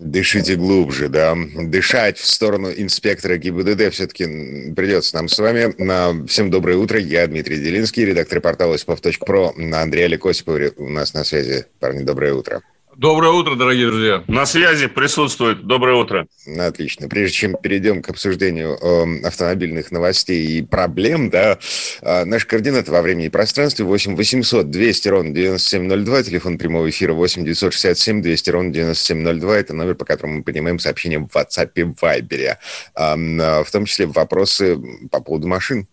Дышите 0.00 0.54
глубже, 0.54 1.08
да. 1.08 1.36
Дышать 1.56 2.18
в 2.18 2.26
сторону 2.26 2.70
инспектора 2.70 3.36
ГИБДД 3.36 3.92
все-таки 3.92 4.72
придется 4.72 5.16
нам 5.16 5.28
с 5.28 5.38
вами. 5.38 6.26
Всем 6.26 6.50
доброе 6.50 6.76
утро. 6.76 7.00
Я 7.00 7.26
Дмитрий 7.26 7.58
Делинский, 7.58 8.04
редактор 8.04 8.40
портала 8.40 8.76
«Испов.про». 8.76 9.54
Андрей 9.72 10.04
Олег 10.04 10.24
Осипов 10.24 10.60
у 10.76 10.88
нас 10.88 11.14
на 11.14 11.24
связи. 11.24 11.66
Парни, 11.80 12.04
доброе 12.04 12.34
утро. 12.34 12.62
Доброе 12.98 13.30
утро, 13.30 13.54
дорогие 13.54 13.86
друзья. 13.86 14.24
На 14.26 14.44
связи 14.44 14.88
присутствует. 14.88 15.64
Доброе 15.64 15.94
утро. 15.94 16.26
Отлично. 16.58 17.08
Прежде 17.08 17.36
чем 17.36 17.54
перейдем 17.54 18.02
к 18.02 18.10
обсуждению 18.10 18.76
э, 18.76 19.24
автомобильных 19.24 19.92
новостей 19.92 20.58
и 20.58 20.62
проблем, 20.62 21.30
да, 21.30 21.60
э, 22.02 22.24
наши 22.24 22.44
координаты 22.48 22.90
во 22.90 23.00
времени 23.00 23.26
и 23.26 23.28
пространстве 23.28 23.84
8 23.84 24.16
800 24.16 24.68
200 24.68 25.08
ровно 25.10 25.32
9702, 25.32 26.22
телефон 26.24 26.58
прямого 26.58 26.90
эфира 26.90 27.12
8 27.12 27.44
967 27.44 28.20
200 28.20 28.50
ровно 28.50 28.72
9702, 28.72 29.56
это 29.56 29.74
номер, 29.74 29.94
по 29.94 30.04
которому 30.04 30.38
мы 30.38 30.42
принимаем 30.42 30.80
сообщения 30.80 31.20
в 31.20 31.26
WhatsApp 31.26 31.70
и 31.76 31.82
Viber, 31.82 32.56
э, 32.96 33.62
в 33.62 33.70
том 33.70 33.84
числе 33.84 34.06
вопросы 34.06 34.76
по 35.12 35.20
поводу 35.20 35.46
машин 35.46 35.86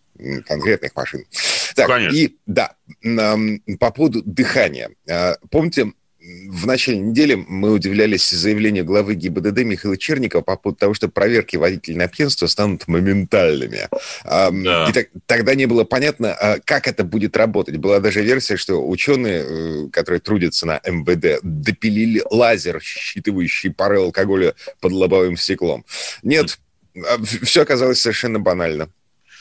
конкретных 0.47 0.95
машин. 0.95 1.23
Так, 1.75 1.87
Конечно. 1.87 2.17
и 2.17 2.35
да, 2.47 2.71
по 3.79 3.91
поводу 3.91 4.23
дыхания. 4.23 4.89
Э, 5.07 5.35
помните, 5.51 5.91
в 6.47 6.65
начале 6.65 6.99
недели 6.99 7.35
мы 7.35 7.71
удивлялись 7.71 8.29
заявлению 8.29 8.85
главы 8.85 9.15
ГИБДД 9.15 9.59
Михаила 9.59 9.97
Черникова 9.97 10.41
по 10.41 10.55
поводу 10.55 10.79
того, 10.79 10.93
что 10.93 11.07
проверки 11.07 11.55
водителей 11.55 11.97
на 11.97 12.07
пьянство 12.07 12.47
станут 12.47 12.87
моментальными. 12.87 13.87
Да. 14.23 14.87
И 14.89 14.93
так, 14.93 15.07
тогда 15.25 15.55
не 15.55 15.65
было 15.65 15.83
понятно, 15.83 16.33
а 16.33 16.59
как 16.63 16.87
это 16.87 17.03
будет 17.03 17.37
работать. 17.37 17.77
Была 17.77 17.99
даже 17.99 18.21
версия, 18.21 18.57
что 18.57 18.87
ученые, 18.87 19.45
э, 19.45 19.89
которые 19.91 20.19
трудятся 20.19 20.65
на 20.65 20.81
МВД, 20.85 21.39
допилили 21.43 22.23
лазер, 22.29 22.81
считывающий 22.81 23.71
пары 23.71 23.99
алкоголя 23.99 24.55
под 24.79 24.93
лобовым 24.93 25.37
стеклом. 25.37 25.85
Нет, 26.23 26.57
а, 26.95 27.17
все 27.43 27.61
оказалось 27.61 28.01
совершенно 28.01 28.39
банально. 28.39 28.89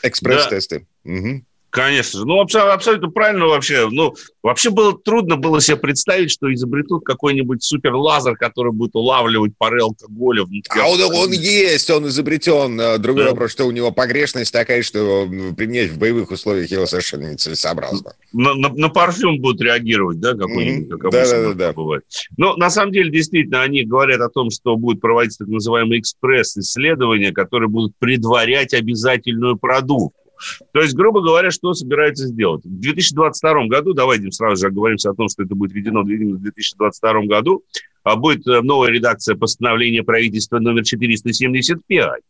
Экспресс-тесты. 0.02 0.86
Да. 1.04 1.12
Угу. 1.12 1.44
Конечно 1.74 2.20
же. 2.20 2.24
Ну, 2.24 2.40
абсолютно 2.40 3.10
правильно 3.10 3.46
вообще. 3.46 3.88
Ну, 3.90 4.14
вообще 4.44 4.70
было 4.70 4.96
трудно 4.96 5.34
было 5.34 5.60
себе 5.60 5.76
представить, 5.76 6.30
что 6.30 6.54
изобретут 6.54 7.04
какой-нибудь 7.04 7.64
суперлазер, 7.64 8.36
который 8.36 8.70
будет 8.70 8.94
улавливать 8.94 9.58
пары 9.58 9.80
алкоголя 9.82 10.44
внутри. 10.44 10.80
А 10.80 10.86
он, 10.88 11.00
он 11.02 11.32
есть, 11.32 11.90
он 11.90 12.06
изобретен. 12.06 12.80
Э, 12.80 12.98
другой 12.98 13.24
да. 13.24 13.30
вопрос, 13.30 13.50
что 13.50 13.64
у 13.64 13.72
него 13.72 13.90
погрешность 13.90 14.52
такая, 14.52 14.82
что 14.82 15.26
применять 15.56 15.90
в 15.90 15.98
боевых 15.98 16.30
условиях 16.30 16.70
его 16.70 16.86
совершенно 16.86 17.32
нецелесообразно. 17.32 18.12
На, 18.32 18.54
на, 18.54 18.68
на 18.68 18.88
парфюм 18.88 19.40
будут 19.40 19.60
реагировать, 19.60 20.20
да, 20.20 20.34
какой-нибудь, 20.34 20.92
mm-hmm. 20.92 20.98
как 20.98 21.10
да, 21.10 21.28
да, 21.28 21.42
да, 21.48 21.54
да. 21.54 21.72
бывает. 21.72 22.04
Но 22.36 22.54
на 22.54 22.70
самом 22.70 22.92
деле, 22.92 23.10
действительно, 23.10 23.62
они 23.62 23.82
говорят 23.82 24.20
о 24.20 24.28
том, 24.28 24.50
что 24.50 24.76
будет 24.76 25.00
проводиться 25.00 25.38
так 25.38 25.48
называемые 25.48 25.98
экспресс-исследования, 25.98 27.32
которые 27.32 27.68
будут 27.68 27.96
предварять 27.98 28.74
обязательную 28.74 29.56
продукцию. 29.56 30.23
То 30.72 30.80
есть, 30.80 30.94
грубо 30.94 31.20
говоря, 31.20 31.50
что 31.50 31.72
собирается 31.74 32.26
сделать? 32.26 32.64
В 32.64 32.80
2022 32.80 33.66
году, 33.66 33.94
давайте 33.94 34.30
сразу 34.30 34.56
же 34.56 34.66
оговоримся 34.68 35.10
о 35.10 35.14
том, 35.14 35.28
что 35.28 35.42
это 35.42 35.54
будет 35.54 35.72
введено 35.72 36.02
в 36.02 36.06
2022 36.06 37.22
году, 37.22 37.64
а 38.02 38.16
будет 38.16 38.46
э, 38.46 38.60
новая 38.60 38.90
редакция 38.90 39.36
постановления 39.36 40.02
правительства 40.02 40.58
номер 40.58 40.84
475. 40.84 42.20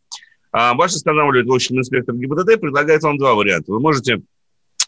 А 0.51 0.73
ваш 0.73 0.93
останавливает 0.93 1.47
в 1.47 1.77
инспектор 1.77 2.15
ГИБДД 2.15 2.61
предлагает 2.61 3.03
вам 3.03 3.17
два 3.17 3.35
варианта. 3.35 3.73
Вы 3.73 3.79
можете 3.81 4.21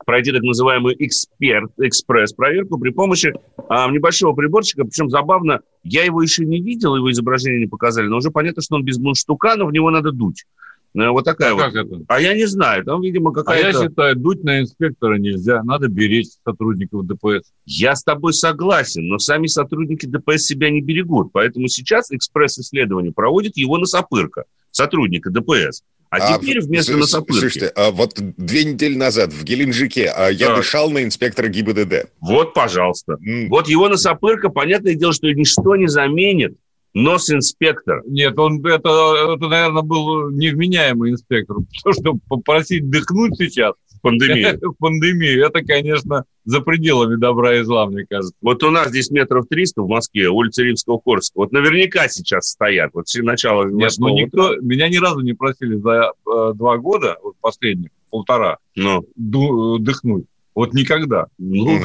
пройти 0.06 0.32
так 0.32 0.44
называемую 0.44 0.96
эксперт, 1.06 1.72
экспресс-проверку 1.78 2.78
при 2.78 2.92
помощи 2.92 3.34
а, 3.68 3.90
небольшого 3.92 4.34
приборчика. 4.34 4.86
Причем 4.86 5.10
забавно, 5.10 5.62
я 5.84 6.06
его 6.06 6.22
еще 6.22 6.46
не 6.46 6.62
видел, 6.62 6.96
его 6.96 7.12
изображение 7.12 7.60
не 7.60 7.68
показали, 7.68 8.08
но 8.08 8.18
уже 8.18 8.32
понятно, 8.32 8.62
что 8.62 8.76
он 8.76 8.84
без 8.84 8.98
мундштука, 8.98 9.56
но 9.56 9.66
в 9.66 9.74
него 9.74 9.90
надо 9.90 10.12
дуть. 10.12 10.46
Ну, 10.94 11.12
вот 11.12 11.26
такая 11.26 11.52
а 11.52 11.54
вот. 11.54 11.64
Как 11.64 11.76
это? 11.76 12.02
А 12.08 12.20
я 12.20 12.34
не 12.34 12.46
знаю, 12.46 12.84
там, 12.84 13.02
видимо, 13.02 13.32
какая-то... 13.32 13.68
А 13.68 13.72
я 13.72 13.88
считаю, 13.88 14.16
дуть 14.16 14.44
на 14.44 14.62
инспектора 14.62 15.18
нельзя, 15.18 15.64
надо 15.64 15.88
беречь 15.88 16.28
сотрудников 16.44 17.06
ДПС. 17.06 17.52
Я 17.66 17.96
с 17.96 18.04
тобой 18.04 18.34
согласен, 18.34 19.08
но 19.08 19.20
сами 19.20 19.48
сотрудники 19.48 20.06
ДПС 20.06 20.46
себя 20.46 20.70
не 20.70 20.82
берегут, 20.82 21.32
поэтому 21.34 21.68
сейчас 21.68 22.12
экспресс-исследование 22.12 23.12
проводит 23.12 23.58
его 23.58 23.78
Носопырка, 23.78 24.46
сотрудника 24.72 25.30
ДПС. 25.30 25.84
А, 26.10 26.18
а 26.18 26.40
теперь 26.40 26.62
вместо 26.62 26.94
с, 26.94 26.96
Носопырки... 26.96 27.40
Слушайте, 27.40 27.68
а 27.76 27.92
вот 27.92 28.14
две 28.16 28.64
недели 28.64 28.96
назад 28.96 29.34
в 29.34 29.44
Геленджике 29.44 30.08
а, 30.16 30.30
я 30.30 30.48
да. 30.48 30.56
дышал 30.56 30.90
на 30.90 31.04
инспектора 31.04 31.48
ГИБДД. 31.50 32.10
Вот, 32.22 32.54
пожалуйста. 32.54 33.18
Mm. 33.22 33.48
Вот 33.50 33.68
его 33.68 33.90
Носопырка, 33.90 34.50
понятное 34.50 34.96
дело, 34.96 35.12
что 35.12 35.30
ничто 35.32 35.76
не 35.76 35.88
заменит 35.88 36.58
Нос-инспектор. 36.98 38.02
Нет, 38.08 38.38
он 38.40 38.66
это, 38.66 39.34
это, 39.36 39.48
наверное, 39.48 39.84
был 39.84 40.32
невменяемый 40.32 41.12
инспектор. 41.12 41.58
Потому 41.84 41.94
что 41.94 42.20
попросить 42.28 42.90
дыхнуть 42.90 43.38
сейчас 43.38 43.76
в 43.98 44.02
пандемию. 44.02 44.60
в 44.62 44.74
пандемию, 44.74 45.46
это, 45.46 45.64
конечно, 45.64 46.26
за 46.46 46.62
пределами 46.62 47.16
добра 47.16 47.58
и 47.58 47.64
зла, 47.64 47.86
мне 47.86 48.06
кажется. 48.10 48.34
Вот 48.42 48.64
у 48.64 48.72
нас 48.72 48.90
здесь 48.90 49.12
метров 49.12 49.46
300 49.48 49.82
в 49.84 49.88
Москве, 49.88 50.30
улица 50.30 50.64
Римского 50.64 50.98
Корска. 50.98 51.34
Вот 51.36 51.52
наверняка 51.52 52.08
сейчас 52.08 52.48
стоят. 52.48 52.92
Вот 52.94 53.08
все 53.08 53.22
начало 53.22 53.66
Нет, 53.66 53.92
ну 54.00 54.10
никто, 54.10 54.56
меня 54.56 54.90
ни 54.90 54.98
разу 54.98 55.22
не 55.22 55.34
просили 55.34 55.76
за 55.76 56.14
э, 56.26 56.54
два 56.56 56.78
года, 56.78 57.18
вот 57.22 57.36
последних, 57.40 57.92
полтора, 58.10 58.58
Но. 58.76 59.04
Ну. 59.16 59.78
дыхнуть. 59.78 60.26
Вот 60.56 60.74
никогда. 60.74 61.28
Ну, 61.38 61.80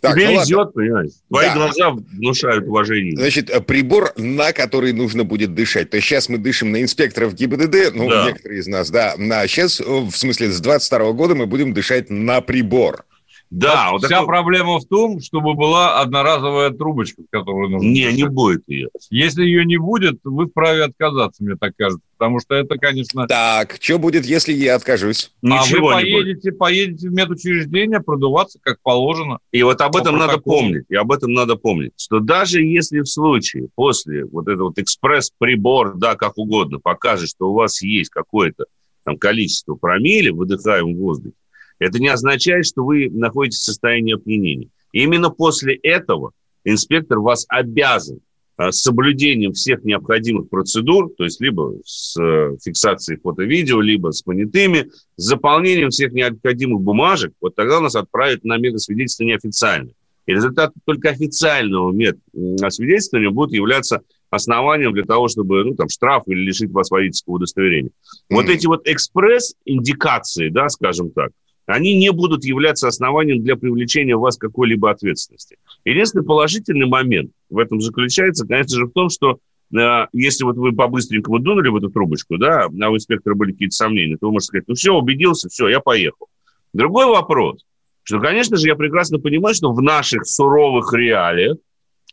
так, 0.00 0.14
Тебе 0.14 0.26
ну 0.30 0.40
везет, 0.40 0.56
ладно. 0.58 0.72
понимаешь? 0.72 1.10
Твои 1.28 1.46
да. 1.46 1.54
глаза 1.54 1.90
внушают 1.90 2.66
уважение. 2.66 3.16
Значит, 3.16 3.50
э, 3.50 3.60
прибор, 3.60 4.12
на 4.16 4.52
который 4.52 4.92
нужно 4.92 5.24
будет 5.24 5.54
дышать. 5.54 5.90
То 5.90 5.96
есть 5.96 6.08
сейчас 6.08 6.28
мы 6.28 6.38
дышим 6.38 6.72
на 6.72 6.82
инспекторов 6.82 7.34
ГИБДД, 7.34 7.94
ну, 7.94 8.08
да. 8.08 8.26
некоторые 8.26 8.60
из 8.60 8.66
нас, 8.66 8.90
да. 8.90 9.14
А 9.16 9.46
сейчас, 9.48 9.80
э, 9.80 9.84
в 9.84 10.12
смысле, 10.12 10.50
с 10.50 10.60
22 10.60 11.12
года 11.12 11.34
мы 11.34 11.46
будем 11.46 11.72
дышать 11.72 12.10
на 12.10 12.40
прибор. 12.40 13.04
Да, 13.52 13.90
вот 13.92 13.98
вся 13.98 14.20
такой... 14.20 14.28
проблема 14.28 14.78
в 14.78 14.86
том, 14.86 15.20
чтобы 15.20 15.52
была 15.52 16.00
одноразовая 16.00 16.70
трубочка, 16.70 17.22
которую 17.28 17.68
нужно. 17.68 17.86
Не, 17.86 18.04
дышать. 18.04 18.16
не 18.16 18.28
будет 18.28 18.62
ее. 18.66 18.88
Если 19.10 19.44
ее 19.44 19.66
не 19.66 19.76
будет, 19.76 20.20
вы 20.24 20.46
вправе 20.46 20.84
отказаться, 20.84 21.44
мне 21.44 21.56
так 21.56 21.76
кажется. 21.76 22.00
Потому 22.16 22.40
что 22.40 22.54
это, 22.54 22.78
конечно... 22.78 23.26
Так, 23.26 23.76
что 23.78 23.98
будет, 23.98 24.24
если 24.24 24.54
я 24.54 24.74
откажусь? 24.74 25.32
Ничего 25.42 25.90
а 25.90 25.96
вы 25.96 26.00
поедете, 26.00 26.50
будет. 26.50 26.58
поедете 26.58 27.08
в 27.10 27.12
медучреждение 27.12 28.00
продуваться, 28.00 28.58
как 28.62 28.78
положено. 28.82 29.38
И 29.50 29.62
вот 29.62 29.82
об 29.82 29.96
этом 29.96 30.16
надо 30.16 30.38
помнить. 30.38 30.86
И 30.88 30.94
об 30.94 31.12
этом 31.12 31.34
надо 31.34 31.56
помнить, 31.56 31.92
что 31.98 32.20
даже 32.20 32.62
если 32.62 33.00
в 33.00 33.06
случае 33.06 33.68
после 33.74 34.24
вот 34.24 34.48
этого 34.48 34.68
вот 34.68 34.78
экспресс-прибор, 34.78 35.98
да, 35.98 36.14
как 36.14 36.38
угодно, 36.38 36.78
покажет, 36.78 37.28
что 37.28 37.50
у 37.50 37.52
вас 37.52 37.82
есть 37.82 38.08
какое-то 38.08 38.64
там 39.04 39.18
количество 39.18 39.74
промилле 39.74 40.32
в 40.32 40.36
выдыхаемом 40.36 40.96
воздухе, 40.96 41.34
это 41.82 41.98
не 41.98 42.08
означает, 42.08 42.66
что 42.66 42.84
вы 42.84 43.08
находитесь 43.10 43.60
в 43.60 43.64
состоянии 43.64 44.14
опьянения. 44.14 44.68
именно 44.92 45.30
после 45.30 45.74
этого 45.74 46.32
инспектор 46.64 47.18
вас 47.18 47.44
обязан 47.48 48.20
а, 48.56 48.70
с 48.70 48.82
соблюдением 48.82 49.52
всех 49.52 49.82
необходимых 49.82 50.48
процедур, 50.48 51.10
то 51.16 51.24
есть 51.24 51.40
либо 51.40 51.74
с 51.84 52.16
э, 52.20 52.56
фиксацией 52.62 53.18
фото-видео, 53.18 53.80
либо 53.80 54.12
с 54.12 54.22
понятыми, 54.22 54.90
с 55.16 55.24
заполнением 55.24 55.90
всех 55.90 56.12
необходимых 56.12 56.82
бумажек, 56.82 57.32
вот 57.40 57.54
тогда 57.54 57.80
нас 57.80 57.96
отправят 57.96 58.44
на 58.44 58.58
медосвидетельствование 58.58 59.36
официально. 59.36 59.90
И 60.26 60.32
результат 60.32 60.72
только 60.84 61.10
официального 61.10 61.90
медосвидетельствования 61.90 63.30
будет 63.30 63.52
являться 63.52 64.02
основанием 64.30 64.92
для 64.92 65.04
того, 65.04 65.28
чтобы 65.28 65.64
ну, 65.64 65.74
там, 65.74 65.88
штраф 65.88 66.22
или 66.26 66.40
лишить 66.40 66.70
вас 66.70 66.90
водительского 66.90 67.34
удостоверения. 67.34 67.90
Mm-hmm. 67.90 68.34
Вот 68.34 68.48
эти 68.48 68.66
вот 68.66 68.86
экспресс-индикации, 68.86 70.48
да, 70.48 70.68
скажем 70.68 71.10
так, 71.10 71.32
они 71.66 71.96
не 71.96 72.10
будут 72.10 72.44
являться 72.44 72.88
основанием 72.88 73.42
для 73.42 73.56
привлечения 73.56 74.16
вас 74.16 74.36
какой-либо 74.36 74.90
ответственности. 74.90 75.58
Единственный 75.84 76.24
положительный 76.24 76.86
момент 76.86 77.32
в 77.50 77.58
этом 77.58 77.80
заключается, 77.80 78.46
конечно 78.46 78.78
же, 78.78 78.86
в 78.86 78.92
том, 78.92 79.08
что 79.10 79.38
э, 79.76 80.06
если 80.12 80.44
вот 80.44 80.56
вы 80.56 80.72
по-быстренькому 80.72 81.38
дунули 81.38 81.68
в 81.68 81.76
эту 81.76 81.90
трубочку, 81.90 82.36
да, 82.36 82.64
а 82.64 82.90
у 82.90 82.96
инспектора 82.96 83.34
были 83.34 83.52
какие-то 83.52 83.74
сомнения, 83.74 84.16
то 84.16 84.26
вы 84.26 84.32
можете 84.32 84.48
сказать, 84.48 84.68
ну 84.68 84.74
все, 84.74 84.92
убедился, 84.92 85.48
все, 85.48 85.68
я 85.68 85.80
поехал. 85.80 86.28
Другой 86.72 87.06
вопрос, 87.06 87.64
что, 88.02 88.18
конечно 88.18 88.56
же, 88.56 88.66
я 88.66 88.74
прекрасно 88.74 89.18
понимаю, 89.18 89.54
что 89.54 89.72
в 89.72 89.80
наших 89.80 90.26
суровых 90.26 90.92
реалиях 90.92 91.58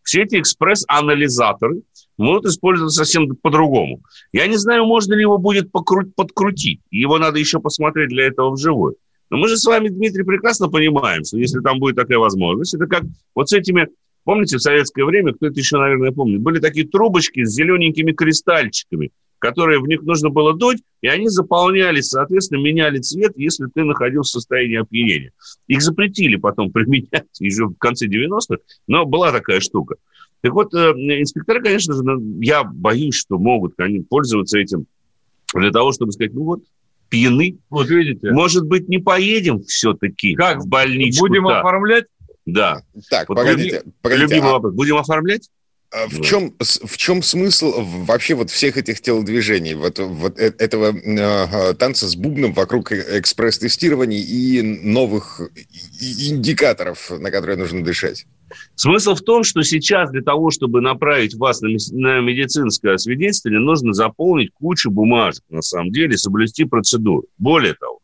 все 0.03 0.23
эти 0.23 0.39
экспресс-анализаторы 0.39 1.81
могут 2.17 2.45
использоваться 2.45 2.97
совсем 2.97 3.35
по-другому. 3.35 4.01
Я 4.31 4.47
не 4.47 4.57
знаю, 4.57 4.85
можно 4.85 5.13
ли 5.13 5.21
его 5.21 5.37
будет 5.37 5.71
подкрутить. 5.71 6.81
Его 6.89 7.17
надо 7.17 7.39
еще 7.39 7.59
посмотреть 7.59 8.09
для 8.09 8.27
этого 8.27 8.51
вживую. 8.51 8.95
Но 9.29 9.37
мы 9.37 9.47
же 9.47 9.57
с 9.57 9.65
вами, 9.65 9.89
Дмитрий, 9.89 10.23
прекрасно 10.23 10.69
понимаем, 10.69 11.23
что 11.23 11.37
если 11.37 11.59
там 11.59 11.79
будет 11.79 11.95
такая 11.95 12.17
возможность, 12.17 12.73
это 12.73 12.87
как 12.87 13.03
вот 13.35 13.49
с 13.49 13.53
этими 13.53 13.89
Помните, 14.29 14.57
в 14.57 14.61
советское 14.61 15.05
время, 15.05 15.33
кто-то 15.33 15.59
еще, 15.59 15.77
наверное, 15.77 16.11
помнит, 16.11 16.41
были 16.41 16.59
такие 16.59 16.87
трубочки 16.87 17.43
с 17.43 17.49
зелененькими 17.49 18.11
кристальчиками, 18.11 19.11
которые 19.39 19.79
в 19.79 19.87
них 19.87 20.03
нужно 20.03 20.29
было 20.29 20.53
дуть, 20.53 20.83
и 21.01 21.07
они 21.07 21.29
заполнялись, 21.29 22.09
соответственно, 22.09 22.59
меняли 22.59 22.99
цвет, 22.99 23.33
если 23.37 23.67
ты 23.73 23.83
находился 23.83 24.37
в 24.37 24.41
состоянии 24.41 24.77
опьянения. 24.77 25.31
Их 25.67 25.81
запретили 25.81 26.35
потом 26.35 26.71
применять 26.71 27.25
еще 27.39 27.67
в 27.67 27.75
конце 27.79 28.07
90-х, 28.07 28.57
но 28.87 29.05
была 29.05 29.31
такая 29.31 29.61
штука. 29.61 29.95
Так 30.41 30.53
вот, 30.53 30.73
э, 30.73 30.91
инспекторы, 30.91 31.61
конечно 31.61 31.93
же, 31.93 32.03
ну, 32.03 32.39
я 32.41 32.63
боюсь, 32.63 33.15
что 33.15 33.37
могут 33.37 33.73
они 33.79 34.01
пользоваться 34.01 34.59
этим 34.59 34.85
для 35.53 35.71
того, 35.71 35.91
чтобы 35.91 36.11
сказать, 36.11 36.33
ну 36.33 36.43
вот, 36.43 36.61
пьяны. 37.09 37.57
Вот 37.69 37.89
видите. 37.89 38.31
Может 38.31 38.65
быть, 38.65 38.87
не 38.87 38.99
поедем 38.99 39.63
все-таки 39.63 40.35
как? 40.35 40.59
в 40.59 40.67
больничку? 40.67 41.27
Будем 41.27 41.47
оформлять? 41.47 42.05
Да. 42.45 42.81
Так, 43.09 43.29
вот 43.29 43.35
погодите. 43.35 43.77
Люби, 43.77 43.91
погодите 44.01 44.27
любимый 44.27 44.49
а... 44.49 44.53
вопрос. 44.53 44.73
Будем 44.73 44.97
оформлять? 44.97 45.49
А 45.91 46.07
в 46.07 46.21
чем, 46.21 46.53
в 46.59 46.97
чем 46.97 47.23
смысл 47.23 47.73
вообще 48.05 48.35
вот 48.35 48.51
всех 48.51 48.77
этих 48.77 49.01
телодвижений, 49.01 49.73
вот, 49.73 49.97
вот 49.97 50.39
э, 50.39 50.53
этого 50.59 50.95
э, 50.95 51.73
танца 51.73 52.07
с 52.07 52.15
бубном 52.15 52.53
вокруг 52.53 52.91
э, 52.91 53.19
экспресс-тестирований 53.19 54.21
и 54.21 54.61
новых 54.61 55.41
индикаторов, 55.99 57.09
на 57.09 57.31
которые 57.31 57.57
нужно 57.57 57.83
дышать? 57.83 58.27
Смысл 58.75 59.15
в 59.15 59.21
том, 59.21 59.43
что 59.43 59.63
сейчас 59.63 60.11
для 60.11 60.21
того, 60.21 60.51
чтобы 60.51 60.81
направить 60.81 61.33
вас 61.33 61.61
на, 61.61 61.69
на 61.69 62.19
медицинское 62.21 62.93
освидетельствование, 62.93 63.59
нужно 63.59 63.93
заполнить 63.93 64.51
кучу 64.53 64.91
бумажек, 64.91 65.43
на 65.49 65.63
самом 65.63 65.91
деле, 65.91 66.17
соблюсти 66.17 66.65
процедуру. 66.65 67.25
Более 67.39 67.73
того, 67.73 67.99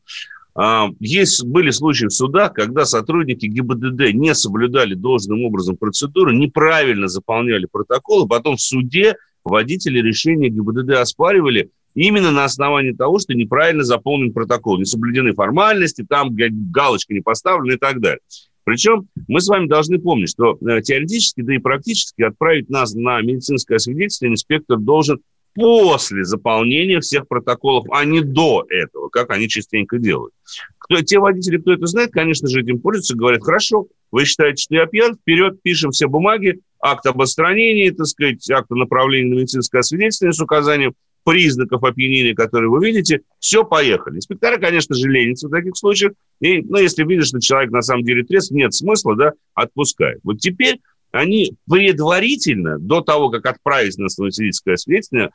есть, 0.99 1.43
были 1.43 1.69
случаи 1.71 2.05
в 2.05 2.13
судах, 2.13 2.53
когда 2.53 2.85
сотрудники 2.85 3.45
ГИБДД 3.45 4.13
не 4.13 4.33
соблюдали 4.33 4.93
должным 4.93 5.43
образом 5.43 5.75
процедуру, 5.75 6.31
неправильно 6.31 7.07
заполняли 7.07 7.67
протоколы, 7.69 8.27
потом 8.27 8.55
в 8.55 8.61
суде 8.61 9.15
водители 9.43 9.99
решения 9.99 10.49
ГИБДД 10.49 10.91
оспаривали 10.91 11.71
именно 11.93 12.31
на 12.31 12.45
основании 12.45 12.91
того, 12.91 13.19
что 13.19 13.33
неправильно 13.33 13.83
заполнен 13.83 14.31
протокол, 14.31 14.77
не 14.77 14.85
соблюдены 14.85 15.33
формальности, 15.33 16.05
там 16.07 16.35
галочка 16.71 17.13
не 17.13 17.21
поставлена 17.21 17.73
и 17.73 17.77
так 17.77 17.99
далее. 17.99 18.19
Причем 18.65 19.07
мы 19.27 19.41
с 19.41 19.47
вами 19.47 19.67
должны 19.67 19.99
помнить, 19.99 20.29
что 20.29 20.57
э, 20.67 20.81
теоретически, 20.81 21.41
да 21.41 21.53
и 21.53 21.59
практически 21.59 22.23
отправить 22.23 22.69
нас 22.69 22.95
на 22.95 23.21
медицинское 23.21 23.75
освидетельствование 23.75 24.33
инспектор 24.33 24.79
должен 24.79 25.19
после 25.55 26.25
заполнения 26.25 26.99
всех 26.99 27.27
протоколов, 27.27 27.87
а 27.89 28.05
не 28.05 28.21
до 28.21 28.65
этого, 28.69 29.09
как 29.09 29.31
они 29.31 29.47
частенько 29.47 29.97
делают. 29.97 30.33
Кто, 30.77 31.01
те 31.01 31.17
водители, 31.17 31.57
кто 31.57 31.73
это 31.73 31.87
знает, 31.87 32.11
конечно 32.11 32.47
же, 32.47 32.61
этим 32.61 32.79
пользуются, 32.79 33.15
говорят, 33.15 33.43
хорошо, 33.43 33.87
вы 34.11 34.25
считаете, 34.25 34.61
что 34.61 34.75
я 34.75 34.85
пьян, 34.85 35.15
вперед, 35.15 35.59
пишем 35.63 35.91
все 35.91 36.07
бумаги, 36.07 36.59
акт 36.79 37.05
об 37.07 37.21
отстранении, 37.21 37.89
так 37.89 38.05
сказать, 38.05 38.47
акт 38.51 38.69
о 38.69 38.75
направлении 38.75 39.29
на 39.29 39.39
медицинское 39.39 39.79
освидетельствование 39.79 40.33
с 40.33 40.41
указанием 40.41 40.93
признаков 41.23 41.83
опьянения, 41.83 42.35
которые 42.35 42.69
вы 42.69 42.85
видите, 42.85 43.21
все, 43.39 43.63
поехали. 43.63 44.17
Инспектора, 44.17 44.57
конечно 44.57 44.93
же, 44.93 45.09
ленятся 45.09 45.47
в 45.47 45.51
таких 45.51 45.75
случаях, 45.75 46.11
и, 46.39 46.61
ну, 46.61 46.77
если 46.77 47.03
видишь, 47.03 47.27
что 47.27 47.39
человек 47.39 47.71
на 47.71 47.81
самом 47.81 48.03
деле 48.03 48.23
трезв, 48.23 48.51
нет 48.51 48.73
смысла, 48.73 49.15
да, 49.15 49.31
отпускает. 49.55 50.19
Вот 50.23 50.39
теперь 50.39 50.79
они 51.15 51.55
предварительно, 51.69 52.77
до 52.77 53.01
того, 53.01 53.29
как 53.29 53.45
отправить 53.45 53.97
на 53.97 54.09
свидетельское 54.09 54.73
освидетельствование, 54.73 55.31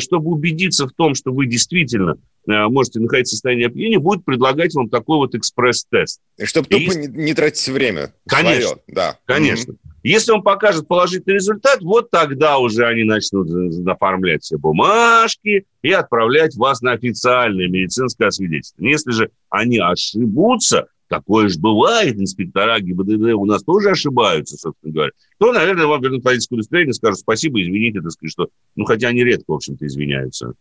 чтобы 0.00 0.30
убедиться 0.30 0.86
в 0.86 0.92
том, 0.92 1.14
что 1.14 1.30
вы 1.32 1.46
действительно 1.46 2.16
э, 2.48 2.66
можете 2.68 3.00
находиться 3.00 3.32
в 3.32 3.36
состоянии 3.36 3.66
опьянения, 3.66 3.98
будет 3.98 4.24
предлагать 4.24 4.74
вам 4.74 4.88
такой 4.88 5.18
вот 5.18 5.34
экспресс-тест. 5.34 6.20
Чтобы 6.42 6.68
тупо 6.68 6.92
и... 6.92 6.96
не, 6.96 7.06
не 7.08 7.34
тратить 7.34 7.68
время. 7.68 8.14
Конечно. 8.26 8.68
Свое. 8.68 8.82
Да. 8.88 9.18
Конечно. 9.26 9.72
Mm-hmm. 9.72 9.90
Если 10.04 10.32
он 10.32 10.42
покажет 10.42 10.88
положительный 10.88 11.34
результат, 11.34 11.82
вот 11.82 12.10
тогда 12.10 12.56
уже 12.56 12.86
они 12.86 13.04
начнут 13.04 13.48
оформлять 13.86 14.42
все 14.42 14.56
бумажки 14.56 15.66
и 15.82 15.92
отправлять 15.92 16.56
вас 16.56 16.80
на 16.80 16.92
официальное 16.92 17.68
медицинское 17.68 18.28
освидетельствование. 18.28 18.92
Если 18.92 19.10
же 19.10 19.30
они 19.50 19.78
ошибутся, 19.78 20.86
такое 21.10 21.48
же 21.48 21.58
бывает, 21.58 22.16
инспектора 22.18 22.78
ГИБДД 22.78 23.34
у 23.34 23.44
нас 23.44 23.64
тоже 23.64 23.90
ошибаются, 23.90 24.56
собственно 24.56 24.92
говоря, 24.92 25.10
то, 25.38 25.52
наверное, 25.52 25.86
вам 25.86 26.00
вернут 26.00 26.24
водительское 26.24 26.56
удостоверение, 26.56 26.94
скажут 26.94 27.18
спасибо, 27.18 27.60
извините, 27.60 28.00
так 28.00 28.12
сказать, 28.12 28.32
что... 28.32 28.48
Ну, 28.76 28.84
хотя 28.84 29.08
они 29.08 29.24
редко, 29.24 29.50
в 29.50 29.54
общем-то, 29.54 29.84
извиняются. 29.86 30.54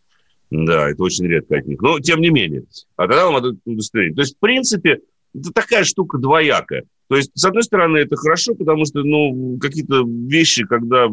Да, 0.49 0.89
это 0.89 1.03
очень 1.03 1.27
редко 1.27 1.57
от 1.57 1.67
них. 1.67 1.79
Но, 1.81 1.99
тем 1.99 2.19
не 2.19 2.31
менее. 2.31 2.63
А 2.97 3.07
тогда 3.07 3.27
вам 3.27 3.37
это 3.37 3.55
удостоверение. 3.65 4.15
То 4.15 4.21
есть, 4.21 4.35
в 4.35 4.39
принципе, 4.39 4.99
это 5.35 5.53
такая 5.53 5.83
штука 5.83 6.17
двоякая. 6.17 6.85
То 7.07 7.15
есть, 7.15 7.31
с 7.35 7.45
одной 7.45 7.63
стороны, 7.63 7.97
это 7.97 8.15
хорошо, 8.15 8.55
потому 8.55 8.85
что, 8.85 9.03
ну, 9.03 9.57
какие-то 9.61 10.03
вещи, 10.05 10.65
когда 10.65 11.07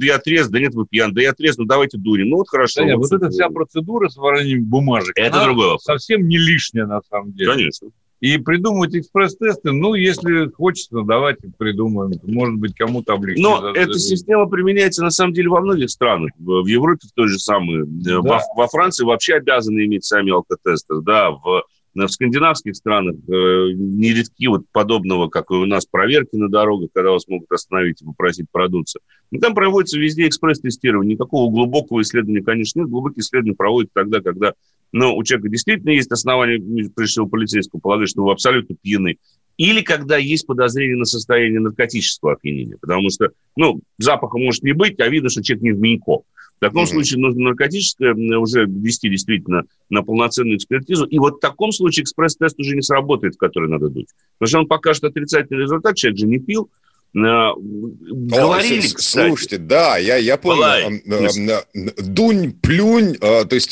я 0.00 0.18
трез, 0.18 0.48
да 0.48 0.60
нет, 0.60 0.74
вы 0.74 0.86
пьян, 0.86 1.12
да 1.12 1.22
я 1.22 1.32
трез, 1.32 1.56
ну, 1.56 1.64
давайте 1.64 1.98
дурим. 1.98 2.28
Ну, 2.28 2.36
вот 2.36 2.48
хорошо. 2.48 2.84
Да, 2.84 2.96
вот, 2.96 3.10
вот 3.10 3.12
эта 3.12 3.30
вся 3.30 3.48
процедура 3.48 4.08
с 4.08 4.16
воронением 4.16 4.64
бумажек, 4.64 5.12
это 5.16 5.44
другое. 5.44 5.78
совсем 5.78 6.28
не 6.28 6.38
лишняя, 6.38 6.86
на 6.86 7.00
самом 7.02 7.32
деле. 7.32 7.52
Конечно. 7.52 7.90
И 8.20 8.38
придумывать 8.38 8.94
экспресс-тесты, 8.94 9.72
ну, 9.72 9.94
если 9.94 10.50
хочется, 10.50 11.02
давайте 11.02 11.50
придумаем. 11.58 12.18
Может 12.22 12.56
быть, 12.56 12.74
кому-то 12.74 13.12
облегчить. 13.12 13.42
Но 13.42 13.70
эта 13.74 13.98
система 13.98 14.46
применяется, 14.48 15.02
на 15.02 15.10
самом 15.10 15.34
деле, 15.34 15.50
во 15.50 15.60
многих 15.60 15.90
странах. 15.90 16.30
В 16.38 16.66
Европе 16.66 17.06
в 17.08 17.12
той 17.12 17.28
же 17.28 17.38
самой. 17.38 17.82
Э, 17.82 17.84
да. 17.86 18.20
Во, 18.22 18.40
во 18.56 18.68
Франции 18.68 19.04
вообще 19.04 19.34
обязаны 19.34 19.84
иметь 19.84 20.04
сами 20.04 20.32
алкотестеры. 20.32 21.02
Да, 21.02 21.30
в 21.30 21.64
в 21.96 22.10
скандинавских 22.10 22.76
странах 22.76 23.16
э, 23.28 23.30
нередки 23.32 24.46
вот 24.48 24.64
подобного, 24.72 25.28
как 25.28 25.50
и 25.50 25.54
у 25.54 25.64
нас, 25.64 25.86
проверки 25.86 26.36
на 26.36 26.48
дорогах, 26.48 26.90
когда 26.92 27.10
вас 27.10 27.26
могут 27.28 27.50
остановить 27.50 28.02
и 28.02 28.04
попросить 28.04 28.46
продуться. 28.52 29.00
И 29.30 29.38
там 29.38 29.54
проводится 29.54 29.98
везде 29.98 30.26
экспресс-тестирование. 30.28 31.14
Никакого 31.14 31.50
глубокого 31.50 32.02
исследования, 32.02 32.42
конечно, 32.42 32.80
нет. 32.80 32.88
Глубокие 32.88 33.22
исследования 33.22 33.56
проводят 33.56 33.90
тогда, 33.94 34.20
когда 34.20 34.52
ну, 34.92 35.16
у 35.16 35.24
человека 35.24 35.48
действительно 35.48 35.90
есть 35.90 36.12
основания, 36.12 36.58
прежде 36.94 37.12
всего, 37.12 37.26
полицейского 37.26 37.80
полагать, 37.80 38.08
что 38.08 38.22
вы 38.22 38.32
абсолютно 38.32 38.76
пьяны. 38.80 39.18
Или 39.56 39.80
когда 39.80 40.16
есть 40.16 40.46
подозрение 40.46 40.96
на 40.96 41.04
состояние 41.04 41.60
наркотического 41.60 42.32
опьянения. 42.32 42.76
Потому 42.80 43.08
что, 43.10 43.30
ну, 43.56 43.80
запаха 43.98 44.38
может 44.38 44.62
не 44.62 44.72
быть, 44.72 45.00
а 45.00 45.08
видно, 45.08 45.30
что 45.30 45.42
человек 45.42 45.62
не 45.62 45.72
в 45.72 45.78
Минько. 45.78 46.18
В 46.56 46.60
таком 46.60 46.84
mm-hmm. 46.84 46.86
случае 46.86 47.20
нужно 47.20 47.44
наркотическое 47.44 48.14
уже 48.38 48.64
вести 48.64 49.10
действительно 49.10 49.64
на 49.90 50.02
полноценную 50.02 50.56
экспертизу. 50.56 51.04
И 51.04 51.18
вот 51.18 51.36
в 51.36 51.40
таком 51.40 51.70
случае 51.70 52.04
экспресс-тест 52.04 52.58
уже 52.58 52.74
не 52.74 52.82
сработает, 52.82 53.34
в 53.34 53.38
который 53.38 53.68
надо 53.68 53.88
дуть. 53.88 54.08
Потому 54.38 54.48
что 54.48 54.58
он 54.60 54.66
покажет 54.66 55.04
отрицательный 55.04 55.62
результат, 55.62 55.96
человек 55.96 56.18
же 56.18 56.26
не 56.26 56.38
пил, 56.38 56.70
Говорили, 57.14 58.86
О, 58.86 58.98
Слушайте, 58.98 59.56
да, 59.58 59.96
я, 59.96 60.16
я 60.16 60.36
помню. 60.36 61.00
Дунь, 61.98 62.52
плюнь. 62.52 63.14
То 63.14 63.48
есть 63.50 63.70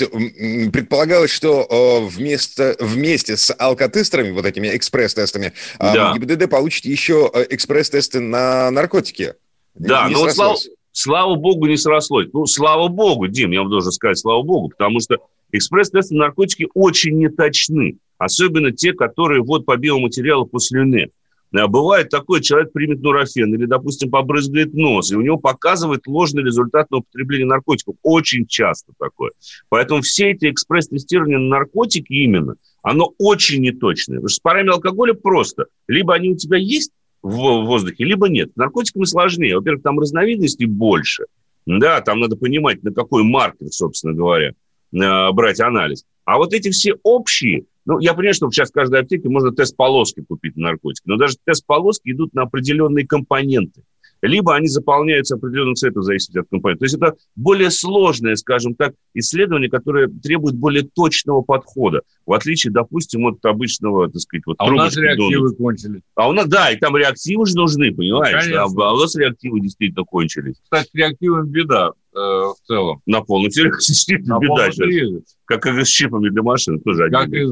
предполагалось, 0.73 1.31
что 1.31 2.09
вместо, 2.11 2.75
вместе 2.81 3.37
с 3.37 3.55
алкотестерами, 3.59 4.31
вот 4.31 4.47
этими 4.47 4.75
экспресс-тестами, 4.75 5.53
да. 5.79 6.14
ГИБДД 6.14 6.49
получит 6.49 6.87
еще 6.87 7.31
экспресс-тесты 7.50 8.21
на 8.21 8.71
наркотики. 8.71 9.35
Да, 9.75 10.09
но 10.09 10.21
вот 10.21 10.33
слава, 10.33 10.57
слава 10.93 11.35
богу, 11.35 11.67
не 11.67 11.76
срослось. 11.76 12.29
Ну, 12.33 12.47
слава 12.47 12.88
богу, 12.88 13.26
Дим, 13.26 13.50
я 13.50 13.61
вам 13.61 13.71
должен 13.71 13.93
сказать, 13.93 14.19
слава 14.19 14.43
богу, 14.43 14.71
потому 14.71 15.00
что 15.00 15.17
экспресс-тесты 15.53 16.14
на 16.14 16.26
наркотики 16.26 16.69
очень 16.75 17.19
неточны. 17.19 17.97
Особенно 18.17 18.71
те, 18.73 18.93
которые 18.93 19.43
вот 19.43 19.67
по 19.67 19.76
биоматериалу 19.76 20.47
по 20.47 20.61
слюне. 20.61 21.11
А 21.57 21.69
бывает 21.69 22.09
такой, 22.09 22.41
человек 22.41 22.73
примет 22.73 23.01
нурофен 23.01 23.55
или, 23.55 23.67
допустим, 23.67 24.11
побрызгает 24.11 24.75
нос, 24.75 25.13
и 25.13 25.17
у 25.17 25.21
него 25.21 25.39
показывает 25.39 26.07
ложный 26.07 26.43
результат 26.43 26.91
на 26.91 26.99
употребление 26.99 27.47
наркотиков. 27.47 27.95
Очень 28.03 28.47
часто 28.47 28.93
такое. 28.99 29.33
Поэтому 29.69 30.03
все 30.03 30.33
эти 30.33 30.51
экспресс-тестирования 30.51 31.39
на 31.39 31.49
наркотики 31.49 32.13
именно, 32.13 32.57
оно 32.83 33.13
очень 33.19 33.63
неточное. 33.63 34.17
Потому 34.17 34.29
что 34.29 34.37
с 34.37 34.41
парами 34.41 34.71
алкоголя 34.71 35.15
просто. 35.15 35.67
Либо 35.87 36.15
они 36.15 36.31
у 36.31 36.37
тебя 36.37 36.59
есть 36.59 36.91
в 37.23 37.37
воздухе, 37.65 38.05
либо 38.05 38.29
нет. 38.29 38.51
С 38.53 38.57
наркотиками 38.57 39.05
сложнее. 39.05 39.57
Во-первых, 39.57 39.83
там 39.83 40.01
разновидностей 40.01 40.67
больше. 40.67 41.27
Да, 41.67 42.01
там 42.01 42.21
надо 42.21 42.37
понимать, 42.37 42.83
на 42.83 42.93
какой 42.93 43.23
маркер, 43.23 43.69
собственно 43.71 44.13
говоря, 44.13 44.51
э, 44.93 45.33
брать 45.33 45.61
анализ. 45.61 46.05
А 46.25 46.37
вот 46.37 46.53
эти 46.53 46.71
все 46.71 46.97
общие, 47.03 47.65
ну, 47.87 47.99
я 47.99 48.14
понимаю, 48.14 48.35
что 48.35 48.50
сейчас 48.50 48.71
в 48.71 48.73
каждой 48.73 49.00
аптеке 49.00 49.29
можно 49.29 49.53
тест 49.53 49.76
полоски 49.76 50.23
купить 50.23 50.57
на 50.57 50.69
наркотики, 50.69 51.07
но 51.07 51.17
даже 51.17 51.37
тест 51.45 51.67
полоски 51.67 52.11
идут 52.11 52.33
на 52.35 52.43
определенные 52.43 53.07
компоненты. 53.07 53.83
либо 54.23 54.55
они 54.55 54.69
заполняются 54.69 55.35
определенным 55.35 55.75
цветом 55.75 56.00
в 56.00 56.05
зависимости 56.05 56.38
от 56.38 56.49
компонента. 56.49 56.81
То 56.81 56.85
есть 56.87 56.95
это 56.97 57.14
более 57.37 57.71
сложное, 57.71 58.37
скажем 58.37 58.75
так, 58.75 58.95
исследование, 59.12 59.69
которое 59.69 60.09
требует 60.09 60.57
более 60.57 60.83
точного 60.83 61.43
подхода, 61.43 62.00
в 62.25 62.33
отличие, 62.33 62.73
допустим, 62.73 63.26
от 63.26 63.45
обычного, 63.45 64.11
так 64.11 64.21
сказать, 64.21 64.45
вот 64.47 64.57
А 64.59 64.67
у 64.67 64.71
нас 64.71 64.97
реактивы 64.97 65.49
донат. 65.49 65.57
кончились. 65.59 66.03
А 66.14 66.29
у 66.29 66.33
нас, 66.33 66.47
да, 66.47 66.71
и 66.71 66.76
там 66.79 66.97
реактивы 66.97 67.45
же 67.45 67.55
нужны, 67.55 67.95
понимаешь? 67.95 68.47
Ну, 68.49 68.57
а, 68.57 68.88
а 68.91 68.95
у 68.95 68.99
нас 68.99 69.14
реактивы 69.14 69.61
действительно 69.61 70.05
кончились. 70.05 70.57
Кстати, 70.62 70.88
реактивы 70.95 71.47
беда 71.47 71.91
э, 71.91 71.93
в 72.14 72.56
целом. 72.64 73.02
На 73.06 73.23
полном 73.23 73.50
серьезе 73.50 74.18
На 74.25 74.38
беда 74.38 74.71
сейчас. 74.71 75.37
Как 75.44 75.66
и 75.66 75.85
с 75.85 75.88
чипами 75.88 76.30
для 76.30 76.42
машин, 76.42 76.80
тоже 76.80 77.11
как 77.11 77.28
и, 77.33 77.44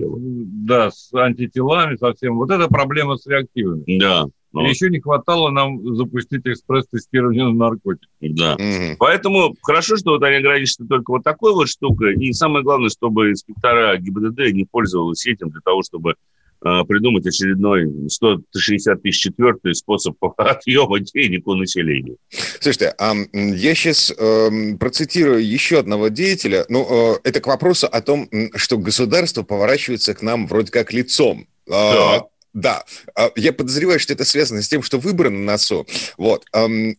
Да, 0.64 0.90
с 0.90 1.12
антителами 1.12 1.97
совсем. 1.97 2.37
Вот 2.37 2.50
это 2.50 2.69
проблема 2.69 3.16
с 3.16 3.26
реактивами. 3.26 3.85
Да. 3.99 4.26
Но... 4.52 4.66
И 4.66 4.71
еще 4.71 4.90
не 4.90 5.00
хватало 5.00 5.50
нам 5.50 5.97
запустить 5.97 6.42
экспресс-тестирование 6.45 7.45
на 7.45 7.52
наркотики. 7.52 8.09
Да. 8.21 8.57
Mm-hmm. 8.57 8.97
Поэтому 8.99 9.54
хорошо, 9.62 9.97
что 9.97 10.12
вот 10.12 10.23
они 10.23 10.37
ограничены 10.37 10.88
только 10.88 11.11
вот 11.11 11.25
такой 11.25 11.54
вот 11.54 11.69
штукой. 11.69 12.16
И 12.16 12.33
самое 12.33 12.62
главное, 12.62 12.90
чтобы 12.90 13.31
инспектора 13.31 13.97
ГИБДД 13.97 14.52
не 14.52 14.64
пользовались 14.64 15.26
этим 15.26 15.49
для 15.50 15.61
того, 15.64 15.83
чтобы 15.83 16.11
э, 16.11 16.14
придумать 16.62 17.26
очередной 17.26 18.09
160 18.09 19.02
тысяч 19.02 19.21
четвертый 19.21 19.75
способ 19.75 20.16
отъема 20.37 21.00
денег 21.00 21.47
у 21.47 21.54
населения. 21.54 22.16
Слушайте, 22.61 22.95
а 22.99 23.14
я 23.33 23.75
сейчас 23.75 24.12
э, 24.16 24.76
процитирую 24.78 25.45
еще 25.45 25.81
одного 25.81 26.09
деятеля. 26.09 26.64
Ну, 26.69 27.14
э, 27.14 27.19
это 27.25 27.40
к 27.40 27.47
вопросу 27.47 27.87
о 27.87 28.00
том, 28.00 28.28
что 28.54 28.78
государство 28.78 29.42
поворачивается 29.42 30.14
к 30.14 30.23
нам 30.23 30.47
вроде 30.47 30.71
как 30.71 30.92
лицом. 30.92 31.47
Да. 31.66 32.25
Да, 32.54 32.85
а, 33.14 33.31
я 33.35 33.54
подозреваю, 33.54 33.99
что 33.99 34.12
это 34.12 34.25
связано 34.25 34.61
с 34.61 34.69
тем, 34.69 34.83
что 34.83 34.99
выборы 34.99 35.31
на 35.31 35.52
носу. 35.52 35.87
Вот, 36.19 36.45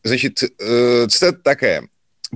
значит, 0.04 0.42
э, 0.60 1.06
цитата 1.08 1.38
такая. 1.44 1.90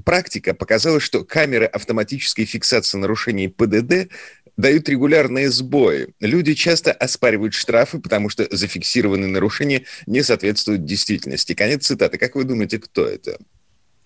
Практика 0.06 0.54
показала, 0.54 1.00
что 1.00 1.24
камеры 1.24 1.66
автоматической 1.66 2.46
фиксации 2.46 3.00
нарушений 3.00 3.48
ПДД 3.48 4.12
дают 4.58 4.90
регулярные 4.90 5.50
сбои. 5.50 6.10
Люди 6.20 6.54
часто 6.56 6.92
оспаривают 6.92 7.54
штрафы, 7.54 8.00
потому 8.00 8.30
что 8.30 8.48
зафиксированные 8.50 9.30
нарушения 9.30 9.84
не 10.08 10.24
соответствуют 10.24 10.84
действительности. 10.84 11.54
Конец 11.54 11.86
цитаты. 11.86 12.18
Как 12.18 12.36
вы 12.36 12.44
думаете, 12.44 12.80
кто 12.80 13.06
это? 13.06 13.38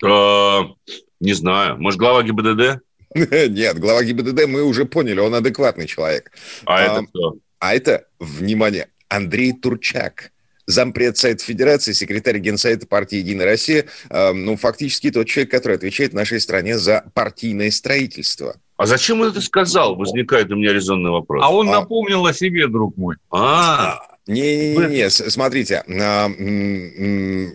А, 0.03 0.63
не 1.19 1.33
знаю. 1.33 1.77
Может, 1.77 1.99
глава 1.99 2.23
ГИБДД? 2.23 2.81
Нет, 3.49 3.79
глава 3.79 4.03
ГИБДД 4.03 4.45
мы 4.47 4.63
уже 4.63 4.85
поняли, 4.85 5.19
он 5.19 5.33
адекватный 5.33 5.87
человек. 5.87 6.31
А, 6.65 6.81
это 6.81 7.05
кто? 7.07 7.37
А 7.59 7.73
это, 7.73 8.05
внимание, 8.19 8.87
Андрей 9.07 9.53
Турчак, 9.53 10.31
зампред 10.65 11.17
Сайта 11.17 11.43
Федерации, 11.43 11.91
секретарь 11.91 12.39
Генсайта 12.39 12.87
партии 12.87 13.17
«Единая 13.17 13.45
Россия», 13.45 13.85
ну, 14.09 14.55
фактически 14.57 15.11
тот 15.11 15.27
человек, 15.27 15.51
который 15.51 15.77
отвечает 15.77 16.13
в 16.13 16.15
нашей 16.15 16.39
стране 16.39 16.79
за 16.79 17.05
партийное 17.13 17.69
строительство. 17.69 18.55
А 18.81 18.87
зачем 18.87 19.21
он 19.21 19.27
это 19.27 19.41
сказал? 19.41 19.95
Возникает 19.95 20.51
у 20.51 20.55
меня 20.55 20.73
резонный 20.73 21.11
вопрос. 21.11 21.43
А 21.45 21.53
он 21.53 21.69
а... 21.69 21.81
напомнил 21.81 22.25
о 22.25 22.33
себе, 22.33 22.67
друг 22.67 22.97
мой. 22.97 23.15
А, 23.29 23.99
не-не-не, 24.25 25.11
смотрите, 25.11 25.83
а, 25.87 26.27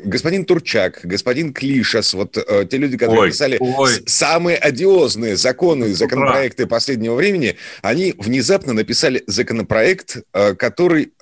господин 0.05 0.45
Турчак, 0.45 1.01
господин 1.03 1.53
Клишас, 1.53 2.15
вот 2.15 2.39
э, 2.39 2.67
те 2.71 2.77
люди, 2.77 2.97
которые 2.97 3.23
ой, 3.23 3.31
писали 3.31 3.57
ой. 3.59 3.91
самые 4.07 4.57
одиозные 4.57 5.37
законы, 5.37 5.95
законопроекты 5.95 6.69
последнего 6.69 7.17
времени, 7.17 7.57
они 7.83 8.15
внезапно 8.17 8.73
написали 8.73 9.25
законопроект, 9.27 10.19
э, 10.33 10.55
который 10.55 11.13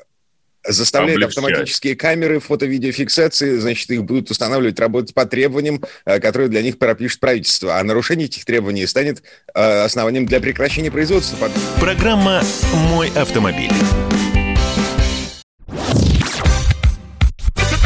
заставляет 0.67 1.17
Облегчать. 1.17 1.39
автоматические 1.39 1.97
камеры 1.97 2.41
фото-видеофиксации, 2.41 3.59
значит, 3.59 3.91
их 3.91 4.05
будут 4.05 4.31
устанавливать, 4.31 4.79
работать 4.81 5.15
по 5.15 5.27
требованиям, 5.27 5.83
э, 6.05 6.21
которые 6.21 6.49
для 6.49 6.63
них 6.63 6.79
пропишет 6.79 7.21
правительство. 7.21 7.79
А 7.79 7.83
нарушение 7.85 8.27
этих 8.27 8.45
требований 8.45 8.87
станет 8.87 9.23
э, 9.55 9.85
основанием 9.85 10.27
для 10.27 10.41
прекращения 10.41 10.91
производства. 10.91 11.51
Программа 11.81 12.43
«Мой 12.91 13.11
автомобиль». 13.15 13.73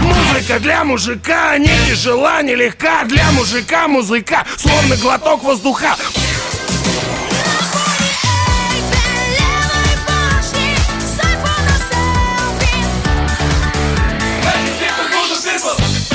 Музыка 0.01 0.61
для 0.61 0.85
мужика 0.85 1.59
не 1.59 1.71
тяжела, 1.89 2.43
не 2.43 2.55
легка 2.55 3.05
Для 3.05 3.31
мужика 3.33 3.89
музыка, 3.89 4.47
словно 4.57 4.97
глоток 4.97 5.43
воздуха 5.43 5.97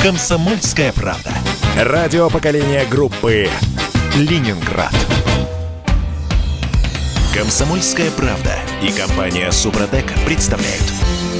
«Комсомольская 0.03 0.91
правда». 0.91 1.31
Радио 1.77 2.29
поколения 2.29 2.83
группы 2.83 3.47
«Ленинград». 4.17 4.93
«Комсомольская 7.33 8.11
правда» 8.11 8.53
и 8.81 8.91
компания 8.91 9.49
«Супротек» 9.53 10.03
представляют. 10.25 10.83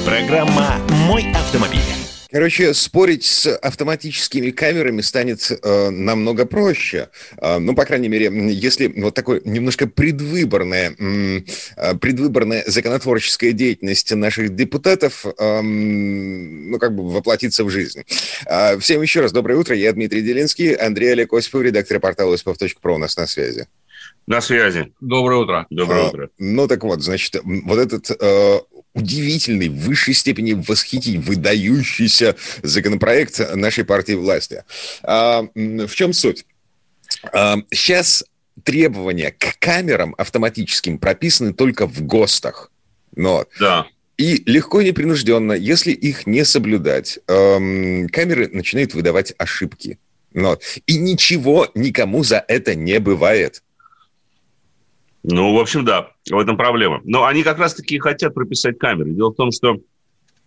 Программа 0.05 0.77
«Мой 0.87 1.29
автомобиль». 1.33 2.02
Короче, 2.33 2.73
спорить 2.73 3.25
с 3.25 3.45
автоматическими 3.57 4.49
камерами 4.49 5.01
станет 5.01 5.51
э, 5.51 5.89
намного 5.91 6.47
проще. 6.47 7.09
Э, 7.37 7.59
ну, 7.59 7.75
по 7.75 7.85
крайней 7.85 8.07
мере, 8.07 8.31
если 8.51 8.87
вот 8.87 9.13
такой 9.13 9.43
немножко 9.45 9.85
предвыборная, 9.85 10.95
э, 10.97 11.93
предвыборная 12.01 12.63
законотворческая 12.65 13.51
деятельность 13.51 14.11
наших 14.15 14.55
депутатов, 14.55 15.27
э, 15.27 15.61
ну, 15.61 16.79
как 16.79 16.95
бы 16.95 17.07
воплотится 17.07 17.63
в 17.65 17.69
жизнь. 17.69 18.01
Э, 18.47 18.79
всем 18.79 19.03
еще 19.03 19.21
раз 19.21 19.31
доброе 19.31 19.59
утро. 19.59 19.75
Я 19.75 19.93
Дмитрий 19.93 20.23
Делинский, 20.23 20.73
Андрей 20.73 21.11
Олег 21.11 21.33
Осипов, 21.33 21.61
редактор 21.61 21.99
портала 21.99 22.33
осипов.про 22.33 22.95
у 22.95 22.97
нас 22.97 23.15
на 23.15 23.27
связи. 23.27 23.67
На 24.25 24.41
связи. 24.41 24.91
Доброе 25.01 25.41
утро. 25.41 25.67
Доброе 25.69 26.05
а, 26.05 26.07
утро. 26.07 26.29
Ну 26.39 26.67
так 26.67 26.83
вот, 26.83 27.03
значит, 27.03 27.41
вот 27.43 27.77
этот 27.77 28.09
э, 28.09 28.59
удивительный, 28.93 29.69
в 29.69 29.79
высшей 29.79 30.13
степени 30.13 30.53
восхитительный, 30.53 31.19
выдающийся 31.19 32.35
законопроект 32.61 33.39
нашей 33.55 33.85
партии 33.85 34.13
власти. 34.13 34.63
А, 35.03 35.47
в 35.55 35.95
чем 35.95 36.13
суть? 36.13 36.45
А, 37.31 37.57
сейчас 37.71 38.23
требования 38.63 39.31
к 39.31 39.57
камерам 39.59 40.13
автоматическим 40.17 40.97
прописаны 40.97 41.53
только 41.53 41.87
в 41.87 42.01
ГОСТах. 42.01 42.71
Но 43.15 43.45
да. 43.59 43.87
И 44.17 44.43
легко 44.45 44.79
и 44.79 44.85
непринужденно, 44.85 45.53
если 45.53 45.91
их 45.91 46.27
не 46.27 46.45
соблюдать, 46.45 47.19
эм, 47.27 48.07
камеры 48.09 48.47
начинают 48.47 48.93
выдавать 48.93 49.33
ошибки. 49.37 49.97
Но. 50.33 50.59
И 50.85 50.97
ничего 50.97 51.67
никому 51.73 52.23
за 52.23 52.43
это 52.47 52.75
не 52.75 52.99
бывает. 52.99 53.63
Ну, 55.23 55.55
в 55.55 55.59
общем, 55.59 55.85
да, 55.85 56.11
в 56.29 56.37
этом 56.37 56.57
проблема. 56.57 57.01
Но 57.05 57.25
они 57.25 57.43
как 57.43 57.57
раз-таки 57.57 57.97
хотят 57.97 58.33
прописать 58.33 58.77
камеры. 58.77 59.11
Дело 59.11 59.31
в 59.31 59.35
том, 59.35 59.51
что 59.51 59.77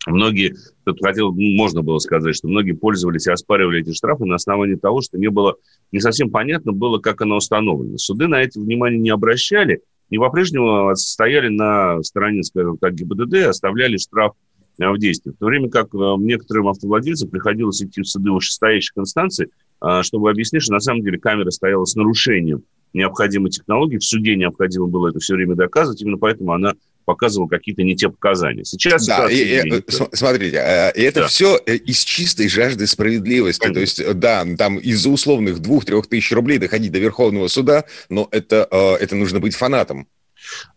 многие, 0.07 0.55
тут 0.85 0.99
хотел, 1.03 1.33
можно 1.33 1.83
было 1.83 1.99
сказать, 1.99 2.37
что 2.37 2.49
многие 2.49 2.73
пользовались 2.73 3.27
и 3.27 3.31
оспаривали 3.31 3.81
эти 3.81 3.93
штрафы 3.93 4.27
на 4.27 4.35
основании 4.35 4.75
того, 4.75 5.01
что 5.01 5.19
не 5.19 5.29
было, 5.29 5.57
не 5.93 6.01
совсем 6.01 6.31
понятно 6.31 6.73
было, 6.73 6.99
как 6.99 7.23
она 7.23 7.37
установлена. 7.37 7.97
Суды 7.97 8.29
на 8.29 8.43
это 8.43 8.61
внимание 8.61 9.01
не 9.01 9.11
обращали 9.11 9.81
и 10.11 10.19
по-прежнему 10.19 10.95
стояли 10.95 11.49
на 11.49 12.03
стороне, 12.03 12.43
скажем 12.43 12.79
так, 12.79 12.95
ГИБДД, 12.95 13.49
оставляли 13.49 13.97
штраф 13.97 14.33
э, 14.79 14.89
в 14.89 14.99
действии. 14.99 15.33
В 15.33 15.39
то 15.39 15.47
время 15.47 15.69
как 15.69 15.93
э, 15.95 16.15
некоторым 16.19 16.69
автовладельцам 16.69 17.29
приходилось 17.29 17.83
идти 17.83 18.03
в 18.03 18.07
суды 18.07 18.31
вышестоящих 18.31 18.97
инстанций, 18.97 19.49
э, 19.83 20.03
чтобы 20.03 20.31
объяснить, 20.31 20.63
что 20.63 20.75
на 20.75 20.81
самом 20.81 21.03
деле 21.03 21.19
камера 21.19 21.51
стояла 21.51 21.85
с 21.87 21.97
нарушением 21.97 22.63
необходимой 22.97 23.51
технологии. 23.51 23.99
В 23.99 24.05
суде 24.05 24.35
необходимо 24.37 24.87
было 24.87 25.09
это 25.09 25.21
все 25.21 25.35
время 25.35 25.55
доказывать, 25.55 26.01
именно 26.03 26.19
поэтому 26.19 26.53
она 26.53 26.75
показывала 27.05 27.49
какие-то 27.49 27.83
не 27.83 27.97
те 27.97 28.09
показания. 28.11 28.65
Сейчас 28.65 29.07
да, 29.07 29.31
и, 29.31 29.37
и, 29.37 29.85
смотрите, 30.13 30.57
э, 30.57 30.93
и 30.95 31.03
это 31.03 31.21
да. 31.21 31.27
все 31.29 31.59
э, 31.65 31.77
из 31.77 32.01
чистой 32.01 32.49
жажды 32.49 32.87
справедливости. 32.87 33.61
Конечно. 33.61 33.75
То 33.75 33.81
есть, 33.81 34.01
э, 34.01 34.13
да, 34.13 34.45
там 34.59 34.79
из-за 34.79 35.09
условных 35.09 35.61
двух-трех 35.61 36.09
тысяч 36.09 36.33
рублей 36.33 36.59
доходить 36.59 36.93
до 36.93 36.99
Верховного 36.99 37.47
суда, 37.49 37.85
но 38.11 38.29
это, 38.33 38.69
это 39.01 39.15
нужно 39.15 39.41
быть 39.41 39.55
фанатом. 39.55 40.09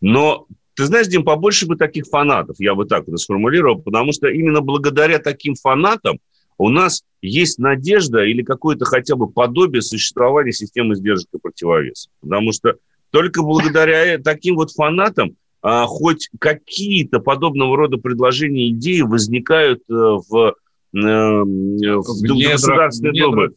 Но 0.02 0.46
ты 0.76 0.86
знаешь, 0.86 1.08
Дим, 1.08 1.24
побольше 1.24 1.66
бы 1.66 1.76
таких 1.76 2.06
фанатов, 2.06 2.56
я 2.60 2.76
бы 2.76 2.86
так 2.86 3.08
это 3.08 3.18
сформулировал, 3.18 3.82
потому 3.82 4.14
что 4.14 4.28
именно 4.28 4.62
благодаря 4.62 5.20
таким 5.20 5.56
фанатам 5.56 6.20
у 6.60 6.70
нас 6.70 7.04
есть 7.22 7.58
надежда 7.58 8.24
или 8.24 8.44
какое-то 8.44 8.86
хотя 8.86 9.16
бы 9.16 9.28
подобие 9.28 9.82
существования 9.82 10.52
системы 10.52 10.96
сдержек 10.96 11.30
и 11.34 11.40
противовеса. 11.40 12.10
Потому 12.22 12.52
что 12.52 12.76
только 13.10 13.42
благодаря 13.42 14.20
таким 14.20 14.56
вот 14.56 14.72
фанатам 14.72 15.36
а, 15.62 15.86
хоть 15.86 16.30
какие-то 16.40 17.20
подобного 17.20 17.76
рода 17.76 17.98
предложения, 17.98 18.70
идеи 18.70 19.02
возникают 19.02 19.82
э, 19.90 19.94
в 19.94 20.32
э, 20.38 20.54
в, 20.94 21.46
в 21.46 22.52
Государственной 22.52 23.20
Думы. 23.20 23.50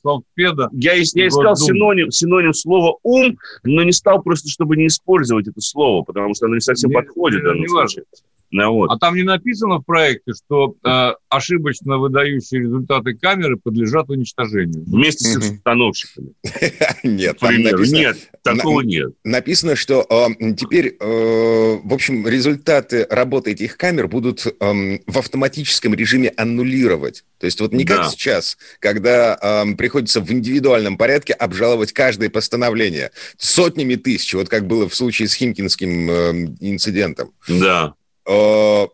Я, 0.72 0.94
я 0.94 1.00
искал 1.00 1.54
синоним, 1.54 2.10
синоним 2.10 2.54
слова 2.54 2.98
«ум», 3.02 3.36
но 3.62 3.84
не 3.84 3.92
стал 3.92 4.20
просто, 4.22 4.48
чтобы 4.48 4.76
не 4.76 4.88
использовать 4.88 5.46
это 5.46 5.60
слово, 5.60 6.02
потому 6.02 6.34
что 6.34 6.46
оно 6.46 6.56
не 6.56 6.60
совсем 6.60 6.90
не, 6.90 6.94
подходит 6.94 7.42
в 7.42 7.44
данном 7.44 7.68
случае. 7.68 8.04
Вот. 8.52 8.90
А 8.90 8.98
там 8.98 9.14
не 9.14 9.22
написано 9.22 9.78
в 9.78 9.82
проекте, 9.82 10.32
что 10.34 10.74
э, 10.84 11.12
ошибочно 11.28 11.96
выдающие 11.96 12.60
результаты 12.60 13.14
камеры 13.14 13.56
подлежат 13.56 14.10
уничтожению. 14.10 14.84
Вместе 14.86 15.24
с 15.24 15.36
установщиками. 15.36 16.34
Нет, 17.02 17.38
нет, 17.42 18.30
такого 18.42 18.80
нет. 18.80 19.12
Написано, 19.24 19.76
что 19.76 20.06
э, 20.08 20.54
теперь, 20.54 20.96
э, 20.98 21.78
в 21.82 21.92
общем, 21.92 22.26
результаты 22.26 23.06
работы 23.08 23.52
этих 23.52 23.76
камер 23.76 24.08
будут 24.08 24.46
эм, 24.60 25.00
в 25.06 25.18
автоматическом 25.18 25.94
режиме 25.94 26.32
аннулировать. 26.36 27.24
То 27.38 27.46
есть 27.46 27.60
вот 27.60 27.72
не 27.72 27.84
как 27.84 28.06
сейчас, 28.10 28.56
когда 28.78 29.38
эм, 29.40 29.76
приходится 29.76 30.20
в 30.20 30.30
индивидуальном 30.30 30.96
порядке 30.96 31.32
обжаловать 31.32 31.92
каждое 31.92 32.30
постановление 32.30 33.10
сотнями 33.36 33.94
тысяч, 33.96 34.34
вот 34.34 34.48
как 34.48 34.66
было 34.66 34.88
в 34.88 34.94
случае 34.94 35.28
с 35.28 35.34
Химкинским 35.34 36.10
эм, 36.10 36.56
инцидентом. 36.60 37.32
Да. 37.48 37.94
Э, 38.26 38.86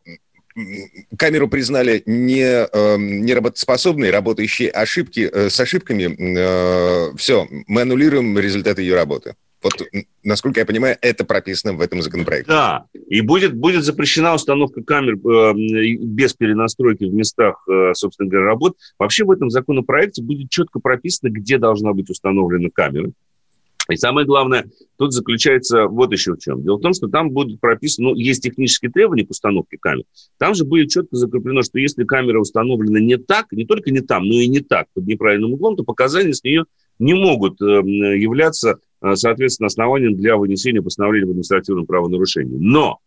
камеру 1.17 1.49
признали 1.49 2.03
не, 2.07 2.43
э, 2.43 2.97
неработоспособной, 2.99 4.11
работающей 4.11 4.69
ошибки, 4.69 5.29
э, 5.33 5.51
с 5.51 5.61
ошибками. 5.61 7.17
Все, 7.17 7.47
мы 7.67 7.83
аннулируем 7.83 8.39
результаты 8.39 8.83
ее 8.83 8.95
работы. 8.95 9.35
Вот, 9.63 9.73
насколько 10.23 10.61
я 10.61 10.67
понимаю, 10.67 10.97
это 11.01 11.25
прописано 11.25 11.73
в 11.73 11.81
этом 11.81 12.01
законопроекте. 12.01 12.53
Да, 12.53 12.85
и 13.09 13.21
будет, 13.23 13.57
будет 13.57 13.83
запрещена 13.83 14.35
установка 14.35 14.83
камер 14.83 15.15
э, 15.15 15.53
без 15.99 16.35
перенастройки 16.35 17.05
в 17.05 17.13
местах, 17.13 17.65
э, 17.69 17.93
собственно 17.95 18.29
говоря, 18.29 18.47
работ. 18.47 18.77
Вообще 18.99 19.25
в 19.25 19.33
этом 19.33 19.51
законопроекте 19.51 20.23
будет 20.23 20.51
четко 20.51 20.79
прописано, 20.79 21.31
где 21.31 21.59
должна 21.59 21.93
быть 21.93 22.09
установлена 22.09 22.69
камера. 22.73 23.11
И 23.91 23.97
самое 23.97 24.27
главное, 24.27 24.67
тут 24.97 25.13
заключается 25.13 25.87
вот 25.87 26.13
еще 26.13 26.35
в 26.35 26.39
чем. 26.39 26.63
Дело 26.63 26.77
в 26.77 26.83
том, 26.83 26.93
что 26.93 27.09
там 27.09 27.31
будет 27.31 27.59
прописано, 27.59 28.11
ну, 28.11 28.15
есть 28.15 28.43
технические 28.43 28.91
требования 28.91 29.25
к 29.25 29.31
установке 29.31 29.79
камер. 29.81 30.05
Там 30.39 30.55
же 30.55 30.65
будет 30.65 30.91
четко 30.91 31.17
закреплено, 31.17 31.63
что 31.63 31.79
если 31.79 32.05
камера 32.05 32.39
установлена 32.39 33.01
не 33.01 33.17
так, 33.17 33.47
не 33.53 33.65
только 33.65 33.91
не 33.91 34.01
там, 34.01 34.25
но 34.29 34.35
и 34.35 34.47
не 34.47 34.61
так, 34.61 34.89
под 34.93 35.07
неправильным 35.07 35.55
углом, 35.55 35.77
то 35.77 35.85
показания 35.85 36.35
с 36.35 36.45
нее 36.45 36.65
не 36.99 37.15
могут 37.15 37.63
эм, 37.63 37.87
являться, 37.87 38.79
э, 39.01 39.15
соответственно, 39.15 39.69
основанием 39.69 40.17
для 40.17 40.37
вынесения 40.37 40.83
постановления 40.83 41.25
об 41.25 41.31
административном 41.31 41.87
правонарушении. 41.87 42.59
Но 42.59 42.99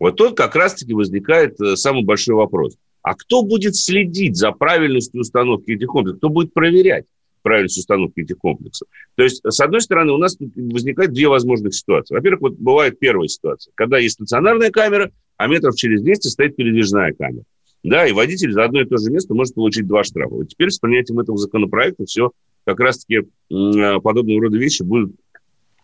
вот 0.00 0.16
тут 0.16 0.36
как 0.36 0.56
раз-таки 0.56 0.92
возникает 0.92 1.60
э, 1.60 1.76
самый 1.76 2.02
большой 2.02 2.34
вопрос. 2.34 2.76
А 3.02 3.14
кто 3.14 3.42
будет 3.42 3.76
следить 3.76 4.36
за 4.36 4.50
правильностью 4.50 5.20
установки 5.20 5.70
этих 5.70 5.86
комплексов? 5.86 6.18
Кто 6.18 6.28
будет 6.30 6.52
проверять? 6.52 7.04
Правильность 7.46 7.78
установки 7.78 8.18
этих 8.18 8.38
комплексов. 8.38 8.88
То 9.14 9.22
есть, 9.22 9.40
с 9.44 9.60
одной 9.60 9.80
стороны, 9.80 10.10
у 10.10 10.16
нас 10.16 10.36
возникает 10.40 11.12
две 11.12 11.28
возможных 11.28 11.76
ситуации. 11.76 12.12
Во-первых, 12.12 12.40
вот 12.40 12.52
бывает 12.54 12.98
первая 12.98 13.28
ситуация, 13.28 13.70
когда 13.76 13.98
есть 13.98 14.14
стационарная 14.14 14.72
камера, 14.72 15.12
а 15.36 15.46
метров 15.46 15.76
через 15.76 16.02
200 16.02 16.26
стоит 16.26 16.56
передвижная 16.56 17.12
камера. 17.12 17.44
Да, 17.84 18.04
и 18.04 18.10
водитель 18.10 18.50
за 18.50 18.64
одно 18.64 18.80
и 18.80 18.84
то 18.84 18.96
же 18.96 19.12
место 19.12 19.32
может 19.32 19.54
получить 19.54 19.86
два 19.86 20.02
штрафа. 20.02 20.34
Вот 20.34 20.48
теперь 20.48 20.72
с 20.72 20.80
принятием 20.80 21.20
этого 21.20 21.38
законопроекта 21.38 22.04
все 22.04 22.32
как 22.64 22.80
раз-таки 22.80 23.28
подобного 23.48 24.42
рода 24.42 24.58
вещи 24.58 24.82
будут 24.82 25.12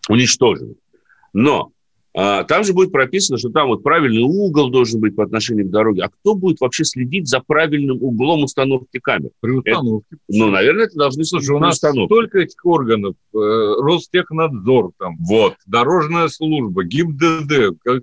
уничтожены. 0.09 0.75
Но 1.33 1.67
а, 1.67 1.71
там 2.15 2.65
же 2.65 2.73
будет 2.75 2.93
прописано, 2.93 3.39
что 3.39 3.49
там 3.49 3.69
вот 3.69 3.83
правильный 3.83 4.23
угол 4.23 4.71
должен 4.71 5.01
быть 5.01 5.17
по 5.17 5.25
отношению 5.25 5.67
к 5.67 5.71
дороге. 5.71 6.03
А 6.03 6.09
кто 6.09 6.35
будет 6.35 6.61
вообще 6.61 6.85
следить 6.85 7.29
за 7.29 7.41
правильным 7.41 8.03
углом 8.03 8.45
установки 8.45 8.99
камер? 8.99 9.31
При 9.41 9.53
установке. 9.53 10.07
Это, 10.11 10.21
ну, 10.29 10.51
наверное, 10.51 10.87
это 10.87 10.97
должны 10.97 11.25
Слушай, 11.25 11.57
у 11.57 11.59
нас 11.59 11.77
установке. 11.77 12.15
столько 12.15 12.39
этих 12.41 12.65
органов. 12.65 13.15
Э, 13.35 13.39
Ростехнадзор, 13.81 14.93
там, 14.99 15.17
вот. 15.21 15.55
дорожная 15.67 16.29
служба, 16.29 16.85
ГИБДД. 16.85 17.79
Как, 17.83 18.03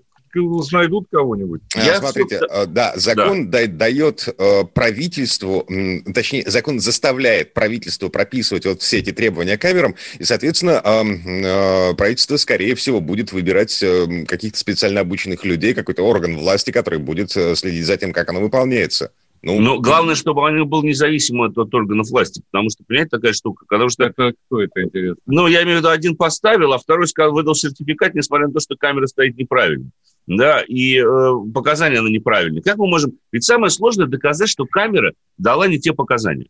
найдут 0.72 1.08
кого-нибудь. 1.12 1.62
А, 1.76 1.80
Я, 1.80 2.00
Смотрите, 2.00 2.40
собственно... 2.40 2.64
Э, 2.64 2.66
да, 2.66 2.94
закон 2.96 3.50
да. 3.50 3.68
дает 3.68 4.28
э, 4.38 4.64
правительству, 4.66 5.68
точнее, 6.14 6.44
закон 6.50 6.80
заставляет 6.80 7.54
правительство 7.54 8.10
прописывать 8.10 8.66
вот 8.66 8.82
все 8.82 9.00
эти 9.00 9.12
требования 9.12 9.58
камерам, 9.58 9.96
и, 10.18 10.24
соответственно, 10.24 10.82
э, 10.84 11.94
правительство, 11.96 12.38
скорее 12.38 12.76
всего, 12.76 13.02
будет 13.02 13.32
выбирать 13.32 13.84
каких-то 14.28 14.58
специально 14.58 15.02
обученных 15.02 15.46
людей, 15.46 15.74
какой-то 15.74 16.04
орган 16.04 16.38
власти, 16.38 16.72
который 16.72 17.00
будет 17.00 17.32
следить 17.32 17.86
за 17.86 17.98
тем, 17.98 18.14
как 18.14 18.30
оно 18.30 18.42
выполняется. 18.42 19.12
Ну, 19.42 19.60
Но 19.62 19.80
главное, 19.80 20.16
чтобы 20.16 20.42
он 20.42 20.68
был 20.68 20.84
независим 20.84 21.42
от, 21.42 21.58
от 21.58 21.74
органов 21.74 22.10
власти, 22.10 22.42
потому 22.52 22.70
что, 22.70 22.84
понимаете, 22.84 23.10
такая 23.10 23.34
штука, 23.34 23.66
потому 23.68 23.90
что... 23.90 24.04
Это, 24.04 24.34
кто 24.46 24.62
это 24.62 24.84
интересно? 24.84 25.22
Ну, 25.26 25.48
я 25.48 25.64
имею 25.64 25.78
в 25.78 25.80
виду, 25.80 25.90
один 25.90 26.18
поставил, 26.18 26.74
а 26.74 26.78
второй 26.78 27.08
сказал, 27.08 27.34
выдал 27.34 27.56
сертификат, 27.56 28.16
несмотря 28.16 28.48
на 28.48 28.54
то, 28.54 28.60
что 28.60 28.76
камера 28.76 29.08
стоит 29.08 29.38
неправильно. 29.38 29.92
Да, 30.28 30.62
и 30.62 31.00
э, 31.00 31.34
показания 31.54 32.00
она 32.00 32.10
неправильные. 32.10 32.62
Как 32.62 32.78
мы 32.78 32.88
можем... 32.88 33.14
Ведь 33.32 33.44
самое 33.46 33.70
сложное 33.70 34.08
доказать, 34.08 34.50
что 34.50 34.66
камера 34.66 35.14
дала 35.38 35.68
не 35.68 35.80
те 35.80 35.94
показания. 35.94 36.48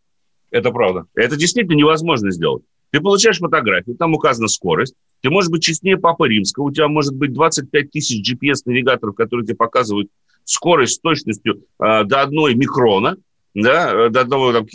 Это 0.51 0.72
правда. 0.72 1.05
Это 1.14 1.37
действительно 1.37 1.75
невозможно 1.75 2.31
сделать. 2.31 2.64
Ты 2.92 3.01
получаешь 3.01 3.37
фотографию, 3.37 3.96
там 3.96 4.16
указана 4.16 4.48
скорость, 4.48 4.96
ты 5.22 5.29
можешь 5.29 5.51
быть 5.51 5.61
честнее 5.61 5.98
Папы 5.98 6.27
Римского, 6.27 6.66
у 6.66 6.72
тебя 6.72 6.87
может 6.87 7.16
быть 7.16 7.33
25 7.33 7.92
тысяч 7.92 8.27
GPS-навигаторов, 8.27 9.16
которые 9.16 9.46
тебе 9.46 9.55
показывают 9.55 10.09
скорость 10.50 10.96
с 10.96 11.00
точностью 11.00 11.64
э, 11.79 12.03
до 12.03 12.22
одной 12.22 12.55
микрона, 12.55 13.18
да, 13.53 14.07
э, 14.07 14.09
до 14.09 14.22
одного 14.22 14.51
там, 14.51 14.66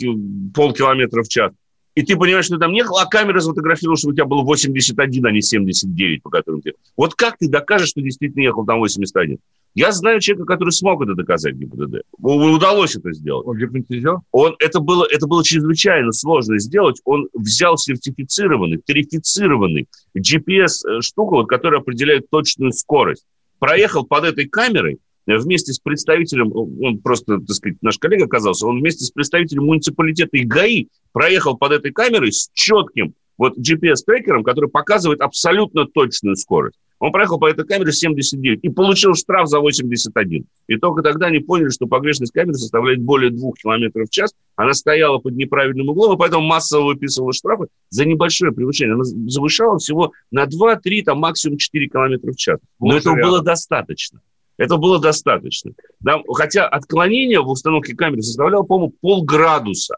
полкилометра 0.53 1.21
в 1.23 1.27
час. 1.27 1.51
И 1.95 2.01
ты 2.03 2.17
понимаешь, 2.17 2.45
что 2.45 2.55
ты 2.55 2.59
там 2.59 2.73
не 2.73 2.81
а 2.81 3.05
камера 3.05 3.39
сфотографировала, 3.39 3.97
что 3.97 4.09
у 4.09 4.13
тебя 4.13 4.25
было 4.25 4.43
81, 4.43 5.25
а 5.25 5.31
не 5.31 5.41
79, 5.41 6.23
по 6.23 6.29
которым 6.29 6.61
ты... 6.61 6.73
Вот 6.97 7.15
как 7.15 7.37
ты 7.37 7.47
докажешь, 7.47 7.89
что 7.89 8.01
действительно 8.01 8.43
ехал 8.43 8.65
там 8.65 8.79
81? 8.79 9.37
Я 9.75 9.91
знаю 9.91 10.21
человека, 10.21 10.45
который 10.45 10.71
смог 10.71 11.01
это 11.03 11.15
доказать 11.15 11.55
ГИБДД. 11.55 12.03
Удалось 12.17 12.95
это 12.95 13.11
сделать. 13.13 13.45
Он 13.45 13.57
гипнотизер? 13.57 14.17
Он, 14.31 14.55
это, 14.59 14.79
было, 14.79 15.05
это 15.09 15.27
было 15.27 15.43
чрезвычайно 15.43 16.11
сложно 16.11 16.59
сделать. 16.59 17.01
Он 17.03 17.27
взял 17.33 17.77
сертифицированный, 17.77 18.77
тарифицированный 18.77 19.87
GPS-штуку, 20.17 21.35
вот, 21.35 21.47
которая 21.47 21.81
определяет 21.81 22.29
точную 22.29 22.71
скорость. 22.71 23.25
Проехал 23.59 24.05
под 24.05 24.25
этой 24.25 24.47
камерой, 24.47 24.99
вместе 25.25 25.73
с 25.73 25.79
представителем, 25.79 26.51
он 26.55 26.99
просто, 26.99 27.39
так 27.39 27.55
сказать, 27.55 27.77
наш 27.81 27.97
коллега 27.97 28.25
оказался, 28.25 28.67
он 28.67 28.79
вместе 28.79 29.05
с 29.05 29.11
представителем 29.11 29.65
муниципалитета 29.65 30.37
и 30.37 30.43
ГАИ 30.43 30.87
проехал 31.11 31.57
под 31.57 31.71
этой 31.71 31.91
камерой 31.91 32.31
с 32.31 32.49
четким 32.53 33.13
вот 33.37 33.57
GPS-трекером, 33.57 34.43
который 34.43 34.69
показывает 34.69 35.21
абсолютно 35.21 35.85
точную 35.85 36.35
скорость. 36.35 36.79
Он 36.99 37.11
проехал 37.11 37.37
по 37.37 37.49
этой 37.49 37.65
камере 37.65 37.91
79 37.91 38.59
и 38.63 38.69
получил 38.69 39.15
штраф 39.15 39.49
за 39.49 39.59
81. 39.59 40.45
И 40.67 40.77
только 40.77 41.01
тогда 41.01 41.27
они 41.27 41.39
поняли, 41.39 41.69
что 41.69 41.87
погрешность 41.87 42.31
камеры 42.31 42.53
составляет 42.53 43.01
более 43.01 43.31
2 43.31 43.51
км 43.61 44.05
в 44.05 44.09
час. 44.09 44.33
Она 44.55 44.73
стояла 44.73 45.17
под 45.17 45.35
неправильным 45.35 45.89
углом, 45.89 46.15
и 46.15 46.17
поэтому 46.17 46.47
массово 46.47 46.85
выписывала 46.85 47.33
штрафы 47.33 47.67
за 47.89 48.05
небольшое 48.05 48.53
превышение. 48.53 48.95
Она 48.95 49.03
завышала 49.03 49.77
всего 49.77 50.13
на 50.31 50.45
2-3, 50.45 51.03
там 51.03 51.19
максимум 51.19 51.57
4 51.57 51.87
км 51.89 52.31
в 52.31 52.35
час. 52.37 52.59
Но 52.79 52.87
Лучше 52.87 52.99
этого 52.99 53.15
рядом. 53.17 53.29
было 53.29 53.43
достаточно. 53.43 54.21
Это 54.57 54.77
было 54.77 54.99
достаточно. 54.99 55.71
Да, 55.99 56.19
хотя 56.33 56.67
отклонение 56.67 57.41
в 57.41 57.49
установке 57.49 57.95
камеры 57.95 58.21
составляло, 58.21 58.63
по-моему, 58.63 58.93
полградуса. 59.01 59.95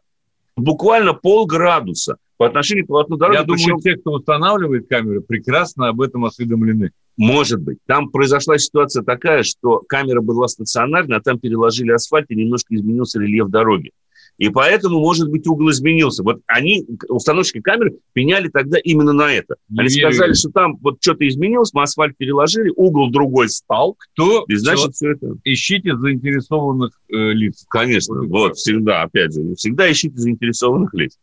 Буквально 0.55 1.13
полградуса 1.13 2.17
по 2.37 2.47
отношению 2.47 2.85
к 2.85 2.87
полотну 2.87 3.17
дороги. 3.17 3.37
Я 3.37 3.43
думаю, 3.43 3.81
те, 3.81 3.95
кто 3.95 4.13
устанавливает 4.13 4.87
камеры, 4.87 5.21
прекрасно 5.21 5.89
об 5.89 6.01
этом 6.01 6.25
осведомлены. 6.25 6.91
Может 7.17 7.61
быть. 7.61 7.79
Там 7.87 8.09
произошла 8.09 8.57
ситуация 8.57 9.03
такая, 9.03 9.43
что 9.43 9.81
камера 9.87 10.21
была 10.21 10.47
стационарная, 10.47 11.17
а 11.17 11.21
там 11.21 11.39
переложили 11.39 11.91
асфальт, 11.91 12.29
и 12.29 12.35
немножко 12.35 12.75
изменился 12.75 13.19
рельеф 13.19 13.49
дороги. 13.49 13.91
И 14.37 14.49
поэтому, 14.49 14.99
может 14.99 15.29
быть, 15.29 15.47
угол 15.47 15.71
изменился. 15.71 16.23
Вот 16.23 16.41
они, 16.45 16.85
установщики 17.09 17.59
камер, 17.59 17.93
пеняли 18.13 18.49
тогда 18.49 18.77
именно 18.77 19.11
на 19.11 19.33
это. 19.33 19.55
Они 19.75 19.89
верю. 19.89 20.11
сказали, 20.11 20.33
что 20.33 20.49
там 20.49 20.77
вот 20.77 20.97
что-то 21.01 21.27
изменилось, 21.27 21.73
мы 21.73 21.81
асфальт 21.81 22.15
переложили, 22.17 22.71
угол 22.75 23.09
другой 23.09 23.49
стал. 23.49 23.97
Кто? 24.13 24.45
И 24.47 24.55
значит, 24.55 24.93
все 24.93 25.13
это... 25.13 25.37
Ищите 25.43 25.97
заинтересованных 25.97 26.91
э, 27.09 27.31
лиц. 27.33 27.65
Конечно, 27.67 28.15
вот, 28.21 28.27
вот 28.29 28.57
всегда, 28.57 29.03
опять 29.03 29.33
же, 29.33 29.55
всегда 29.55 29.91
ищите 29.91 30.17
заинтересованных 30.17 30.93
лиц. 30.93 31.17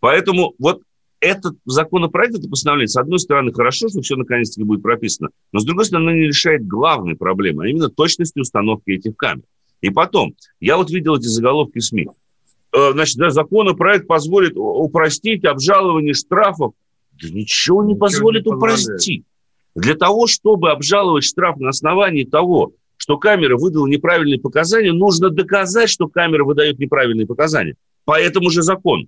Поэтому 0.00 0.54
вот 0.58 0.82
этот 1.20 1.56
законопроект, 1.64 2.38
это 2.38 2.48
постановление, 2.48 2.88
с 2.88 2.96
одной 2.96 3.18
стороны, 3.18 3.52
хорошо, 3.52 3.88
что 3.88 4.02
все 4.02 4.16
наконец-таки 4.16 4.64
будет 4.64 4.82
прописано, 4.82 5.30
но 5.52 5.58
с 5.58 5.64
другой 5.64 5.84
стороны, 5.84 6.10
оно 6.10 6.18
не 6.18 6.26
решает 6.26 6.66
главной 6.66 7.16
проблемы, 7.16 7.64
а 7.64 7.68
именно 7.68 7.88
точности 7.88 8.38
установки 8.38 8.90
этих 8.90 9.16
камер. 9.16 9.42
И 9.80 9.90
потом, 9.90 10.34
я 10.60 10.76
вот 10.76 10.90
видел 10.90 11.16
эти 11.16 11.26
заголовки 11.26 11.78
СМИ. 11.78 12.08
Э, 12.72 12.92
значит, 12.92 13.16
да, 13.16 13.30
законопроект 13.30 14.06
позволит 14.06 14.52
упростить 14.56 15.44
обжалование 15.44 16.14
штрафов. 16.14 16.74
Да 17.20 17.28
ничего 17.28 17.82
не 17.82 17.94
ничего 17.94 18.00
позволит 18.00 18.46
не 18.46 18.52
упростить. 18.52 19.24
Для 19.74 19.94
того, 19.94 20.26
чтобы 20.26 20.70
обжаловать 20.70 21.24
штраф 21.24 21.56
на 21.58 21.70
основании 21.70 22.24
того, 22.24 22.72
что 22.96 23.16
камера 23.16 23.56
выдала 23.56 23.86
неправильные 23.86 24.40
показания, 24.40 24.92
нужно 24.92 25.30
доказать, 25.30 25.88
что 25.88 26.08
камера 26.08 26.44
выдает 26.44 26.78
неправильные 26.78 27.26
показания. 27.26 27.76
По 28.04 28.18
этому 28.18 28.50
же 28.50 28.62
закону. 28.62 29.06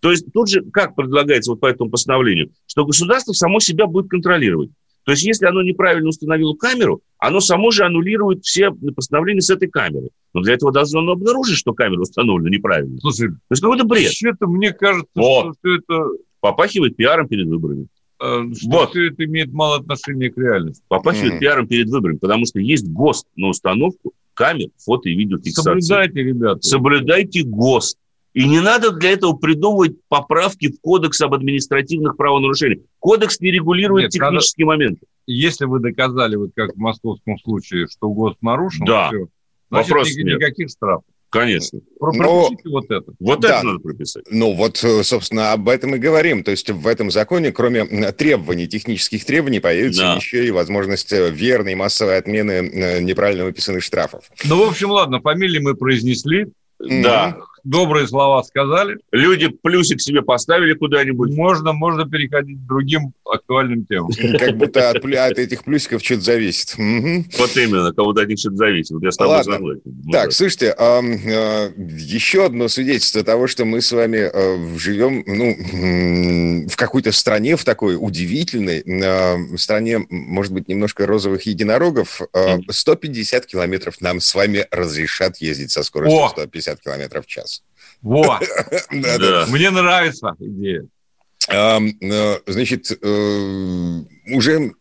То 0.00 0.10
есть 0.10 0.26
тут 0.32 0.48
же 0.50 0.62
как 0.72 0.96
предлагается 0.96 1.52
вот 1.52 1.60
по 1.60 1.66
этому 1.66 1.90
постановлению, 1.90 2.50
что 2.66 2.84
государство 2.84 3.32
само 3.32 3.60
себя 3.60 3.86
будет 3.86 4.10
контролировать. 4.10 4.70
То 5.04 5.12
есть, 5.12 5.24
если 5.24 5.46
оно 5.46 5.62
неправильно 5.62 6.08
установило 6.08 6.54
камеру, 6.54 7.00
оно 7.18 7.40
само 7.40 7.70
же 7.70 7.84
аннулирует 7.84 8.44
все 8.44 8.70
постановления 8.70 9.40
с 9.40 9.50
этой 9.50 9.68
камеры. 9.68 10.08
Но 10.32 10.40
для 10.42 10.54
этого 10.54 10.72
должно 10.72 11.00
оно 11.00 11.12
обнаружить, 11.12 11.58
что 11.58 11.72
камера 11.72 12.00
установлена 12.00 12.50
неправильно. 12.50 12.98
Слушай, 13.00 13.30
То 13.30 13.34
есть, 13.50 13.62
какой-то 13.62 13.84
бред. 13.84 14.04
вообще-то 14.04 14.46
мне 14.46 14.72
кажется, 14.72 15.08
Вот. 15.14 15.42
что 15.44 15.54
все 15.60 15.76
это, 15.78 16.04
Попахивает 16.40 16.96
пиаром 16.96 17.28
перед 17.28 17.46
выборами. 17.48 17.86
э, 18.20 18.54
что 18.54 18.68
Вот. 18.70 18.90
все 18.90 19.08
это 19.08 19.24
имеет 19.24 19.52
мало 19.52 19.76
отношения 19.78 20.30
к 20.30 20.36
реальности. 20.38 20.82
Попахивает 20.88 21.32
Мгм. 21.32 21.40
пиаром 21.40 21.66
перед 21.66 21.88
выборами, 21.88 22.18
потому 22.18 22.46
что 22.46 22.60
есть 22.60 22.88
ГОСТ 22.88 23.26
на 23.36 23.48
установку 23.48 24.12
камер, 24.34 24.68
фото 24.78 25.08
и 25.08 25.14
видеофиксации. 25.16 25.80
Соблюдайте, 25.80 26.22
ребята. 26.22 26.60
Соблюдайте 26.62 27.42
ГОСТ. 27.42 27.98
И 28.34 28.48
не 28.48 28.60
надо 28.60 28.92
для 28.92 29.10
этого 29.10 29.34
придумывать 29.34 29.96
поправки 30.08 30.68
в 30.72 30.80
Кодекс 30.80 31.20
об 31.20 31.34
административных 31.34 32.16
правонарушениях. 32.16 32.80
Кодекс 32.98 33.40
не 33.40 33.50
регулирует 33.50 34.12
Нет, 34.12 34.20
надо- 34.20 34.36
технические 34.36 34.66
моменты. 34.66 35.06
Если 35.26 35.66
вы 35.66 35.80
доказали, 35.80 36.36
вот 36.36 36.50
как 36.56 36.74
в 36.74 36.78
московском 36.78 37.38
случае, 37.38 37.86
что 37.88 38.08
ГОСТ 38.08 38.38
нарушен, 38.42 38.86
Да. 38.86 39.08
всё, 39.08 39.26
значит, 39.70 39.90
Вопросов 39.90 40.16
ни- 40.16 40.22
нет. 40.22 40.38
никаких 40.38 40.70
штрафов. 40.70 41.04
Конечно. 41.28 41.80
Про- 41.98 42.12
Но- 42.12 42.46
Пропишите 42.48 42.68
вот 42.70 42.90
это. 42.90 43.12
Вот 43.18 43.40
Да. 43.40 43.56
это 43.58 43.66
надо 43.66 43.78
прописать. 43.78 44.24
Ну 44.30 44.52
вот, 44.54 44.82
э, 44.84 45.02
собственно, 45.02 45.52
об 45.52 45.68
этом 45.68 45.94
и 45.94 45.98
говорим. 45.98 46.42
То 46.44 46.50
есть 46.50 46.68
в 46.70 46.86
этом 46.86 47.10
законе, 47.10 47.52
кроме 47.52 47.80
м, 47.80 48.12
требований, 48.14 48.66
технических 48.66 49.24
требований, 49.24 49.60
появится 49.60 50.02
Да. 50.02 50.14
еще 50.16 50.46
и 50.46 50.50
возможность 50.50 51.10
э, 51.12 51.30
верной 51.30 51.74
массовой 51.74 52.18
отмены 52.18 52.50
э, 52.52 53.00
неправильно 53.00 53.44
выписанных 53.44 53.82
штрафов. 53.82 54.24
Ну, 54.46 54.64
в 54.66 54.68
общем, 54.70 54.90
ладно, 54.90 55.20
фамилии 55.20 55.58
мы 55.58 55.74
произнесли. 55.74 56.46
Да. 56.78 57.38
Добрые 57.64 58.06
слова 58.06 58.42
сказали. 58.42 58.98
Люди 59.10 59.48
плюсик 59.48 60.00
себе 60.00 60.22
поставили 60.22 60.74
куда-нибудь. 60.74 61.34
Можно, 61.34 61.72
можно 61.72 62.08
переходить 62.08 62.58
к 62.58 62.66
другим 62.66 63.12
актуальным 63.24 63.86
темам. 63.86 64.10
Как 64.38 64.56
будто 64.56 64.90
от, 64.90 65.04
от 65.04 65.38
этих 65.38 65.64
плюсиков 65.64 66.02
что-то 66.04 66.22
зависит. 66.22 66.74
Вот 66.76 67.56
именно, 67.56 67.92
кого-то 67.92 68.22
от 68.22 68.28
них 68.28 68.38
что-то 68.38 68.56
зависит. 68.56 68.90
Вот 68.92 69.02
я 69.02 69.12
с 69.12 69.16
тобой 69.16 69.36
Ладно. 69.36 69.52
согласен. 69.54 69.82
Так, 70.10 70.32
слушайте, 70.32 70.74
э, 70.76 71.70
еще 71.76 72.46
одно 72.46 72.68
свидетельство 72.68 73.22
того, 73.22 73.46
что 73.46 73.64
мы 73.64 73.80
с 73.80 73.92
вами 73.92 74.30
э, 74.32 74.78
живем 74.78 75.24
ну, 75.26 76.66
в 76.68 76.76
какой-то 76.76 77.12
стране, 77.12 77.56
в 77.56 77.64
такой 77.64 77.96
удивительной 77.98 78.82
э, 78.84 79.56
стране, 79.56 80.04
может 80.08 80.52
быть, 80.52 80.68
немножко 80.68 81.06
розовых 81.06 81.42
единорогов. 81.42 82.20
Э, 82.34 82.58
150 82.68 83.46
километров 83.46 84.00
нам 84.00 84.20
с 84.20 84.34
вами 84.34 84.66
разрешат 84.70 85.38
ездить 85.38 85.70
со 85.70 85.82
скоростью 85.82 86.20
О! 86.20 86.28
150 86.28 86.80
километров 86.80 87.26
в 87.26 87.28
час. 87.28 87.51
Во, 88.02 88.40
мне 88.90 89.70
нравится 89.70 90.34
идея. 90.38 90.86
Э, 91.48 91.78
Значит, 92.46 92.90
э, 93.00 94.00
уже, 94.32 94.72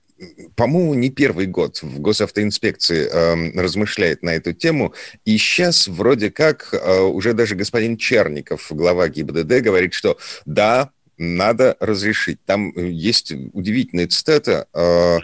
по-моему, 0.56 0.94
не 0.96 1.10
первый 1.10 1.46
год 1.46 1.82
в 1.82 2.00
госавтоинспекции 2.00 3.58
размышляет 3.58 4.24
на 4.24 4.32
эту 4.32 4.54
тему. 4.54 4.94
И 5.26 5.38
сейчас 5.38 5.88
вроде 5.88 6.32
как 6.32 6.74
э, 6.74 7.02
уже 7.02 7.34
даже 7.34 7.56
господин 7.56 7.98
Черников, 7.98 8.68
глава 8.72 9.08
ГИБДД, 9.08 9.62
говорит, 9.62 9.94
что 9.94 10.18
да, 10.46 10.90
надо 11.18 11.78
разрешить. 11.80 12.44
Там 12.46 12.72
есть 12.76 13.32
удивительная 13.54 14.08
цитата. 14.08 14.68
э, 14.74 15.20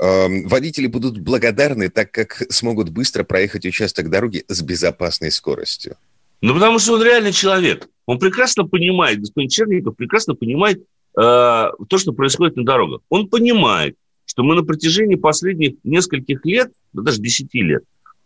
эм, 0.00 0.48
Водители 0.48 0.88
будут 0.88 1.18
благодарны, 1.18 1.88
так 1.88 2.10
как 2.10 2.42
смогут 2.50 2.90
быстро 2.90 3.22
проехать 3.22 3.64
участок 3.66 4.10
дороги 4.10 4.44
с 4.48 4.60
безопасной 4.62 5.30
скоростью. 5.30 5.96
Ну, 6.40 6.54
потому 6.54 6.78
что 6.78 6.94
он 6.94 7.02
реальный 7.02 7.32
человек. 7.32 7.88
Он 8.06 8.18
прекрасно 8.18 8.64
понимает, 8.64 9.20
господин 9.20 9.48
Черников 9.48 9.96
прекрасно 9.96 10.34
понимает 10.34 10.78
э, 10.80 10.82
то, 11.16 11.98
что 11.98 12.12
происходит 12.12 12.56
на 12.56 12.64
дорогах. 12.64 13.00
Он 13.08 13.28
понимает, 13.28 13.96
что 14.26 14.42
мы 14.42 14.54
на 14.54 14.62
протяжении 14.62 15.16
последних 15.16 15.74
нескольких 15.82 16.44
лет, 16.44 16.70
да 16.92 17.02
даже 17.02 17.20
10 17.20 17.52
лет, 17.54 17.82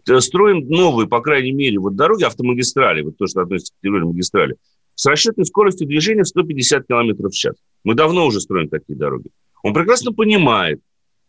э, 0.08 0.20
строим 0.20 0.68
новые, 0.68 1.08
по 1.08 1.20
крайней 1.20 1.52
мере, 1.52 1.78
вот 1.78 1.96
дороги, 1.96 2.24
автомагистрали, 2.24 3.02
вот 3.02 3.16
то, 3.16 3.26
что 3.26 3.42
относится 3.42 3.72
к 3.72 3.80
категории 3.80 4.04
магистрали, 4.04 4.56
с 4.94 5.06
расчетной 5.06 5.46
скоростью 5.46 5.86
движения 5.86 6.24
в 6.24 6.28
150 6.28 6.86
км 6.86 7.28
в 7.28 7.32
час. 7.32 7.54
Мы 7.84 7.94
давно 7.94 8.26
уже 8.26 8.40
строим 8.40 8.68
такие 8.68 8.98
дороги. 8.98 9.30
Он 9.62 9.72
прекрасно 9.72 10.12
понимает, 10.12 10.80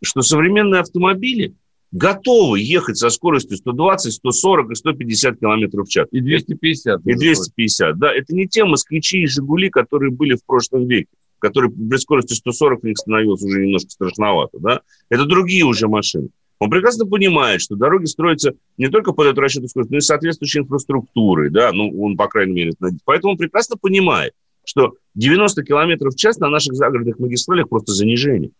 что 0.04 0.22
современные 0.22 0.82
автомобили 0.82 1.54
готовы 1.92 2.60
ехать 2.60 2.98
со 2.98 3.10
скоростью 3.10 3.58
120, 3.58 4.14
140 4.14 4.72
и 4.72 4.76
150 4.76 5.40
км 5.40 5.84
в 5.84 5.88
час. 5.88 6.08
И 6.12 6.22
250. 6.22 7.06
И 7.06 7.14
250, 7.14 7.98
да. 7.98 8.14
Это 8.14 8.34
не 8.34 8.48
те 8.48 8.64
москвичи 8.64 9.24
и 9.24 9.28
«Жигули», 9.28 9.70
которые 9.70 10.12
были 10.12 10.36
в 10.36 10.46
прошлом 10.46 10.88
веке, 10.88 11.10
которые 11.40 11.72
при 11.72 11.98
скорости 11.98 12.34
140 12.34 12.84
у 12.84 12.88
них 12.88 12.98
становилось 12.98 13.44
уже 13.44 13.62
немножко 13.62 13.90
страшновато, 13.90 14.60
да. 14.60 14.82
Это 15.10 15.26
другие 15.26 15.66
уже 15.66 15.88
машины. 15.88 16.30
Он 16.60 16.70
прекрасно 16.70 17.08
понимает, 17.08 17.60
что 17.60 17.76
дороги 17.76 18.06
строятся 18.06 18.54
не 18.78 18.88
только 18.88 19.14
под 19.14 19.26
эту 19.26 19.42
расчетную 19.42 19.70
скорость, 19.70 19.90
но 19.90 19.98
и 19.98 20.02
соответствующей 20.02 20.60
инфраструктурой, 20.60 21.50
да, 21.50 21.72
ну, 21.74 21.90
он, 22.00 22.16
по 22.16 22.28
крайней 22.28 22.54
мере, 22.54 22.70
это 22.70 22.84
надеется. 22.84 23.04
Поэтому 23.04 23.32
он 23.32 23.38
прекрасно 23.40 23.78
понимает, 23.78 24.34
что 24.72 24.94
90 25.16 25.64
километров 25.64 26.14
в 26.14 26.18
час 26.18 26.38
на 26.38 26.48
наших 26.50 26.76
загородных 26.76 27.20
магистралях 27.20 27.68
просто 27.68 27.92
занижение. 27.92 28.52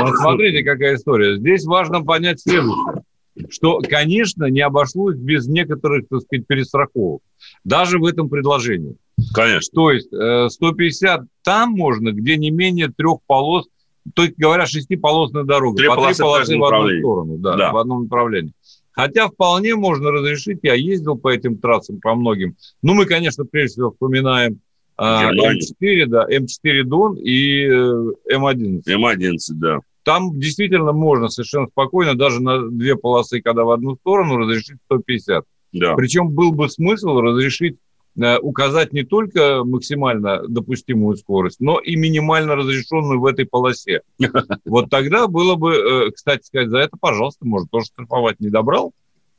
Вот 0.00 0.16
смотрите, 0.16 0.62
какая 0.62 0.94
история. 0.94 1.36
Здесь 1.38 1.64
важно 1.64 2.04
понять 2.04 2.40
следующее. 2.40 3.02
Что, 3.50 3.80
конечно, 3.80 4.44
не 4.44 4.60
обошлось 4.60 5.16
без 5.16 5.48
некоторых, 5.48 6.06
так 6.08 6.22
сказать, 6.22 6.46
перестраховок. 6.46 7.22
Даже 7.64 7.98
в 7.98 8.04
этом 8.04 8.28
предложении. 8.28 8.96
Конечно. 9.34 9.74
То 9.74 9.90
есть 9.90 10.12
э, 10.12 10.48
150 10.48 11.22
там 11.42 11.70
можно, 11.70 12.12
где 12.12 12.36
не 12.36 12.50
менее 12.50 12.88
трех 12.96 13.18
полос, 13.26 13.66
то 14.14 14.22
есть, 14.22 14.36
говоря, 14.36 14.66
шестиполосная 14.66 15.42
дорога. 15.42 15.78
Три 15.78 15.88
по 15.88 15.96
полосы 15.96 16.16
три 16.16 16.22
полосы 16.22 16.58
в 16.58 16.64
одну 16.64 16.98
сторону, 17.00 17.38
да, 17.38 17.56
Да. 17.56 17.72
в 17.72 17.76
одном 17.76 18.04
направлении. 18.04 18.52
Хотя 18.92 19.28
вполне 19.28 19.74
можно 19.74 20.10
разрешить, 20.10 20.58
я 20.62 20.74
ездил 20.74 21.16
по 21.16 21.28
этим 21.28 21.58
трассам, 21.58 22.00
по 22.00 22.14
многим. 22.14 22.56
Ну, 22.82 22.94
мы, 22.94 23.04
конечно, 23.06 23.44
прежде 23.44 23.74
всего 23.74 23.90
вспоминаем 23.90 24.60
а, 24.98 25.32
Германию. 25.32 25.62
М4, 25.80 26.06
да, 26.06 26.26
М4 26.28 26.82
Дон 26.82 27.14
и 27.14 27.64
э, 27.64 28.34
М11. 28.34 28.82
М11, 28.88 29.38
да. 29.52 29.78
Там 30.02 30.38
действительно 30.40 30.92
можно 30.92 31.28
совершенно 31.28 31.68
спокойно, 31.68 32.16
даже 32.16 32.42
на 32.42 32.68
две 32.68 32.96
полосы, 32.96 33.40
когда 33.40 33.64
в 33.64 33.70
одну 33.70 33.94
сторону, 33.96 34.38
разрешить 34.38 34.78
150. 34.86 35.44
Да. 35.72 35.94
Причем 35.94 36.30
был 36.30 36.52
бы 36.52 36.68
смысл 36.68 37.20
разрешить 37.20 37.76
э, 38.20 38.38
указать 38.38 38.92
не 38.92 39.04
только 39.04 39.62
максимально 39.64 40.42
допустимую 40.48 41.16
скорость, 41.16 41.60
но 41.60 41.78
и 41.78 41.94
минимально 41.94 42.56
разрешенную 42.56 43.20
в 43.20 43.26
этой 43.26 43.46
полосе. 43.46 44.02
Вот 44.64 44.90
тогда 44.90 45.28
было 45.28 45.54
бы, 45.54 45.74
э, 45.74 46.10
кстати 46.10 46.44
сказать, 46.44 46.70
за 46.70 46.78
это, 46.78 46.96
пожалуйста, 47.00 47.46
может 47.46 47.70
тоже 47.70 47.86
штрафовать. 47.86 48.40
Не 48.40 48.50
добрал? 48.50 48.92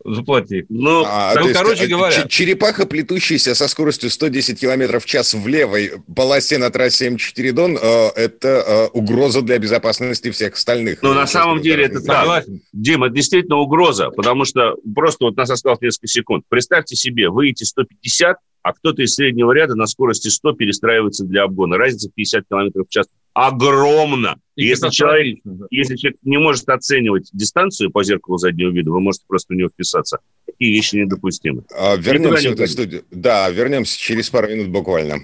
Заплати. 0.05 0.65
Ну, 0.69 1.03
А, 1.05 1.33
ну, 1.35 1.41
то 1.41 1.47
есть, 1.49 1.59
короче 1.59 1.83
э, 1.85 1.87
говоря. 1.87 2.11
ч- 2.15 2.27
черепаха, 2.29 2.85
плетущаяся 2.85 3.53
со 3.55 3.67
скоростью 3.67 4.09
110 4.09 4.59
км 4.59 4.99
в 4.99 5.05
час 5.05 5.33
в 5.33 5.47
левой 5.47 5.91
полосе 6.15 6.57
на 6.57 6.69
трассе 6.69 7.09
М4 7.09 7.51
Дон, 7.51 7.77
э, 7.81 8.07
это 8.15 8.47
э, 8.47 8.87
угроза 8.93 9.41
для 9.41 9.57
безопасности 9.59 10.31
всех 10.31 10.53
остальных. 10.53 10.99
Ну, 11.01 11.13
на 11.13 11.27
самом 11.27 11.61
деле 11.61 11.85
это 11.85 11.99
так. 12.01 12.19
Согласен. 12.21 12.61
Дим, 12.73 13.03
это 13.03 13.13
действительно 13.15 13.57
угроза, 13.57 14.09
потому 14.11 14.45
что 14.45 14.75
просто 14.95 15.25
вот 15.25 15.35
нас 15.37 15.49
осталось 15.49 15.81
несколько 15.81 16.07
секунд. 16.07 16.43
Представьте 16.49 16.95
себе, 16.95 17.29
вы 17.29 17.47
едете 17.47 17.65
150, 17.65 18.37
а 18.61 18.73
кто-то 18.73 19.01
из 19.01 19.15
среднего 19.15 19.51
ряда 19.51 19.75
на 19.75 19.87
скорости 19.87 20.27
100 20.27 20.53
перестраивается 20.53 21.25
для 21.25 21.43
обгона. 21.43 21.77
Разница 21.77 22.09
в 22.09 22.13
50 22.13 22.45
км 22.47 22.83
в 22.83 22.89
час 22.89 23.07
огромна. 23.33 24.37
И 24.55 24.65
если 24.65 24.89
человек, 24.89 25.39
да. 25.43 25.65
если 25.69 25.95
человек 25.95 26.19
не 26.23 26.37
может 26.37 26.67
оценивать 26.67 27.29
дистанцию 27.31 27.91
по 27.91 28.03
зеркалу 28.03 28.37
заднего 28.37 28.71
вида, 28.71 28.91
вы 28.91 28.99
можете 28.99 29.25
просто 29.27 29.53
в 29.53 29.57
него 29.57 29.69
вписаться. 29.69 30.19
Такие 30.45 30.73
вещи 30.73 30.95
недопустимы. 30.97 31.63
А, 31.77 31.95
Вернемся 31.95 32.49
не 32.49 32.55
в 32.55 32.59
эту 32.59 32.71
студию. 32.71 33.03
Да, 33.11 33.49
вернемся 33.49 33.97
через 33.97 34.29
пару 34.29 34.49
минут 34.49 34.69
буквально. 34.69 35.19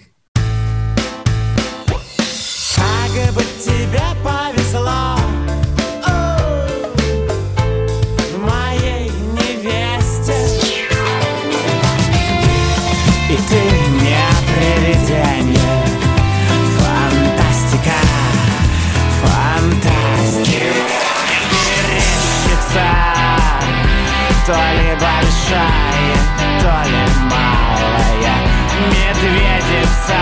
Медведица 29.16 30.18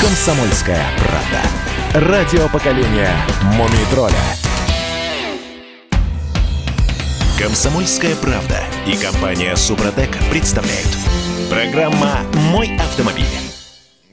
Комсомольская 0.00 0.82
правда. 0.98 2.08
Радио 2.08 2.48
поколения 2.48 3.10
Мумий 3.56 3.84
тролля. 3.90 4.14
Комсомольская 7.38 8.16
правда 8.16 8.62
и 8.86 8.96
компания 8.96 9.54
Супротек 9.56 10.16
представляют. 10.30 10.88
Программа 11.50 12.20
«Мой 12.50 12.76
автомобиль». 12.76 13.49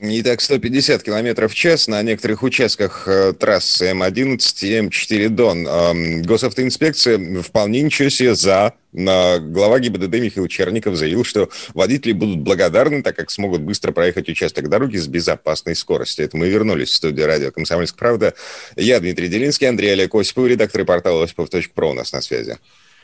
Итак, 0.00 0.40
150 0.40 1.02
километров 1.02 1.52
в 1.52 1.56
час 1.56 1.88
на 1.88 2.00
некоторых 2.02 2.44
участках 2.44 3.08
э, 3.08 3.32
трассы 3.32 3.90
М11 3.90 4.38
и 4.62 4.78
М4 4.78 5.28
Дон. 5.28 5.66
Эм, 5.66 6.22
госавтоинспекция 6.22 7.42
вполне 7.42 7.82
ничего 7.82 8.08
себе 8.08 8.36
за. 8.36 8.74
Глава 8.92 9.80
ГИБДД 9.80 10.14
Михаил 10.20 10.46
Черников 10.46 10.94
заявил, 10.94 11.24
что 11.24 11.50
водители 11.74 12.12
будут 12.12 12.38
благодарны, 12.38 13.02
так 13.02 13.16
как 13.16 13.32
смогут 13.32 13.62
быстро 13.62 13.90
проехать 13.90 14.28
участок 14.28 14.68
дороги 14.68 14.98
с 14.98 15.08
безопасной 15.08 15.74
скоростью. 15.74 16.26
Это 16.26 16.36
мы 16.36 16.48
вернулись 16.48 16.90
в 16.90 16.94
студию 16.94 17.26
радио 17.26 17.50
«Комсомольская 17.50 17.98
правда». 17.98 18.34
Я 18.76 19.00
Дмитрий 19.00 19.26
Делинский, 19.26 19.68
Андрей 19.68 19.92
Олег 19.92 20.14
Осипов, 20.14 20.46
редактор 20.46 20.84
портала 20.84 21.24
осипов.про 21.24 21.90
у 21.90 21.94
нас 21.94 22.12
на 22.12 22.22
связи. 22.22 22.56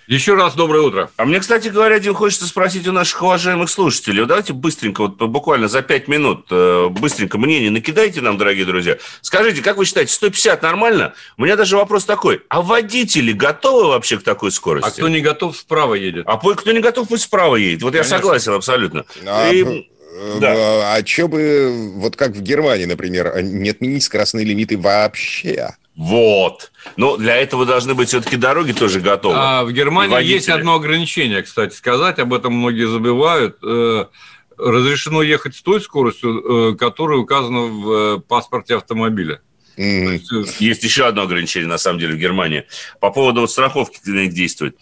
Еще 0.07 0.35
раз 0.35 0.55
доброе 0.55 0.83
утро. 0.83 1.11
А 1.17 1.25
мне, 1.25 1.41
кстати 1.41 1.69
говоря, 1.69 1.99
Дим, 1.99 2.15
хочется 2.15 2.47
спросить 2.47 2.87
у 2.87 2.93
наших 2.93 3.23
уважаемых 3.23 3.71
слушателей. 3.71 4.27
Давайте 4.27 4.53
быстренько, 4.53 5.03
вот 5.03 5.17
буквально 5.17 5.67
за 5.67 5.81
пять 5.81 6.09
минут, 6.09 6.47
э, 6.51 6.89
быстренько 6.91 7.39
мнение 7.39 7.71
накидайте 7.71 8.21
нам, 8.21 8.37
дорогие 8.37 8.67
друзья. 8.67 8.99
Скажите, 9.23 9.63
как 9.63 9.79
вы 9.79 9.87
считаете, 9.87 10.13
150 10.13 10.61
нормально? 10.63 11.15
У 11.39 11.43
меня 11.45 11.57
даже 11.57 11.77
вопрос 11.77 12.05
такой. 12.05 12.43
А 12.51 12.61
водители 12.61 13.33
готовы 13.33 13.89
вообще 13.89 14.19
к 14.19 14.23
такой 14.23 14.51
скорости? 14.51 14.89
А 14.89 14.93
кто 14.93 15.09
не 15.09 15.21
готов, 15.21 15.57
справа 15.57 15.95
едет. 15.95 16.25
А 16.27 16.37
кто 16.37 16.73
не 16.73 16.81
готов, 16.81 17.09
пусть 17.09 17.25
справа 17.25 17.57
едет. 17.57 17.83
Вот 17.83 17.93
Конечно. 17.93 18.15
я 18.15 18.19
согласен 18.19 18.53
абсолютно. 18.53 19.07
А, 19.27 19.51
И... 19.51 19.89
Э, 20.17 20.39
да. 20.39 20.97
а 20.97 21.07
что 21.07 21.29
бы, 21.29 21.93
вот 21.97 22.15
как 22.17 22.33
в 22.33 22.43
Германии, 22.43 22.85
например, 22.85 23.43
не 23.43 23.71
отменить 23.71 24.03
скоростные 24.03 24.45
лимиты 24.45 24.77
вообще? 24.77 25.75
Вот. 25.97 26.73
Но 26.97 27.17
для 27.17 27.37
этого 27.37 27.65
должны 27.65 27.95
быть 27.95 28.09
все-таки 28.09 28.37
дороги 28.37 28.73
тоже 28.73 29.01
готовы. 29.01 29.37
А 29.39 29.65
в 29.65 29.73
Германии 29.73 30.25
есть 30.25 30.49
одно 30.49 30.75
ограничение, 30.75 31.43
кстати 31.43 31.75
сказать, 31.75 32.19
об 32.19 32.35
этом 32.35 32.55
многие 32.55 32.89
забывают. 32.89 33.59
Э, 33.63 34.07
разрешено 34.59 35.23
ехать 35.23 35.55
с 35.55 35.63
той 35.63 35.81
скоростью, 35.81 36.73
э, 36.73 36.77
которая 36.77 37.19
указана 37.19 37.61
в 37.61 37.93
э, 37.93 38.21
паспорте 38.21 38.77
автомобиля. 38.77 39.41
Mm. 39.77 40.21
Есть 40.61 40.85
еще 40.85 41.07
одно 41.07 41.23
ограничение, 41.23 41.69
на 41.69 41.79
самом 41.79 41.99
деле, 41.99 42.15
в 42.15 42.19
Германии. 42.19 42.67
По 43.01 43.11
поводу 43.11 43.41
вот 43.41 43.51
страховки, 43.51 43.99
действует. 44.29 44.77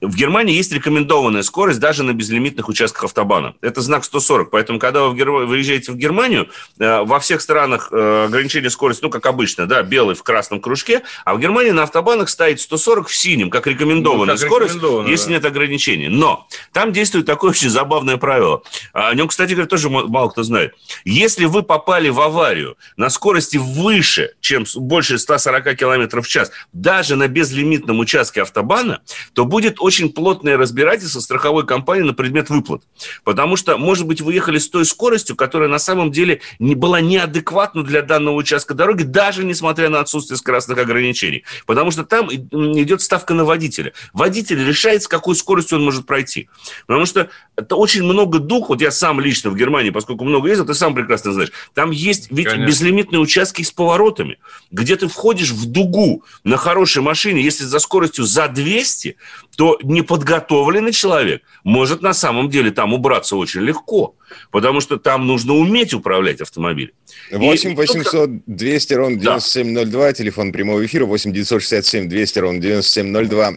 В 0.00 0.14
Германии 0.14 0.54
есть 0.54 0.72
рекомендованная 0.72 1.42
скорость 1.42 1.80
даже 1.80 2.04
на 2.04 2.12
безлимитных 2.12 2.68
участках 2.68 3.04
автобана. 3.04 3.54
Это 3.60 3.80
знак 3.80 4.04
140. 4.04 4.50
Поэтому, 4.50 4.78
когда 4.78 5.02
вы 5.02 5.46
выезжаете 5.46 5.90
в 5.90 5.96
Германию, 5.96 6.48
э, 6.78 7.02
во 7.02 7.18
всех 7.18 7.40
странах 7.40 7.88
э, 7.90 8.24
ограничение 8.26 8.70
скорости, 8.70 9.02
ну, 9.02 9.10
как 9.10 9.26
обычно, 9.26 9.66
да, 9.66 9.82
белый 9.82 10.14
в 10.14 10.22
красном 10.22 10.60
кружке, 10.60 11.02
а 11.24 11.34
в 11.34 11.40
Германии 11.40 11.72
на 11.72 11.82
автобанах 11.82 12.28
стоит 12.28 12.60
140 12.60 13.08
в 13.08 13.14
синем, 13.14 13.50
как 13.50 13.66
рекомендованная 13.66 14.34
ну, 14.34 14.40
как 14.40 14.48
скорость, 14.48 14.74
рекомендованная, 14.74 15.10
если 15.10 15.28
да. 15.28 15.34
нет 15.34 15.44
ограничений. 15.44 16.08
Но 16.08 16.46
там 16.72 16.92
действует 16.92 17.26
такое 17.26 17.50
очень 17.50 17.70
забавное 17.70 18.18
правило. 18.18 18.62
О 18.92 19.12
нем, 19.14 19.26
кстати 19.26 19.52
говоря, 19.52 19.66
тоже 19.66 19.90
мало 19.90 20.28
кто 20.28 20.44
знает. 20.44 20.74
Если 21.04 21.46
вы 21.46 21.64
попали 21.64 22.08
в 22.08 22.20
аварию 22.20 22.76
на 22.96 23.10
скорости 23.10 23.56
выше, 23.56 24.34
чем 24.40 24.64
больше 24.76 25.18
140 25.18 25.76
км 25.76 26.20
в 26.20 26.28
час, 26.28 26.52
даже 26.72 27.16
на 27.16 27.26
безлимитном 27.26 27.98
участке 27.98 28.42
автобана, 28.42 29.00
то 29.32 29.44
будет 29.44 29.80
очень 29.88 30.12
плотное 30.12 30.58
разбирательство 30.58 31.20
страховой 31.20 31.66
компании 31.66 32.02
на 32.02 32.12
предмет 32.12 32.50
выплат. 32.50 32.82
Потому 33.24 33.56
что, 33.56 33.78
может 33.78 34.06
быть, 34.06 34.20
вы 34.20 34.34
ехали 34.34 34.58
с 34.58 34.68
той 34.68 34.84
скоростью, 34.84 35.34
которая 35.34 35.68
на 35.68 35.78
самом 35.78 36.12
деле 36.12 36.42
не 36.58 36.74
была 36.74 37.00
неадекватна 37.00 37.82
для 37.82 38.02
данного 38.02 38.36
участка 38.36 38.74
дороги, 38.74 39.02
даже 39.02 39.44
несмотря 39.44 39.88
на 39.88 40.00
отсутствие 40.00 40.36
скоростных 40.36 40.78
ограничений. 40.78 41.44
Потому 41.66 41.90
что 41.90 42.04
там 42.04 42.28
идет 42.30 43.00
ставка 43.00 43.32
на 43.32 43.44
водителя. 43.44 43.94
Водитель 44.12 44.62
решает, 44.62 45.02
с 45.02 45.08
какой 45.08 45.34
скоростью 45.34 45.78
он 45.78 45.84
может 45.84 46.04
пройти. 46.04 46.50
Потому 46.86 47.06
что 47.06 47.30
это 47.56 47.74
очень 47.76 48.04
много 48.04 48.38
дух. 48.38 48.68
Вот 48.68 48.82
я 48.82 48.90
сам 48.90 49.20
лично 49.20 49.50
в 49.50 49.56
Германии, 49.56 49.90
поскольку 49.90 50.24
много 50.24 50.48
ездил, 50.48 50.66
ты 50.66 50.74
сам 50.74 50.94
прекрасно 50.94 51.32
знаешь. 51.32 51.52
Там 51.74 51.90
есть 51.90 52.28
ведь 52.30 52.46
Конечно. 52.46 52.66
безлимитные 52.66 53.20
участки 53.20 53.62
с 53.62 53.70
поворотами, 53.70 54.38
где 54.70 54.96
ты 54.96 55.08
входишь 55.08 55.50
в 55.50 55.66
дугу 55.66 56.22
на 56.44 56.56
хорошей 56.56 57.02
машине, 57.02 57.42
если 57.42 57.64
за 57.64 57.78
скоростью 57.78 58.24
за 58.24 58.48
200, 58.48 59.16
то 59.58 59.76
неподготовленный 59.82 60.92
человек 60.92 61.42
может 61.64 62.00
на 62.00 62.14
самом 62.14 62.48
деле 62.48 62.70
там 62.70 62.94
убраться 62.94 63.34
очень 63.34 63.62
легко, 63.62 64.14
потому 64.52 64.80
что 64.80 64.98
там 64.98 65.26
нужно 65.26 65.52
уметь 65.54 65.92
управлять 65.92 66.40
автомобилем. 66.40 66.92
8 67.32 67.74
800 67.74 68.30
200 68.46 68.94
ровно 68.94 69.16
9702, 69.16 70.00
да. 70.00 70.12
телефон 70.12 70.52
прямого 70.52 70.86
эфира, 70.86 71.06
8 71.06 71.32
967 71.32 72.08
200 72.08 72.38
ровно 72.38 72.60
9702 72.60 73.50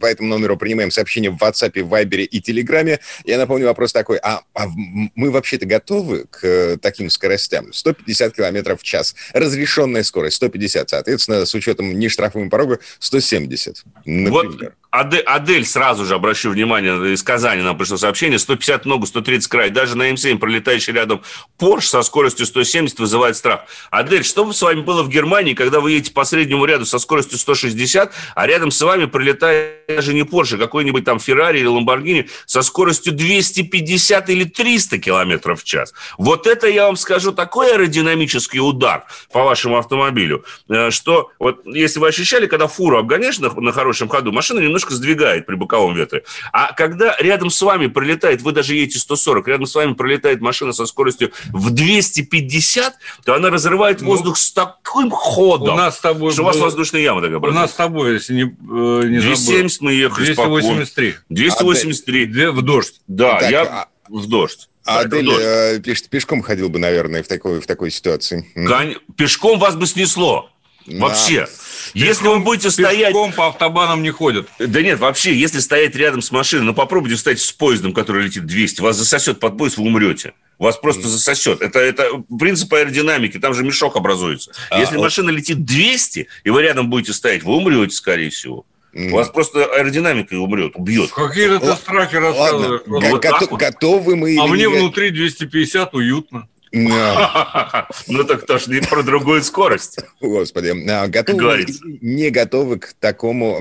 по 0.00 0.06
этому 0.06 0.28
номеру 0.28 0.56
принимаем 0.56 0.90
сообщения 0.90 1.30
в 1.30 1.36
WhatsApp, 1.36 1.82
в 1.82 1.92
Viber 1.92 2.22
и 2.22 2.40
Telegram. 2.40 2.98
Я 3.24 3.38
напомню 3.38 3.66
вопрос 3.66 3.92
такой, 3.92 4.18
а, 4.18 4.42
а 4.54 4.66
мы 5.14 5.30
вообще-то 5.30 5.66
готовы 5.66 6.24
к 6.30 6.44
э, 6.44 6.76
таким 6.76 7.10
скоростям? 7.10 7.72
150 7.72 8.34
км 8.34 8.76
в 8.76 8.82
час. 8.82 9.14
Разрешенная 9.32 10.02
скорость 10.02 10.36
150, 10.36 10.90
соответственно, 10.90 11.46
с 11.46 11.54
учетом 11.54 11.98
нештрафового 11.98 12.48
порога 12.48 12.80
170, 12.98 13.84
например. 14.04 14.32
Вот 14.32 14.72
Адель, 14.90 15.20
Адель, 15.20 15.66
сразу 15.66 16.04
же 16.04 16.14
обращу 16.14 16.50
внимание, 16.50 17.12
из 17.12 17.22
Казани 17.22 17.62
нам 17.62 17.76
пришло 17.76 17.96
сообщение, 17.96 18.38
150 18.38 18.86
ногу, 18.86 19.06
130 19.06 19.48
край. 19.48 19.70
Даже 19.70 19.96
на 19.96 20.10
М7 20.10 20.38
пролетающий 20.38 20.92
рядом 20.92 21.22
Порш 21.58 21.88
со 21.88 22.02
скоростью 22.02 22.46
170 22.46 22.98
вызывает 22.98 23.36
страх. 23.36 23.64
Адель, 23.90 24.24
что 24.24 24.44
бы 24.44 24.54
с 24.54 24.62
вами 24.62 24.80
было 24.80 25.02
в 25.02 25.08
Германии, 25.08 25.54
когда 25.54 25.80
вы 25.80 25.92
едете 25.92 26.12
по 26.12 26.24
среднему 26.24 26.64
ряду 26.64 26.86
со 26.86 26.98
скоростью 26.98 27.38
160, 27.38 28.12
а 28.34 28.46
рядом 28.46 28.70
с 28.70 28.80
вами 28.80 29.06
пролетает 29.06 29.86
даже 29.88 30.14
не 30.14 30.24
Порш, 30.24 30.54
а 30.54 30.58
какой-нибудь 30.58 31.04
там 31.04 31.18
Феррари 31.20 31.58
или 31.58 31.66
Ламборгини 31.66 32.28
со 32.46 32.62
скоростью 32.62 33.12
250 33.12 34.30
или 34.30 34.44
300 34.44 34.98
километров 34.98 35.62
в 35.62 35.64
час? 35.64 35.92
Вот 36.18 36.46
это, 36.46 36.68
я 36.68 36.86
вам 36.86 36.96
скажу, 36.96 37.32
такой 37.32 37.72
аэродинамический 37.72 38.60
удар 38.60 39.04
по 39.32 39.44
вашему 39.44 39.78
автомобилю, 39.78 40.44
э, 40.68 40.90
что 40.90 41.30
вот 41.38 41.66
если 41.66 42.00
вы 42.00 42.08
ощущали, 42.08 42.46
когда 42.46 42.66
фуру 42.66 42.98
обгоняешь 42.98 43.38
на, 43.38 43.50
на 43.50 43.72
хорошем 43.72 44.08
ходу, 44.08 44.32
машина 44.32 44.60
немножко 44.60 44.85
немножко 44.86 44.94
сдвигает 44.94 45.46
при 45.46 45.54
боковом 45.54 45.94
ветре. 45.94 46.22
А 46.52 46.72
когда 46.72 47.16
рядом 47.18 47.50
с 47.50 47.60
вами 47.60 47.86
пролетает, 47.86 48.42
вы 48.42 48.52
даже 48.52 48.74
едете 48.74 48.98
140, 48.98 49.48
рядом 49.48 49.66
с 49.66 49.74
вами 49.74 49.94
пролетает 49.94 50.40
машина 50.40 50.72
со 50.72 50.86
скоростью 50.86 51.32
в 51.52 51.70
250, 51.70 52.94
то 53.24 53.34
она 53.34 53.50
разрывает 53.50 54.00
ну, 54.00 54.08
воздух 54.08 54.36
с 54.36 54.52
таким 54.52 55.10
ходом, 55.10 55.74
у 55.74 55.76
нас 55.76 55.96
с 55.96 56.00
тобой 56.00 56.32
что 56.32 56.42
было... 56.42 56.50
у 56.50 56.54
вас 56.54 56.62
воздушная 56.62 57.00
яма 57.00 57.20
такая. 57.20 57.38
У 57.38 57.52
нас 57.52 57.72
с 57.72 57.74
тобой, 57.74 58.14
если 58.14 58.34
не, 58.34 58.42
э, 58.42 59.08
не 59.08 59.18
270 59.20 59.78
забыл. 59.78 59.86
мы 59.86 59.92
ехали 59.92 60.24
283. 60.26 61.10
Спокойно. 61.10 61.24
283. 61.30 62.44
А, 62.44 62.52
в 62.52 62.62
дождь. 62.62 63.00
Да, 63.06 63.40
так, 63.40 63.50
я 63.50 63.62
а... 63.62 63.88
в 64.08 64.26
дождь. 64.26 64.68
А 64.84 65.00
Адель 65.00 65.28
э, 65.28 65.80
пешком 65.80 66.42
ходил 66.42 66.68
бы, 66.68 66.78
наверное, 66.78 67.22
в 67.24 67.26
такой, 67.26 67.60
в 67.60 67.66
такой 67.66 67.90
ситуации. 67.90 68.46
Кон... 68.54 68.94
Пешком 69.16 69.58
вас 69.58 69.74
бы 69.74 69.86
снесло. 69.86 70.50
Вообще. 70.86 71.48
Если 71.94 72.26
вы 72.26 72.40
будете 72.40 72.70
стоять... 72.70 73.08
Пешком 73.08 73.32
по 73.32 73.48
автобанам 73.48 74.02
не 74.02 74.10
ходят. 74.10 74.48
Да 74.58 74.82
нет, 74.82 74.98
вообще, 74.98 75.34
если 75.34 75.60
стоять 75.60 75.94
рядом 75.96 76.22
с 76.22 76.30
машиной, 76.30 76.64
ну 76.64 76.74
попробуйте 76.74 77.16
встать 77.16 77.40
с 77.40 77.52
поездом, 77.52 77.92
который 77.92 78.24
летит 78.24 78.46
200, 78.46 78.80
вас 78.80 78.96
засосет 78.96 79.40
под 79.40 79.58
поезд, 79.58 79.78
вы 79.78 79.84
умрете. 79.84 80.34
Вас 80.58 80.76
просто 80.76 81.08
засосет. 81.08 81.60
Это, 81.60 81.78
это 81.80 82.08
принцип 82.38 82.72
аэродинамики, 82.72 83.38
там 83.38 83.52
же 83.54 83.62
мешок 83.62 83.96
образуется. 83.96 84.52
А, 84.70 84.80
Если 84.80 84.96
вот... 84.96 85.04
машина 85.04 85.30
летит 85.30 85.64
200, 85.64 86.28
и 86.44 86.50
вы 86.50 86.62
рядом 86.62 86.88
будете 86.88 87.12
стоять, 87.12 87.42
вы 87.42 87.56
умрете, 87.56 87.94
скорее 87.94 88.30
всего. 88.30 88.64
У 88.94 89.10
вас 89.10 89.28
просто 89.28 89.66
аэродинамика 89.66 90.34
умрет, 90.34 90.72
убьет. 90.74 91.10
Какие 91.12 91.58
то 91.58 91.76
страхи 91.76 92.16
рассказываешь. 92.16 92.80
Вот 92.86 93.60
готовы 93.60 94.16
мы 94.16 94.36
А 94.40 94.46
мне 94.46 94.68
внутри 94.68 95.10
250 95.10 95.94
уютно. 95.94 96.48
Ну 96.72 98.24
так 98.24 98.42
кто 98.42 98.58
ж 98.58 98.66
не 98.66 98.80
про 98.80 99.02
другую 99.02 99.42
скорость. 99.42 99.98
Господи, 100.20 100.74
а, 100.90 101.06
готовы 101.06 101.66
не 102.00 102.30
готовы 102.30 102.78
к 102.78 102.92
такому 102.94 103.56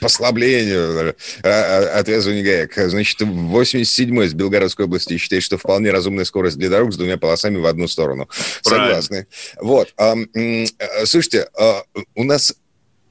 послаблению 0.00 1.08
э, 1.08 1.14
а, 1.42 1.98
отвязывания 1.98 2.42
гаек. 2.42 2.74
Значит, 2.74 3.20
87-й 3.22 4.26
из 4.26 4.34
Белгородской 4.34 4.86
области 4.86 5.16
считает, 5.16 5.42
что 5.42 5.56
вполне 5.58 5.90
разумная 5.90 6.24
скорость 6.24 6.58
для 6.58 6.68
дорог 6.68 6.92
с 6.92 6.96
двумя 6.96 7.16
полосами 7.16 7.58
в 7.58 7.66
одну 7.66 7.88
сторону. 7.88 8.28
Согласны. 8.62 9.26
Вот. 9.60 9.94
Э, 9.96 10.66
слушайте, 11.04 11.48
а, 11.58 11.82
у 12.14 12.24
нас 12.24 12.54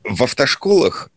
в 0.04 0.24
автошколах 0.24 1.10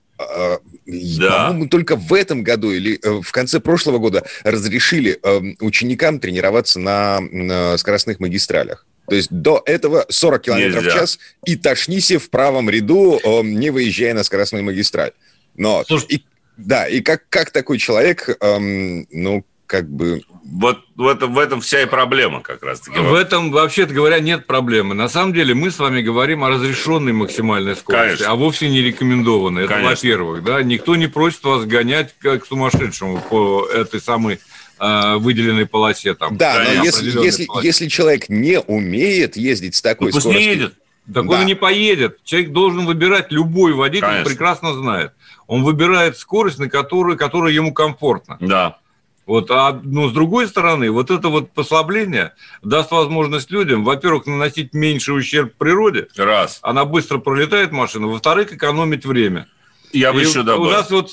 да. 0.86 1.46
по-моему, 1.46 1.68
только 1.68 1.96
в 1.96 2.12
этом 2.12 2.42
году 2.42 2.72
или 2.72 2.98
э, 3.02 3.20
в 3.22 3.32
конце 3.32 3.60
прошлого 3.60 3.98
года 3.98 4.24
разрешили 4.42 5.18
эм, 5.22 5.56
ученикам 5.60 6.18
тренироваться 6.18 6.78
на, 6.80 7.76
скоростных 7.78 8.20
магистралях. 8.20 8.86
То 9.08 9.16
есть 9.16 9.30
до 9.30 9.62
этого 9.66 10.06
40 10.08 10.42
километров 10.42 10.84
в 10.84 10.92
час 10.92 11.18
и 11.44 11.56
тошнися 11.56 12.18
в 12.18 12.30
правом 12.30 12.70
ряду, 12.70 13.18
эм, 13.22 13.58
не 13.58 13.70
выезжая 13.70 14.14
на 14.14 14.24
скоростную 14.24 14.64
магистраль. 14.64 15.12
Но 15.56 15.84
Слушай, 15.86 16.06
и, 16.08 16.24
да, 16.56 16.86
и 16.88 17.00
как, 17.00 17.28
как 17.28 17.50
такой 17.50 17.78
человек, 17.78 18.28
эм, 18.40 19.06
ну, 19.10 19.44
как 19.66 19.88
бы... 19.88 20.22
Вот 20.52 20.80
в 20.96 21.06
этом, 21.06 21.32
в 21.32 21.38
этом 21.38 21.62
вся 21.62 21.80
и 21.82 21.86
проблема 21.86 22.42
как 22.42 22.62
раз-таки. 22.62 22.98
В 22.98 23.14
этом, 23.14 23.50
вообще-то 23.50 23.94
говоря, 23.94 24.20
нет 24.20 24.46
проблемы. 24.46 24.94
На 24.94 25.08
самом 25.08 25.32
деле 25.32 25.54
мы 25.54 25.70
с 25.70 25.78
вами 25.78 26.02
говорим 26.02 26.44
о 26.44 26.50
разрешенной 26.50 27.14
максимальной 27.14 27.74
скорости, 27.74 28.18
Конечно. 28.18 28.30
а 28.30 28.34
вовсе 28.34 28.68
не 28.68 28.82
рекомендованной. 28.82 29.64
Это, 29.64 29.80
во-первых, 29.82 30.44
да, 30.44 30.62
никто 30.62 30.94
не 30.96 31.06
просит 31.06 31.42
вас 31.44 31.64
гонять 31.64 32.14
как 32.18 32.44
сумасшедшему 32.44 33.22
по 33.30 33.66
этой 33.66 33.98
самой 33.98 34.40
э, 34.78 35.16
выделенной 35.16 35.64
полосе. 35.64 36.14
Там, 36.14 36.36
Да, 36.36 36.62
но 36.62 36.84
если, 36.84 37.06
если, 37.24 37.46
полосе. 37.46 37.66
если 37.66 37.88
человек 37.88 38.28
не 38.28 38.60
умеет 38.60 39.36
ездить 39.36 39.74
с 39.74 39.80
такой 39.80 40.08
Ну, 40.08 40.12
пусть 40.12 40.26
не 40.26 40.32
скоростью... 40.32 40.52
едет. 40.52 40.74
Так 41.12 41.26
Да. 41.26 41.36
он 41.36 41.42
и 41.42 41.44
не 41.46 41.54
поедет. 41.54 42.18
Человек 42.24 42.50
должен 42.52 42.84
выбирать, 42.84 43.32
любой 43.32 43.72
водитель 43.72 44.06
Конечно. 44.06 44.28
прекрасно 44.28 44.74
знает. 44.74 45.12
Он 45.46 45.64
выбирает 45.64 46.18
скорость, 46.18 46.58
на 46.58 46.68
которую, 46.68 47.16
которая 47.16 47.52
ему 47.52 47.72
комфортна. 47.72 48.36
Да. 48.40 48.76
Вот, 49.24 49.50
а, 49.50 49.80
но 49.84 50.08
с 50.08 50.12
другой 50.12 50.48
стороны, 50.48 50.90
вот 50.90 51.10
это 51.10 51.28
вот 51.28 51.52
послабление 51.52 52.32
даст 52.62 52.90
возможность 52.90 53.50
людям, 53.52 53.84
во-первых, 53.84 54.26
наносить 54.26 54.74
меньше 54.74 55.12
ущерб 55.12 55.54
природе, 55.56 56.08
Раз. 56.16 56.58
она 56.62 56.84
быстро 56.84 57.18
пролетает 57.18 57.70
машина, 57.70 58.08
во-вторых, 58.08 58.52
экономить 58.52 59.06
время. 59.06 59.46
Я 59.92 60.12
бы 60.12 60.22
И 60.22 60.24
еще 60.26 60.40
у 60.40 60.42
добавил. 60.42 60.70
нас 60.70 60.90
вот 60.90 61.12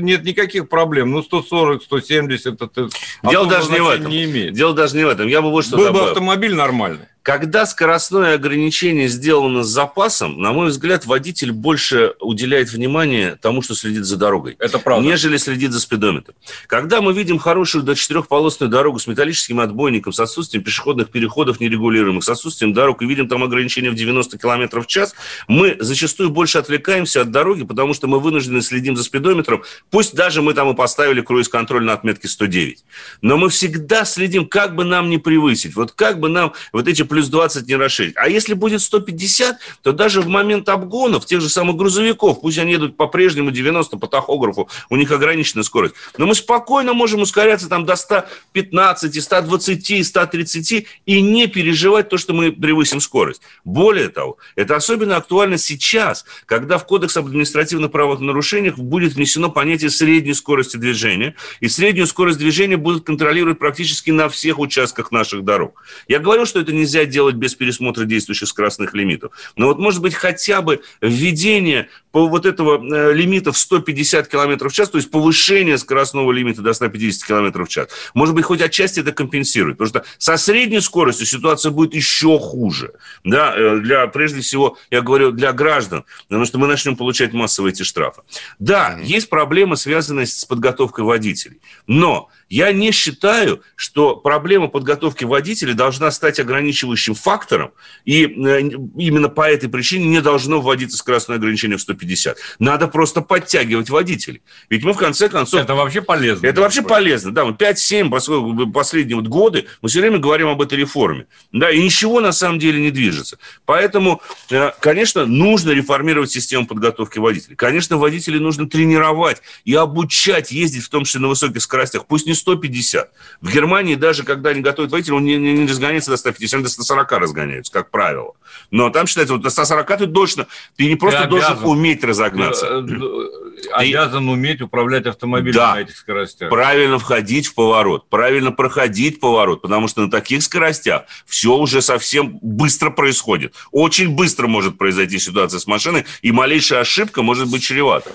нет 0.00 0.22
никаких 0.22 0.68
проблем. 0.68 1.10
Ну, 1.10 1.22
140, 1.22 1.82
170, 1.82 2.60
это 2.60 2.88
Дело 3.28 3.46
даже 3.46 3.72
не 3.72 3.80
в 3.80 3.88
этом. 3.88 4.10
не 4.10 4.24
имеет. 4.24 4.52
Дело 4.52 4.74
даже 4.74 4.96
не 4.96 5.04
в 5.04 5.08
этом. 5.08 5.26
Я 5.28 5.40
бы 5.40 5.50
вот 5.50 5.64
что 5.64 5.76
Был 5.78 5.86
бы 5.86 5.92
добавил. 5.94 6.08
автомобиль 6.10 6.54
нормальный. 6.54 7.06
Когда 7.22 7.66
скоростное 7.66 8.34
ограничение 8.34 9.08
сделано 9.08 9.62
с 9.62 9.68
запасом, 9.68 10.40
на 10.40 10.52
мой 10.52 10.68
взгляд, 10.68 11.04
водитель 11.04 11.52
больше 11.52 12.14
уделяет 12.20 12.70
внимание 12.70 13.36
тому, 13.36 13.60
что 13.60 13.74
следит 13.74 14.04
за 14.04 14.16
дорогой. 14.16 14.56
Это 14.58 14.78
правда. 14.78 15.06
нежели 15.06 15.36
следит 15.36 15.72
за 15.72 15.80
спидометром. 15.80 16.34
Когда 16.66 17.00
мы 17.00 17.12
видим 17.12 17.38
хорошую 17.38 17.84
до 17.84 17.94
четырехполосную 17.94 18.70
дорогу 18.70 18.98
с 18.98 19.06
металлическим 19.06 19.60
отбойником, 19.60 20.12
с 20.12 20.20
отсутствием 20.20 20.64
пешеходных 20.64 21.10
переходов 21.10 21.60
нерегулируемых, 21.60 22.24
с 22.24 22.28
отсутствием 22.28 22.72
дорог, 22.72 23.02
и 23.02 23.06
видим 23.06 23.28
там 23.28 23.42
ограничение 23.44 23.90
в 23.90 23.94
90 23.94 24.38
км 24.38 24.80
в 24.80 24.86
час, 24.86 25.14
мы 25.48 25.76
зачастую 25.80 26.30
больше 26.30 26.58
отвлекаемся 26.58 27.22
от 27.22 27.30
дороги, 27.30 27.64
потому 27.64 27.94
что 27.94 28.06
мы 28.06 28.20
вынуждены 28.20 28.62
следим 28.62 28.96
за 28.96 29.04
спидометром, 29.04 29.64
пусть 29.90 30.14
даже 30.14 30.40
мы 30.40 30.54
там 30.54 30.70
и 30.70 30.74
поставили 30.74 31.20
круиз-контроль 31.20 31.84
на 31.84 31.92
отметке 31.92 32.28
109. 32.28 32.84
Но 33.20 33.36
мы 33.36 33.48
всегда 33.50 34.04
следим, 34.04 34.46
как 34.46 34.74
бы 34.74 34.84
нам 34.84 35.10
не 35.10 35.18
превысить, 35.18 35.74
вот 35.74 35.92
как 35.92 36.20
бы 36.20 36.28
нам 36.28 36.52
вот 36.72 36.88
эти 36.88 37.02
плюс 37.18 37.28
20 37.30 37.66
не 37.66 37.74
расширить. 37.74 38.14
А 38.16 38.28
если 38.28 38.54
будет 38.54 38.80
150, 38.80 39.58
то 39.82 39.92
даже 39.92 40.20
в 40.20 40.28
момент 40.28 40.68
обгонов 40.68 41.26
тех 41.26 41.40
же 41.40 41.48
самых 41.48 41.74
грузовиков, 41.74 42.40
пусть 42.40 42.58
они 42.58 42.72
едут 42.72 42.96
по-прежнему 42.96 43.50
90 43.50 43.96
по 43.96 44.06
тахографу, 44.06 44.68
у 44.88 44.94
них 44.94 45.10
ограниченная 45.10 45.64
скорость, 45.64 45.96
но 46.16 46.26
мы 46.26 46.36
спокойно 46.36 46.92
можем 46.92 47.22
ускоряться 47.22 47.68
там 47.68 47.84
до 47.84 47.96
115, 47.96 49.20
120, 49.20 50.06
130 50.06 50.86
и 51.06 51.20
не 51.20 51.48
переживать 51.48 52.08
то, 52.08 52.18
что 52.18 52.34
мы 52.34 52.52
превысим 52.52 53.00
скорость. 53.00 53.42
Более 53.64 54.10
того, 54.10 54.38
это 54.54 54.76
особенно 54.76 55.16
актуально 55.16 55.58
сейчас, 55.58 56.24
когда 56.46 56.78
в 56.78 56.86
Кодекс 56.86 57.16
об 57.16 57.26
административных 57.26 57.90
правонарушениях 57.90 58.78
будет 58.78 59.14
внесено 59.14 59.50
понятие 59.50 59.90
средней 59.90 60.34
скорости 60.34 60.76
движения, 60.76 61.34
и 61.58 61.68
среднюю 61.68 62.06
скорость 62.06 62.38
движения 62.38 62.76
будут 62.76 63.04
контролировать 63.04 63.58
практически 63.58 64.12
на 64.12 64.28
всех 64.28 64.60
участках 64.60 65.10
наших 65.10 65.42
дорог. 65.42 65.82
Я 66.06 66.20
говорю, 66.20 66.46
что 66.46 66.60
это 66.60 66.72
нельзя 66.72 66.97
делать 67.04 67.36
без 67.36 67.54
пересмотра 67.54 68.04
действующих 68.04 68.48
скоростных 68.48 68.94
лимитов, 68.94 69.32
но 69.56 69.66
вот 69.66 69.78
может 69.78 70.00
быть 70.00 70.14
хотя 70.14 70.62
бы 70.62 70.80
введение 71.00 71.88
по 72.10 72.26
вот 72.26 72.46
этого 72.46 72.82
э, 72.82 73.12
лимита 73.12 73.52
в 73.52 73.58
150 73.58 74.28
км 74.28 74.68
в 74.68 74.72
час, 74.72 74.90
то 74.90 74.98
есть 74.98 75.10
повышение 75.10 75.78
скоростного 75.78 76.32
лимита 76.32 76.62
до 76.62 76.72
150 76.72 77.26
км 77.26 77.64
в 77.64 77.68
час, 77.68 77.88
может 78.14 78.34
быть, 78.34 78.44
хоть 78.44 78.60
отчасти 78.60 79.00
это 79.00 79.12
компенсирует, 79.12 79.78
потому 79.78 79.88
что 79.88 80.10
со 80.18 80.36
средней 80.36 80.80
скоростью 80.80 81.26
ситуация 81.26 81.70
будет 81.70 81.94
еще 81.94 82.38
хуже, 82.38 82.92
да, 83.24 83.54
э, 83.56 83.78
для, 83.80 84.06
прежде 84.06 84.40
всего, 84.40 84.78
я 84.90 85.02
говорю, 85.02 85.32
для 85.32 85.52
граждан, 85.52 86.04
потому 86.28 86.44
что 86.44 86.58
мы 86.58 86.66
начнем 86.66 86.96
получать 86.96 87.32
массово 87.32 87.68
эти 87.68 87.82
штрафы. 87.82 88.22
Да, 88.58 88.98
есть 89.02 89.28
проблемы, 89.28 89.76
связанные 89.76 90.26
с 90.26 90.44
подготовкой 90.44 91.04
водителей, 91.04 91.60
но 91.86 92.30
я 92.48 92.72
не 92.72 92.92
считаю, 92.92 93.62
что 93.76 94.16
проблема 94.16 94.68
подготовки 94.68 95.24
водителей 95.24 95.74
должна 95.74 96.10
стать 96.10 96.40
ограничивающим 96.88 97.14
фактором, 97.14 97.72
и 98.04 98.24
э, 98.24 98.60
именно 98.96 99.28
по 99.28 99.48
этой 99.48 99.68
причине 99.68 100.06
не 100.06 100.20
должно 100.20 100.60
вводиться 100.60 100.96
скоростное 100.96 101.36
ограничение 101.36 101.76
в 101.76 101.80
150. 101.80 102.36
Надо 102.58 102.88
просто 102.88 103.20
подтягивать 103.20 103.90
водителей. 103.90 104.42
Ведь 104.70 104.84
мы, 104.84 104.92
в 104.92 104.96
конце 104.96 105.28
концов, 105.28 105.60
Это 105.60 105.74
вообще 105.74 106.00
полезно. 106.02 106.46
это 106.46 106.60
вообще 106.60 106.82
полезно. 106.82 107.32
Да, 107.32 107.44
мы 107.44 107.52
5-7 107.52 108.10
поскольку 108.10 108.70
последние 108.70 109.16
вот 109.16 109.26
годы 109.28 109.66
мы 109.82 109.88
все 109.88 110.00
время 110.00 110.18
говорим 110.18 110.48
об 110.48 110.60
этой 110.62 110.78
реформе. 110.78 111.26
Да, 111.52 111.70
и 111.70 111.82
ничего 111.82 112.20
на 112.20 112.32
самом 112.32 112.58
деле 112.58 112.80
не 112.80 112.90
движется. 112.90 113.38
Поэтому, 113.66 114.20
э, 114.50 114.70
конечно, 114.80 115.26
нужно 115.26 115.70
реформировать 115.72 116.30
систему 116.30 116.66
подготовки 116.66 117.18
водителей. 117.18 117.56
Конечно, 117.56 117.98
водителей 117.98 118.40
нужно 118.40 118.68
тренировать 118.68 119.42
и 119.64 119.74
обучать 119.74 120.50
ездить, 120.52 120.84
в 120.84 120.88
том 120.88 121.04
числе 121.04 121.20
на 121.20 121.28
высоких 121.28 121.62
скоростях. 121.62 122.06
Пусть 122.06 122.26
не 122.26 122.34
150. 122.34 123.10
В 123.40 123.52
Германии 123.52 123.94
даже, 123.94 124.22
когда 124.22 124.50
они 124.50 124.60
готовят 124.60 124.90
водителя, 124.92 125.14
он 125.16 125.24
не, 125.24 125.36
не- 125.36 125.52
не 125.52 125.66
разгоняется 125.66 126.10
до 126.10 126.16
150, 126.16 126.54
они 126.54 126.64
до 126.64 126.70
140 126.82 127.12
разгоняются, 127.12 127.72
как 127.72 127.90
правило. 127.90 128.34
Но 128.70 128.90
там 128.90 129.06
считается, 129.06 129.34
вот 129.34 129.42
до 129.42 129.50
140 129.50 129.96
ты 129.98 130.06
точно, 130.06 130.46
ты 130.76 130.86
не 130.86 130.96
просто 130.96 131.26
должен 131.26 131.52
обязан. 131.52 131.68
уметь 131.68 132.04
разогнаться. 132.04 132.66
Э, 132.66 132.82
э, 132.86 133.72
Обязан 133.72 134.28
уметь 134.28 134.60
управлять 134.62 135.06
автомобилем 135.06 135.54
Да. 135.54 135.74
на 135.74 135.80
этих 135.80 135.96
скоростях. 135.96 136.48
правильно 136.48 136.98
входить 136.98 137.46
в 137.48 137.54
поворот, 137.54 138.08
правильно 138.08 138.52
проходить 138.52 139.18
поворот, 139.20 139.62
потому 139.62 139.88
что 139.88 140.02
на 140.02 140.10
таких 140.10 140.42
скоростях 140.42 141.02
все 141.26 141.54
уже 141.56 141.82
совсем 141.82 142.38
быстро 142.40 142.90
происходит. 142.90 143.54
Очень 143.72 144.10
быстро 144.14 144.46
может 144.46 144.78
произойти 144.78 145.18
ситуация 145.18 145.58
с 145.58 145.66
машиной, 145.66 146.06
и 146.22 146.30
малейшая 146.32 146.80
ошибка 146.80 147.22
может 147.22 147.50
быть 147.50 147.62
чревата. 147.62 148.12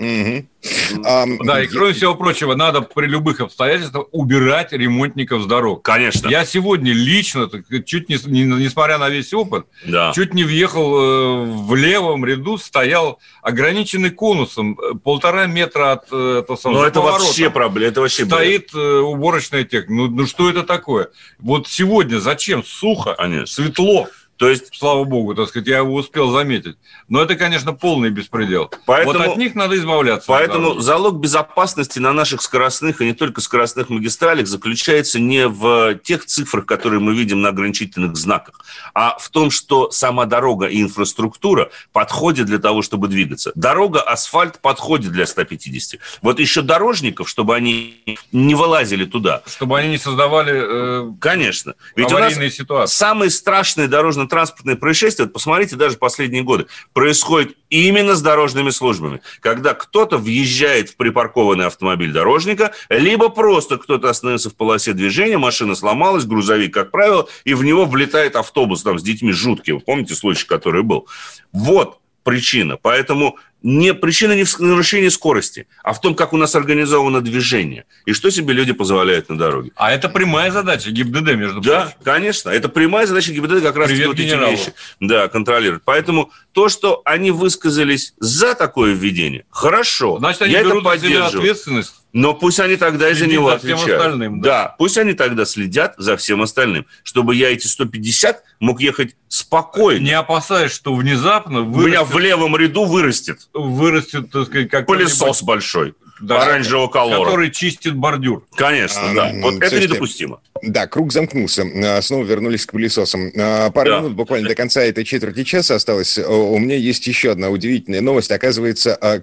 Ам, 0.00 1.38
Да, 1.44 1.62
и 1.62 1.66
кроме 1.66 1.92
всего 1.92 2.14
прочего, 2.14 2.54
надо 2.54 2.80
при 2.82 3.06
любых 3.06 3.40
обстоятельствах 3.40 4.06
убирать 4.12 4.72
ремонтников 4.72 5.42
с 5.42 5.46
дорог. 5.46 5.82
Конечно. 5.82 6.28
Я 6.28 6.44
сегодня 6.44 6.92
лично, 6.92 7.48
чуть 7.84 8.08
не, 8.08 8.16
не- 8.26 8.42
несмотря 8.64 8.98
на 8.98 9.08
весь 9.08 9.32
опыт, 9.32 9.66
Да. 9.86 10.12
чуть 10.14 10.34
не 10.34 10.44
въехал 10.44 10.98
э, 10.98 11.44
в 11.46 11.74
левом 11.74 12.24
ряду, 12.24 12.58
стоял 12.58 13.18
ограниченный 13.42 14.10
конусом, 14.10 14.78
э, 14.80 14.94
полтора 15.02 15.46
метра 15.46 15.92
от 15.92 16.04
э, 16.12 16.40
этого 16.42 16.56
самого 16.56 16.80
Но 16.82 16.86
это 16.86 17.00
поворотом. 17.00 17.26
вообще 17.26 17.50
проблема. 17.50 17.88
Это 17.90 18.00
вообще. 18.00 18.24
Стоит 18.24 18.74
уборочная 18.74 19.64
техника. 19.64 19.92
Ну, 19.92 20.08
ну 20.08 20.26
что 20.26 20.50
это 20.50 20.62
такое? 20.64 21.08
Вот 21.38 21.68
сегодня 21.68 22.18
зачем? 22.18 22.64
Сухо, 22.64 23.14
Конечно. 23.14 23.46
светло. 23.46 24.08
То 24.38 24.48
есть, 24.48 24.68
Слава 24.72 25.04
богу, 25.04 25.34
так 25.34 25.48
сказать, 25.48 25.68
я 25.68 25.78
его 25.78 25.94
успел 25.94 26.30
заметить. 26.30 26.76
Но 27.08 27.20
это, 27.20 27.34
конечно, 27.34 27.72
полный 27.72 28.10
беспредел. 28.10 28.70
Поэтому- 28.86 29.18
вот 29.18 29.32
от 29.32 29.36
них 29.36 29.54
надо 29.54 29.76
избавляться. 29.76 30.28
Поэтому 30.28 30.78
залог 30.78 31.16
безопасности 31.16 31.98
на 31.98 32.12
наших 32.12 32.40
скоростных 32.42 33.00
и 33.00 33.04
не 33.04 33.14
только 33.14 33.40
скоростных 33.40 33.88
магистралях 33.88 34.46
заключается 34.46 35.18
не 35.18 35.48
в 35.48 35.96
тех 36.04 36.24
цифрах, 36.24 36.66
которые 36.66 37.00
мы 37.00 37.14
видим 37.14 37.40
на 37.40 37.48
ограничительных 37.48 38.16
знаках, 38.16 38.60
а 38.94 39.18
в 39.18 39.28
том, 39.30 39.50
что 39.50 39.90
сама 39.90 40.24
дорога 40.24 40.66
и 40.66 40.80
инфраструктура 40.82 41.70
подходят 41.92 42.46
для 42.46 42.58
того, 42.58 42.82
чтобы 42.82 43.08
двигаться. 43.08 43.50
Дорога, 43.54 44.00
асфальт 44.00 44.60
подходит 44.60 45.12
для 45.12 45.26
150. 45.26 46.00
Вот 46.22 46.38
еще 46.38 46.62
дорожников, 46.62 47.28
чтобы 47.28 47.56
они 47.56 48.18
не 48.30 48.54
вылазили 48.54 49.04
туда. 49.04 49.42
Чтобы 49.46 49.78
они 49.78 49.88
не 49.88 49.98
создавали 49.98 50.52
э, 50.54 51.12
Конечно. 51.20 51.74
Ведь 51.96 52.12
у 52.12 52.18
нас 52.18 52.34
ситуации. 52.54 52.94
Самые 52.94 53.30
страшные 53.30 53.88
дорожно-транспортные 54.28 54.76
происшествия, 54.76 55.24
вот 55.24 55.32
посмотрите, 55.32 55.76
даже 55.76 55.96
последние 55.96 56.42
годы, 56.42 56.66
происходят 56.92 57.54
именно 57.70 58.14
с 58.14 58.22
дорожными 58.22 58.70
службами. 58.70 59.20
Когда 59.40 59.74
кто-то 59.74 60.18
въезжает 60.18 60.90
в 60.90 60.96
припаркованный 60.96 61.66
автомобиль 61.66 62.12
дорожника, 62.12 62.72
либо 62.88 63.28
просто 63.28 63.78
кто-то 63.78 64.10
остановился 64.10 64.50
в 64.50 64.56
полосе 64.56 64.92
движения, 64.92 65.38
машина 65.38 65.74
сломалась, 65.74 66.24
грузовик, 66.24 66.72
как 66.74 66.90
правило, 66.90 67.28
и 67.44 67.54
в 67.54 67.64
него 67.64 67.84
влетает 67.84 68.36
автобус 68.36 68.82
там 68.82 68.98
с 68.98 69.02
детьми 69.02 69.32
жуткий. 69.32 69.72
Вы 69.72 69.80
помните 69.80 70.14
случай, 70.14 70.46
который 70.46 70.82
был? 70.82 71.08
Вот 71.52 71.98
причина. 72.22 72.76
Поэтому 72.76 73.38
не, 73.62 73.92
причина 73.94 74.32
не 74.32 74.44
в 74.44 74.58
нарушении 74.60 75.08
скорости, 75.08 75.66
а 75.82 75.92
в 75.92 76.00
том, 76.00 76.14
как 76.14 76.32
у 76.32 76.36
нас 76.36 76.54
организовано 76.54 77.20
движение 77.20 77.84
и 78.06 78.12
что 78.12 78.30
себе 78.30 78.54
люди 78.54 78.72
позволяют 78.72 79.28
на 79.28 79.36
дороге. 79.36 79.72
А 79.76 79.92
это 79.92 80.08
прямая 80.08 80.50
задача 80.50 80.90
ГИБДД, 80.90 81.34
между 81.34 81.60
Да, 81.60 81.82
прочим. 81.82 81.96
конечно. 82.04 82.50
Это 82.50 82.68
прямая 82.68 83.06
задача 83.06 83.32
ГИБДД 83.32 83.62
как 83.62 83.76
раз 83.76 83.88
Привет 83.88 84.06
вот 84.08 84.18
эти 84.20 84.34
вещи 84.34 84.72
да, 85.00 85.28
контролировать. 85.28 85.82
Поэтому 85.84 86.30
то, 86.52 86.68
что 86.68 87.02
они 87.04 87.30
высказались 87.30 88.14
за 88.18 88.54
такое 88.54 88.92
введение, 88.94 89.44
хорошо. 89.50 90.18
Значит, 90.18 90.42
они 90.42 90.52
я 90.52 90.60
это 90.60 90.68
берут 90.68 90.82
себя 90.82 90.90
поддерживаю. 90.90 91.38
ответственность. 91.38 91.94
Но 92.14 92.32
пусть 92.32 92.58
они 92.58 92.76
тогда 92.76 93.10
и 93.10 93.14
за 93.14 93.26
него 93.26 93.50
за 93.50 93.58
всем 93.58 93.74
отвечают. 93.76 94.00
остальным, 94.00 94.40
да. 94.40 94.48
да. 94.64 94.74
пусть 94.78 94.96
они 94.96 95.12
тогда 95.12 95.44
следят 95.44 95.94
за 95.98 96.16
всем 96.16 96.40
остальным, 96.40 96.86
чтобы 97.02 97.34
я 97.34 97.52
эти 97.52 97.66
150 97.66 98.42
мог 98.60 98.80
ехать 98.80 99.14
спокойно. 99.28 100.02
Не 100.02 100.12
опасаясь, 100.12 100.72
что 100.72 100.94
внезапно 100.94 101.60
У 101.60 101.64
меня 101.66 102.00
вырастет, 102.02 102.14
в 102.14 102.18
левом 102.18 102.56
ряду 102.56 102.86
вырастет 102.86 103.47
вырастет 103.54 104.30
так 104.30 104.46
сказать, 104.46 104.68
как 104.70 104.86
пылесос 104.86 105.42
большой. 105.42 105.94
Да, 106.20 106.42
оранжевого 106.42 106.88
колора. 106.88 107.24
Который 107.24 107.50
чистит 107.52 107.94
бордюр. 107.94 108.44
Конечно, 108.56 109.00
А, 109.02 109.14
да. 109.14 109.30
м, 109.30 109.40
Вот 109.40 109.54
это 109.58 109.68
слушайте, 109.68 109.88
недопустимо. 109.88 110.40
Да, 110.64 110.88
круг 110.88 111.12
замкнулся. 111.12 111.64
А, 111.84 112.02
Снова 112.02 112.24
вернулись 112.24 112.66
к 112.66 112.72
пылесосам. 112.72 113.30
А, 113.38 113.70
Пару 113.70 113.88
Да. 113.90 113.98
минут 114.00 114.14
буквально 114.14 114.48
до 114.48 114.56
конца 114.56 114.82
этой 114.82 115.04
четверти 115.04 115.44
часа 115.44 115.76
осталось. 115.76 116.18
У 116.18 116.58
меня 116.58 116.74
есть 116.74 117.06
еще 117.06 117.30
одна 117.30 117.50
удивительная 117.50 118.00
новость. 118.00 118.32
Оказывается, 118.32 118.96
а, 119.00 119.20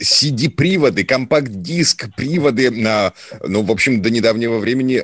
CD-приводы, 0.00 1.04
компакт-диск, 1.04 2.08
приводы, 2.16 2.72
а, 2.86 3.12
ну, 3.46 3.62
в 3.62 3.70
общем, 3.70 4.02
до 4.02 4.10
недавнего 4.10 4.58
времени 4.58 4.96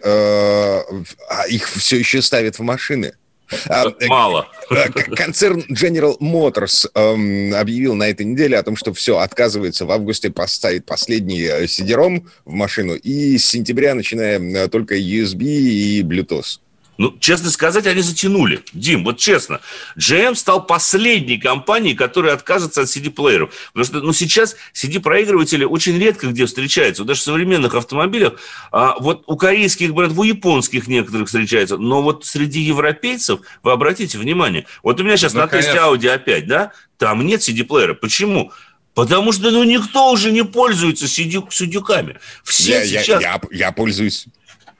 их 1.50 1.68
все 1.68 1.98
еще 1.98 2.20
ставят 2.22 2.58
в 2.58 2.62
машины. 2.62 3.12
А, 3.68 3.86
э, 3.88 4.06
Мало. 4.06 4.48
Э, 4.70 4.88
Концерн 4.90 5.64
General 5.70 6.18
Motors 6.18 6.88
эм, 6.94 7.54
объявил 7.54 7.94
на 7.94 8.08
этой 8.08 8.26
неделе 8.26 8.58
о 8.58 8.62
том, 8.62 8.76
что 8.76 8.92
все, 8.92 9.18
отказывается 9.18 9.86
в 9.86 9.90
августе 9.90 10.30
поставить 10.30 10.84
последний 10.84 11.42
э, 11.42 11.64
CD-ROM 11.64 12.26
в 12.44 12.52
машину, 12.52 12.94
и 12.94 13.38
с 13.38 13.46
сентября 13.46 13.94
начинаем 13.94 14.54
э, 14.54 14.68
только 14.68 14.96
USB 14.96 15.42
и 15.42 16.02
Bluetooth. 16.02 16.58
Ну, 16.98 17.16
честно 17.18 17.50
сказать, 17.50 17.86
они 17.86 18.02
затянули. 18.02 18.62
Дим, 18.74 19.04
вот 19.04 19.18
честно. 19.18 19.60
GM 19.98 20.34
стал 20.34 20.66
последней 20.66 21.38
компанией, 21.38 21.94
которая 21.94 22.34
откажется 22.34 22.82
от 22.82 22.88
CD-плееров. 22.88 23.52
Потому 23.72 23.84
что, 23.84 24.00
ну, 24.00 24.12
сейчас 24.12 24.56
CD-проигрыватели 24.74 25.64
очень 25.64 25.98
редко 25.98 26.26
где 26.28 26.44
встречаются. 26.46 27.02
Вот 27.02 27.08
даже 27.08 27.20
в 27.20 27.24
современных 27.24 27.74
автомобилях. 27.74 28.34
А, 28.70 28.96
вот 29.00 29.24
у 29.26 29.36
корейских 29.36 29.94
брендов, 29.94 30.18
у 30.18 30.22
японских 30.22 30.86
некоторых 30.86 31.28
встречаются. 31.28 31.78
Но 31.78 32.02
вот 32.02 32.26
среди 32.26 32.60
европейцев, 32.60 33.40
вы 33.62 33.72
обратите 33.72 34.18
внимание, 34.18 34.66
вот 34.82 35.00
у 35.00 35.04
меня 35.04 35.16
сейчас 35.16 35.32
Ну, 35.32 35.40
на 35.40 35.48
тесте 35.48 35.72
конечно. 35.78 36.08
Audi 36.08 36.24
A5, 36.24 36.42
да, 36.46 36.72
там 36.98 37.24
нет 37.24 37.40
CD-плеера. 37.40 37.94
Почему? 37.94 38.52
Потому 38.94 39.32
что, 39.32 39.50
ну, 39.50 39.64
никто 39.64 40.12
уже 40.12 40.30
не 40.30 40.44
пользуется 40.44 41.06
CD 41.06 41.42
сидюками. 41.50 42.18
Все 42.44 42.72
Я, 42.72 42.82
я- 42.82 43.02
сейчас... 43.02 43.22
я- 43.22 43.40
я 43.50 43.72
пользуюсь. 43.72 44.26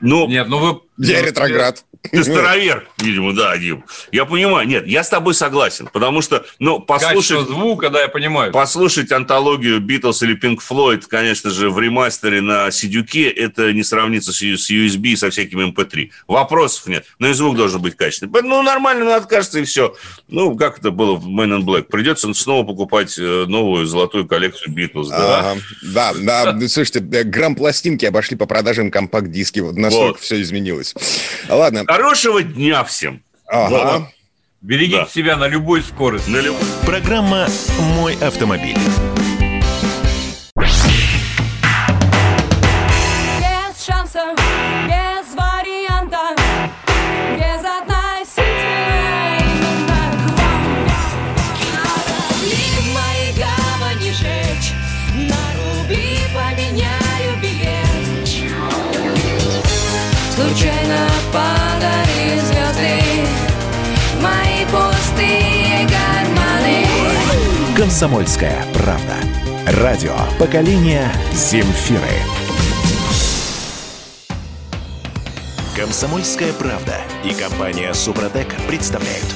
Ну, 0.03 0.27
Нет, 0.27 0.49
ну 0.49 0.59
вы... 0.59 0.81
Я 0.99 1.23
ретроград. 1.23 1.85
ты 2.11 2.23
старовер, 2.25 2.89
видимо, 2.99 3.33
да, 3.33 3.57
Дим. 3.57 3.85
Я 4.11 4.25
понимаю. 4.25 4.67
Нет, 4.67 4.87
я 4.87 5.05
с 5.05 5.09
тобой 5.09 5.35
согласен. 5.35 5.89
Потому 5.93 6.21
что, 6.21 6.45
ну, 6.59 6.81
Качество 6.81 7.15
послушать, 7.15 7.49
звука, 7.49 7.91
да, 7.91 8.03
я 8.03 8.09
понимаю. 8.09 8.53
послушать 8.53 9.11
антологию 9.13 9.81
Битлз 9.81 10.23
или 10.23 10.37
Pink 10.39 10.59
Floyd, 10.69 11.05
конечно 11.09 11.51
же, 11.51 11.71
в 11.71 11.79
ремастере 11.79 12.41
на 12.41 12.71
сидюке, 12.71 13.29
это 13.31 13.73
не 13.73 13.85
сравнится 13.85 14.33
с, 14.33 14.43
USB 14.43 15.09
и 15.11 15.17
со 15.17 15.31
всякими 15.31 15.73
MP3. 15.73 16.11
Вопросов 16.27 16.89
нет. 16.89 17.07
Но 17.19 17.29
и 17.29 17.33
звук 17.33 17.57
должен 17.57 17.81
быть 17.81 17.97
качественный. 17.97 18.43
Ну, 18.43 18.63
нормально, 18.63 19.05
ну, 19.05 19.13
откажется 19.13 19.61
и 19.61 19.65
все. 19.65 19.95
Ну, 20.29 20.57
как 20.57 20.79
это 20.81 20.91
было 20.91 21.15
в 21.15 21.27
Man 21.29 21.57
in 21.59 21.63
Black. 21.63 21.85
Придется 21.85 22.33
снова 22.35 22.67
покупать 22.67 23.17
э, 23.19 23.45
новую 23.47 23.87
золотую 23.87 24.27
коллекцию 24.27 24.75
Битлз. 24.75 25.09
Да? 25.09 25.39
Ага. 25.39 25.61
Да, 25.83 26.13
да, 26.15 26.53
ну, 26.53 26.69
слушайте, 26.69 26.99
э, 26.99 27.23
грамм 27.23 27.55
пластинки 27.55 28.05
обошли 28.05 28.37
по 28.37 28.47
продажам 28.47 28.91
компакт-диски. 28.91 29.61
Вот 29.61 29.77
настолько 29.77 30.13
Вот. 30.15 30.21
все 30.21 30.41
изменилось. 30.43 30.82
Ладно. 31.49 31.85
Хорошего 31.87 32.43
дня 32.43 32.85
всем. 32.85 33.23
Ага. 33.47 34.11
Берегите 34.61 34.99
Да. 35.03 35.07
себя 35.07 35.37
на 35.37 35.49
любой 35.49 35.83
скорости. 35.83 36.31
На 36.31 36.39
люб- 36.39 36.57
Программа 36.87 37.49
«Мой 37.97 38.15
автомобиль». 38.21 38.77
«Комсомольская 67.93 68.65
правда». 68.73 69.17
Радио 69.83 70.15
поколения 70.39 71.13
Земфиры. 71.35 72.01
«Комсомольская 75.77 76.55
правда» 76.55 76.95
и 77.23 77.35
компания 77.35 77.93
«Супротек» 77.93 78.49
представляют. 78.67 79.27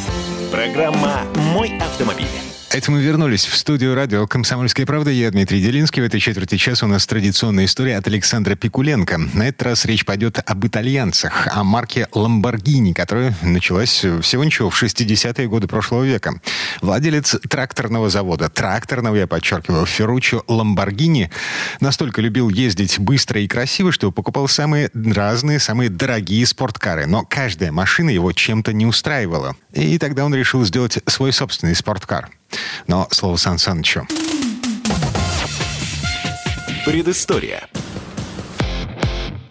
Программа 0.50 1.20
«Мой 1.52 1.76
автомобиль». 1.78 2.55
Это 2.76 2.90
мы 2.90 3.00
вернулись 3.00 3.46
в 3.46 3.56
студию 3.56 3.94
радио 3.94 4.26
«Комсомольская 4.26 4.84
правда». 4.84 5.10
Я 5.10 5.30
Дмитрий 5.30 5.62
Делинский. 5.62 6.02
В 6.02 6.04
этой 6.04 6.20
четверти 6.20 6.58
часа 6.58 6.84
у 6.84 6.90
нас 6.90 7.06
традиционная 7.06 7.64
история 7.64 7.96
от 7.96 8.06
Александра 8.06 8.54
Пикуленко. 8.54 9.16
На 9.32 9.48
этот 9.48 9.62
раз 9.62 9.86
речь 9.86 10.04
пойдет 10.04 10.40
об 10.44 10.66
итальянцах, 10.66 11.48
о 11.56 11.64
марке 11.64 12.06
Lamborghini, 12.12 12.92
которая 12.92 13.34
началась 13.40 14.04
всего 14.20 14.44
ничего 14.44 14.68
в 14.68 14.82
60-е 14.82 15.48
годы 15.48 15.68
прошлого 15.68 16.04
века. 16.04 16.38
Владелец 16.82 17.36
тракторного 17.48 18.10
завода, 18.10 18.50
тракторного, 18.50 19.16
я 19.16 19.26
подчеркиваю, 19.26 19.86
Ферруччо 19.86 20.44
Ламборгини, 20.46 21.30
настолько 21.80 22.20
любил 22.20 22.50
ездить 22.50 22.98
быстро 22.98 23.40
и 23.40 23.48
красиво, 23.48 23.90
что 23.90 24.12
покупал 24.12 24.48
самые 24.48 24.90
разные, 24.92 25.60
самые 25.60 25.88
дорогие 25.88 26.44
спорткары. 26.44 27.06
Но 27.06 27.24
каждая 27.24 27.72
машина 27.72 28.10
его 28.10 28.32
чем-то 28.32 28.74
не 28.74 28.84
устраивала. 28.84 29.56
И 29.72 29.96
тогда 29.96 30.26
он 30.26 30.34
решил 30.34 30.62
сделать 30.66 30.98
свой 31.06 31.32
собственный 31.32 31.74
спорткар. 31.74 32.28
Но 32.86 33.08
слово 33.10 33.36
Сан 33.36 33.58
Санычу. 33.58 34.06
Предыстория. 36.84 37.68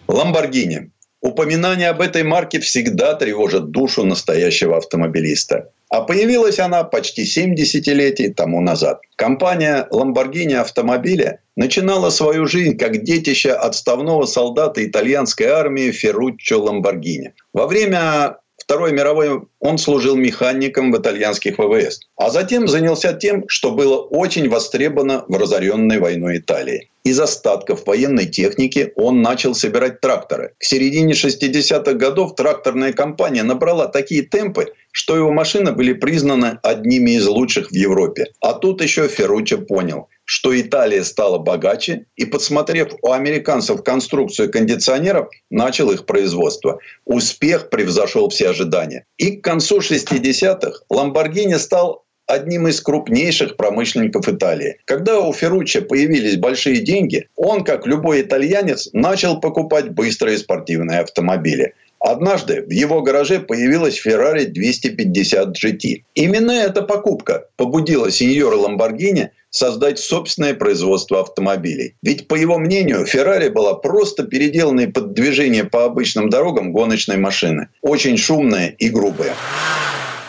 Ламборгини. 0.08 0.92
Упоминание 1.22 1.90
об 1.90 2.02
этой 2.02 2.24
марке 2.24 2.60
всегда 2.60 3.16
тревожит 3.16 3.72
душу 3.72 4.06
настоящего 4.06 4.78
автомобилиста. 4.78 5.70
А 5.90 6.02
появилась 6.02 6.60
она 6.60 6.84
почти 6.84 7.26
7 7.26 7.56
десятилетий 7.56 8.30
тому 8.30 8.62
назад. 8.62 9.02
Компания 9.16 9.88
Lamborghini 9.92 10.54
автомобиля 10.54 11.40
начинала 11.56 12.10
свою 12.10 12.48
жизнь 12.48 12.78
как 12.78 13.04
детище 13.04 13.52
отставного 13.52 14.26
солдата 14.26 14.86
итальянской 14.86 15.48
армии 15.48 15.92
Ферруччо 15.92 16.62
Ламборгини. 16.62 17.34
Во 17.54 17.66
время 17.68 18.38
Второй 18.66 18.94
мировой 18.94 19.44
он 19.60 19.78
служил 19.78 20.16
механиком 20.16 20.92
в 20.92 20.98
итальянских 20.98 21.60
ВВС. 21.60 22.00
А 22.18 22.32
затем 22.32 22.68
занялся 22.68 23.14
тем, 23.14 23.44
что 23.48 23.70
было 23.70 23.98
очень 23.98 24.50
востребовано 24.50 25.24
в 25.28 25.38
разоренной 25.38 26.00
войной 26.00 26.40
Италии. 26.40 26.90
Из 27.04 27.20
остатков 27.20 27.86
военной 27.86 28.26
техники 28.26 28.92
он 28.96 29.22
начал 29.22 29.54
собирать 29.54 30.02
тракторы. 30.02 30.56
К 30.58 30.64
середине 30.64 31.14
60-х 31.14 31.94
годов 31.94 32.34
тракторная 32.34 32.92
компания 32.92 33.44
набрала 33.44 33.88
такие 33.88 34.24
темпы, 34.24 34.74
что 34.92 35.16
его 35.16 35.32
машины 35.32 35.72
были 35.72 35.94
признаны 35.94 36.58
одними 36.64 37.12
из 37.12 37.28
лучших 37.28 37.70
в 37.70 37.76
Европе. 37.76 38.32
А 38.42 38.54
тут 38.54 38.82
еще 38.82 39.08
Ферруччо 39.08 39.60
понял, 39.60 40.08
что 40.26 40.60
Италия 40.60 41.04
стала 41.04 41.38
богаче 41.38 42.08
и, 42.16 42.26
подсмотрев 42.26 42.94
у 43.02 43.12
американцев 43.12 43.84
конструкцию 43.84 44.52
кондиционеров, 44.52 45.30
начал 45.50 45.92
их 45.92 46.06
производство. 46.06 46.80
Успех 47.06 47.70
превзошел 47.70 48.30
все 48.30 48.50
ожидания. 48.50 49.06
И 49.18 49.38
к 49.38 49.44
концу 49.44 49.80
60-х 49.80 50.82
Ламборгини 50.90 51.56
стал 51.56 52.05
одним 52.28 52.68
из 52.68 52.82
крупнейших 52.82 53.56
промышленников 53.56 54.28
Италии. 54.28 54.78
Когда 54.86 55.20
у 55.20 55.34
Ферруччо 55.34 55.82
появились 55.82 56.38
большие 56.38 56.82
деньги, 56.82 57.28
он, 57.36 57.64
как 57.64 57.88
любой 57.88 58.22
итальянец, 58.22 58.90
начал 58.94 59.40
покупать 59.40 59.90
быстрые 59.90 60.38
спортивные 60.38 61.00
автомобили. 61.00 61.74
Однажды 62.00 62.62
в 62.62 62.70
его 62.70 63.02
гараже 63.02 63.40
появилась 63.40 64.00
Ferrari 64.06 64.46
250 64.46 65.58
GT. 65.58 66.04
Именно 66.14 66.52
эта 66.52 66.84
покупка 66.84 67.48
побудила 67.56 68.12
сеньора 68.12 68.58
Ламборгини 68.58 69.32
создать 69.50 69.98
собственное 69.98 70.54
производство 70.54 71.22
автомобилей. 71.22 71.96
Ведь, 72.04 72.28
по 72.28 72.36
его 72.36 72.60
мнению, 72.60 73.06
Ferrari 73.06 73.50
была 73.50 73.74
просто 73.74 74.24
переделанной 74.24 74.88
под 74.90 75.14
движение 75.14 75.64
по 75.64 75.86
обычным 75.86 76.30
дорогам 76.30 76.74
гоночной 76.74 77.18
машины. 77.18 77.70
Очень 77.82 78.18
шумная 78.18 78.76
и 78.78 78.90
грубая. 78.90 79.34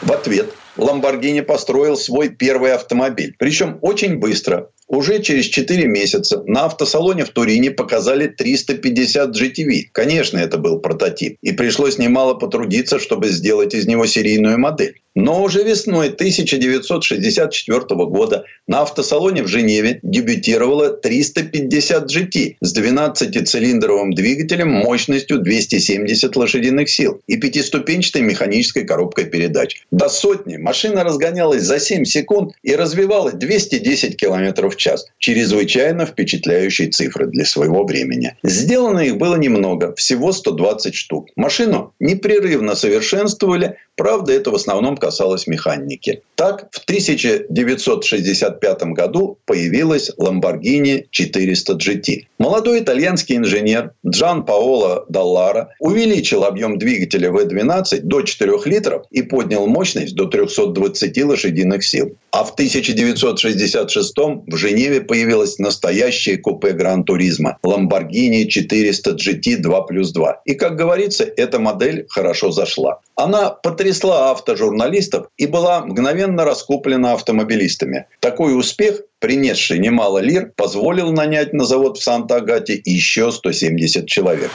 В 0.01 0.13
ответ 0.13 0.55
Ламборгини 0.77 1.41
построил 1.41 1.97
свой 1.97 2.29
первый 2.29 2.73
автомобиль. 2.73 3.35
Причем 3.39 3.79
очень 3.83 4.19
быстро. 4.19 4.71
Уже 4.89 5.21
через 5.21 5.47
4 5.47 5.87
месяца 5.87 6.43
на 6.47 6.67
автосалоне 6.67 7.25
в 7.25 7.31
Турине 7.31 7.71
показали 7.71 8.29
350 8.29 9.31
GTV. 9.31 9.83
Конечно, 9.93 10.39
это 10.39 10.59
был 10.59 10.79
прототип. 10.79 11.39
И 11.43 11.53
пришлось 11.53 11.99
немало 11.99 12.35
потрудиться, 12.35 12.99
чтобы 12.99 13.29
сделать 13.29 13.75
из 13.75 13.87
него 13.87 14.07
серийную 14.07 14.59
модель. 14.59 15.01
Но 15.17 15.43
уже 15.43 15.65
весной 15.65 16.09
1964 16.09 17.81
года 18.05 18.45
на 18.67 18.83
автосалоне 18.83 19.43
в 19.43 19.49
Женеве 19.49 19.99
дебютировала 20.03 20.91
350 20.91 22.05
GT 22.05 22.57
с 22.61 22.77
12-цилиндровым 22.77 24.11
двигателем 24.15 24.71
мощностью 24.71 25.39
270 25.39 26.37
лошадиных 26.37 26.91
сил 26.91 27.23
и 27.27 27.39
пятиступенчатой 27.39 28.21
механической 28.21 28.85
коробкой 28.85 29.25
передач. 29.25 29.83
До 29.91 30.11
сотни 30.11 30.59
машина 30.59 31.03
разгонялась 31.03 31.63
за 31.63 31.81
7 31.81 32.05
секунд 32.05 32.53
и 32.63 32.77
развивала 32.77 33.33
210 33.33 34.19
км 34.19 34.69
в 34.69 34.77
час. 34.77 35.07
Чрезвычайно 35.19 36.05
впечатляющие 36.05 36.91
цифры 36.91 37.27
для 37.29 37.47
своего 37.47 37.85
времени. 37.85 38.37
Сделано 38.43 39.01
их 39.01 39.17
было 39.17 39.37
немного, 39.37 39.95
всего 39.95 40.33
120 40.33 40.95
штук. 40.95 41.29
Машину 41.37 41.95
непрерывно 42.01 42.75
совершенствовали, 42.75 43.79
правда, 43.97 44.33
это 44.33 44.51
в 44.51 44.55
основном 44.55 44.97
касалось 44.97 45.47
механики. 45.47 46.23
Так, 46.37 46.69
в 46.71 46.79
1965 46.85 48.83
году 48.93 49.39
появилась 49.47 50.11
Lamborghini 50.19 51.07
400 51.11 51.73
GT. 51.75 52.27
Молодой 52.39 52.81
итальянский 52.81 53.37
инженер 53.37 53.93
Джан 54.07 54.45
Паоло 54.45 55.07
Даллара 55.09 55.71
увеличил 55.81 56.45
объем 56.45 56.79
двигателя 56.79 57.31
V12 57.31 58.01
до 58.03 58.23
4 58.23 58.53
литров 58.67 59.07
и 59.11 59.23
поднял 59.23 59.67
мощность 59.67 60.15
до 60.15 60.27
320 60.27 61.25
лошадиных 61.25 61.85
сил. 61.85 62.17
А 62.31 62.45
в 62.45 62.53
1966 62.53 64.15
в 64.47 64.57
Женеве 64.57 65.01
появилась 65.01 65.59
настоящая 65.59 66.37
купе 66.37 66.73
Гран-туризма 66.73 67.59
Lamborghini 67.65 68.47
400 68.47 69.13
GT 69.13 69.57
2 69.57 69.83
плюс 69.83 70.13
2. 70.13 70.43
И, 70.45 70.55
как 70.55 70.77
говорится, 70.77 71.25
эта 71.25 71.59
модель 71.59 72.05
хорошо 72.09 72.51
зашла. 72.51 73.01
Она 73.17 73.49
потрясла 73.49 74.31
автожурналистов 74.31 75.29
и 75.39 75.47
была 75.47 75.81
мгновенно 75.81 76.45
раскуплена 76.45 77.15
автомобилистами. 77.15 78.05
Такой 78.21 78.59
успех, 78.59 79.01
принесший 79.21 79.79
немало 79.79 80.19
лир, 80.19 80.53
позволил 80.55 81.11
нанять 81.13 81.55
на 81.55 81.65
завод 81.65 81.97
в 81.97 82.03
Санта-Агате 82.03 82.79
еще 82.85 83.33
170 83.33 84.07
человек. 84.07 84.51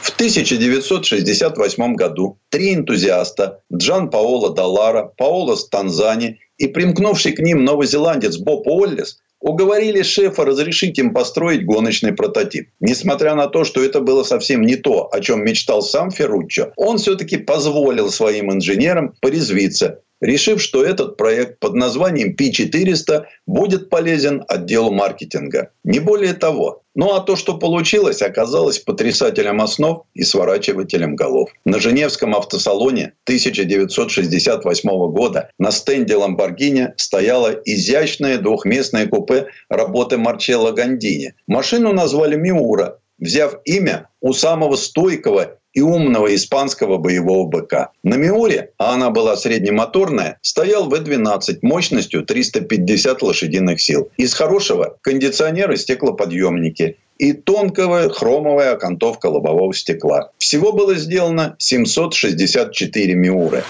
В 0.00 0.08
1968 0.08 1.94
году 1.94 2.38
три 2.48 2.74
энтузиаста 2.74 3.60
Джан 3.70 4.08
Паоло 4.08 4.54
Даллара, 4.54 5.12
Паоло 5.14 5.54
Станзани 5.54 6.38
и 6.56 6.66
примкнувший 6.66 7.32
к 7.32 7.40
ним 7.40 7.64
новозеландец 7.64 8.38
Боб 8.38 8.66
Уоллес 8.66 9.18
уговорили 9.40 10.02
шефа 10.02 10.44
разрешить 10.44 10.98
им 10.98 11.12
построить 11.12 11.64
гоночный 11.64 12.12
прототип. 12.12 12.70
Несмотря 12.80 13.34
на 13.34 13.48
то, 13.48 13.64
что 13.64 13.82
это 13.82 14.00
было 14.00 14.22
совсем 14.22 14.62
не 14.62 14.76
то, 14.76 15.08
о 15.10 15.20
чем 15.20 15.44
мечтал 15.44 15.82
сам 15.82 16.10
Ферруччо, 16.10 16.72
он 16.76 16.98
все-таки 16.98 17.36
позволил 17.36 18.10
своим 18.10 18.52
инженерам 18.52 19.14
порезвиться 19.20 20.02
решив, 20.20 20.62
что 20.62 20.84
этот 20.84 21.16
проект 21.16 21.58
под 21.58 21.74
названием 21.74 22.34
P400 22.38 23.24
будет 23.46 23.90
полезен 23.90 24.44
отделу 24.48 24.92
маркетинга. 24.92 25.70
Не 25.84 26.00
более 26.00 26.34
того. 26.34 26.82
Ну 26.94 27.14
а 27.14 27.20
то, 27.20 27.36
что 27.36 27.56
получилось, 27.56 28.20
оказалось 28.20 28.80
потрясателем 28.80 29.60
основ 29.60 30.04
и 30.14 30.22
сворачивателем 30.22 31.14
голов. 31.14 31.50
На 31.64 31.78
Женевском 31.78 32.34
автосалоне 32.34 33.12
1968 33.24 34.88
года 35.12 35.50
на 35.58 35.70
стенде 35.70 36.14
Lamborghini 36.14 36.88
стояло 36.96 37.52
изящное 37.64 38.38
двухместное 38.38 39.06
купе 39.06 39.46
работы 39.68 40.18
Марчелло 40.18 40.72
Гандини. 40.72 41.34
Машину 41.46 41.92
назвали 41.92 42.36
Миура, 42.36 42.98
взяв 43.20 43.60
имя 43.64 44.08
у 44.20 44.32
самого 44.32 44.76
стойкого 44.76 45.56
и 45.72 45.82
умного 45.82 46.34
испанского 46.34 46.98
боевого 46.98 47.46
быка. 47.46 47.90
На 48.02 48.16
Миуре, 48.16 48.72
а 48.78 48.94
она 48.94 49.10
была 49.10 49.36
среднемоторная, 49.36 50.38
стоял 50.42 50.88
В-12 50.88 51.58
мощностью 51.62 52.24
350 52.24 53.22
лошадиных 53.22 53.80
сил. 53.80 54.10
Из 54.16 54.34
хорошего– 54.34 54.96
кондиционер 55.02 55.70
и 55.70 55.76
стеклоподъемники 55.76 56.96
и 57.18 57.34
тонкая 57.34 58.08
хромовая 58.08 58.72
окантовка 58.72 59.26
лобового 59.26 59.74
стекла. 59.74 60.30
Всего 60.38 60.72
было 60.72 60.94
сделано 60.94 61.54
764 61.58 63.14
Миуры. 63.14 63.62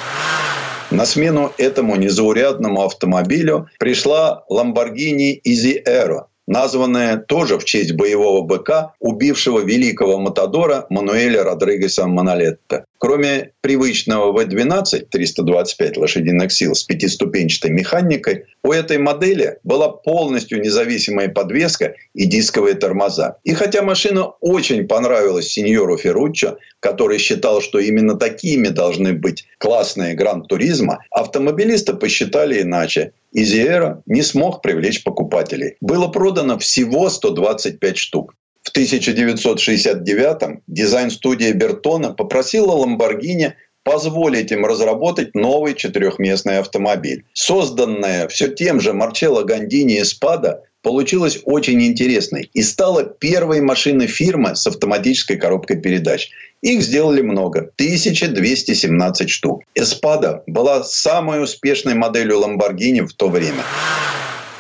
На 0.91 1.05
смену 1.05 1.53
этому 1.57 1.97
незаурядному 1.97 2.83
автомобилю 2.83 3.69
пришла 3.79 4.45
Lamborghini 4.51 5.41
Easy 5.47 5.81
Aero, 5.85 6.25
названная 6.51 7.17
тоже 7.17 7.59
в 7.59 7.65
честь 7.65 7.93
боевого 7.93 8.43
быка, 8.43 8.93
убившего 8.99 9.61
великого 9.61 10.19
Матадора 10.19 10.87
Мануэля 10.91 11.45
Родригеса 11.45 12.09
Монолетта. 12.09 12.85
Кроме 12.99 13.53
привычного 13.61 14.37
V12 14.37 15.07
325 15.11 15.97
лошадиных 15.97 16.53
сил 16.53 16.75
с 16.75 16.83
пятиступенчатой 16.83 17.71
механикой, 17.71 18.47
у 18.65 18.73
этой 18.73 18.99
модели 18.99 19.59
была 19.63 19.89
полностью 19.89 20.61
независимая 20.61 21.29
подвеска 21.29 21.95
и 22.15 22.27
дисковые 22.27 22.75
тормоза. 22.75 23.37
И 23.45 23.55
хотя 23.55 23.83
машина 23.83 24.27
очень 24.41 24.89
понравилась 24.89 25.49
сеньору 25.53 25.97
Ферруччо, 25.97 26.59
который 26.81 27.19
считал, 27.19 27.61
что 27.61 27.79
именно 27.79 28.17
такими 28.17 28.69
должны 28.69 29.13
быть 29.13 29.47
классные 29.59 30.15
гранд-туризма, 30.15 30.99
автомобилисты 31.11 31.95
посчитали 31.95 32.61
иначе. 32.63 33.13
И 33.33 33.45
Зиэра 33.45 34.03
не 34.07 34.23
смог 34.23 34.63
привлечь 34.63 35.05
покупателей. 35.05 35.77
Было 35.81 36.09
продано 36.09 36.59
всего 36.59 37.09
125 37.09 37.97
штук. 37.97 38.35
В 38.63 38.77
1969-м 38.77 40.63
дизайн-студия 40.67 41.53
Бертона 41.53 42.13
попросила 42.13 42.77
Lamborghini 42.77 43.53
позволить 43.83 44.53
им 44.53 44.67
разработать 44.67 45.35
новый 45.35 45.75
четырехместный 45.75 46.59
автомобиль. 46.59 47.25
Созданная 47.33 48.29
все 48.29 48.49
тем 48.49 48.81
же 48.81 48.93
Марчелло 48.93 49.43
Гандини 49.43 50.01
Эспада 50.03 50.65
получилась 50.83 51.41
очень 51.45 51.83
интересной 51.83 52.51
и 52.53 52.63
стала 52.63 53.05
первой 53.05 53.61
машиной 53.61 54.07
фирмы 54.07 54.57
с 54.57 54.67
автоматической 54.67 55.37
коробкой 55.37 55.81
передач. 55.81 56.31
Их 56.63 56.83
сделали 56.83 57.23
много– 57.23 57.61
1217 57.77 59.31
штук. 59.31 59.63
Эспада 59.75 60.43
была 60.47 60.85
самой 60.85 61.43
успешной 61.43 61.95
моделью 61.95 62.39
Lamborghini 62.41 63.07
в 63.07 63.15
то 63.15 63.29
время. 63.29 63.63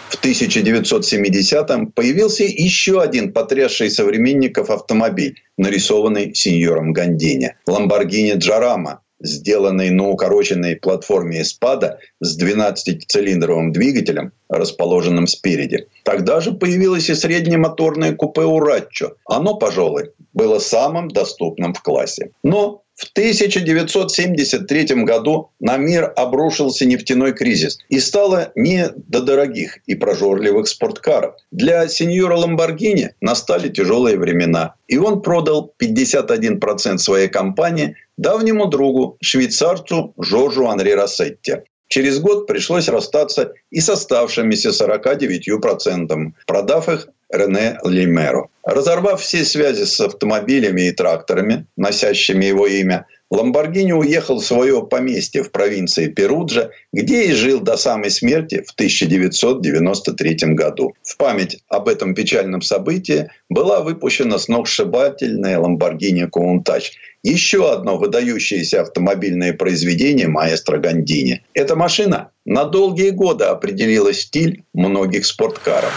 В 0.08 0.22
1970-м 0.24 1.92
появился 1.92 2.44
еще 2.44 3.02
один 3.02 3.32
потрясший 3.32 3.90
современников 3.90 4.70
автомобиль, 4.70 5.42
нарисованный 5.58 6.34
сеньором 6.34 6.92
Гандини– 6.92 7.54
Lamborghini 7.68 8.36
Jarama, 8.38 8.98
сделанный 9.20 9.90
на 9.90 10.08
укороченной 10.08 10.76
платформе 10.76 11.42
Эспада 11.42 11.98
с 12.20 12.42
12-цилиндровым 12.42 13.72
двигателем, 13.72 14.32
расположенным 14.50 15.26
спереди. 15.26 15.86
Тогда 16.04 16.40
же 16.40 16.52
появилось 16.52 17.08
и 17.08 17.14
среднемоторное 17.14 18.14
купе 18.14 18.42
«Ураччо». 18.42 19.14
Оно, 19.24 19.54
пожалуй, 19.54 20.10
было 20.34 20.58
самым 20.58 21.08
доступным 21.08 21.72
в 21.72 21.82
классе. 21.82 22.30
Но 22.42 22.82
в 23.00 23.10
1973 23.12 25.04
году 25.04 25.52
на 25.58 25.78
мир 25.78 26.12
обрушился 26.16 26.84
нефтяной 26.84 27.32
кризис 27.32 27.78
и 27.88 27.98
стало 27.98 28.52
не 28.54 28.90
до 28.94 29.22
дорогих 29.22 29.78
и 29.86 29.94
прожорливых 29.94 30.68
спорткаров. 30.68 31.34
Для 31.50 31.88
сеньора 31.88 32.36
Ламборгини 32.36 33.14
настали 33.22 33.70
тяжелые 33.70 34.18
времена, 34.18 34.74
и 34.86 34.98
он 34.98 35.22
продал 35.22 35.72
51% 35.82 36.98
своей 36.98 37.28
компании 37.28 37.96
давнему 38.18 38.66
другу, 38.66 39.16
швейцарцу 39.22 40.12
Жоржу 40.18 40.66
Анри 40.66 40.90
Рассетти. 40.90 41.62
Через 41.92 42.20
год 42.20 42.46
пришлось 42.46 42.88
расстаться 42.88 43.52
и 43.72 43.80
с 43.80 43.88
оставшимися 43.88 44.70
49%, 44.70 46.32
продав 46.46 46.88
их 46.88 47.08
Рене 47.28 47.78
Лимеро. 47.84 48.48
Разорвав 48.62 49.20
все 49.20 49.44
связи 49.44 49.84
с 49.86 50.00
автомобилями 50.00 50.82
и 50.82 50.92
тракторами, 50.92 51.66
носящими 51.76 52.44
его 52.44 52.68
имя, 52.68 53.06
Ламборгини 53.30 53.92
уехал 53.92 54.40
в 54.40 54.44
свое 54.44 54.84
поместье 54.84 55.44
в 55.44 55.52
провинции 55.52 56.08
Перуджа, 56.08 56.70
где 56.92 57.26
и 57.26 57.32
жил 57.32 57.60
до 57.60 57.76
самой 57.76 58.10
смерти 58.10 58.64
в 58.66 58.72
1993 58.72 60.54
году. 60.54 60.94
В 61.02 61.16
память 61.16 61.62
об 61.68 61.88
этом 61.88 62.14
печальном 62.14 62.60
событии 62.60 63.30
была 63.48 63.82
выпущена 63.82 64.38
сногсшибательная 64.38 65.60
Ламборгини 65.60 66.24
Countach, 66.24 66.90
еще 67.22 67.72
одно 67.72 67.98
выдающееся 67.98 68.80
автомобильное 68.80 69.52
произведение 69.52 70.26
маэстро 70.26 70.78
Гандини. 70.78 71.44
Эта 71.54 71.76
машина 71.76 72.30
на 72.44 72.64
долгие 72.64 73.10
годы 73.10 73.44
определила 73.44 74.12
стиль 74.12 74.64
многих 74.74 75.24
спорткаров. 75.24 75.92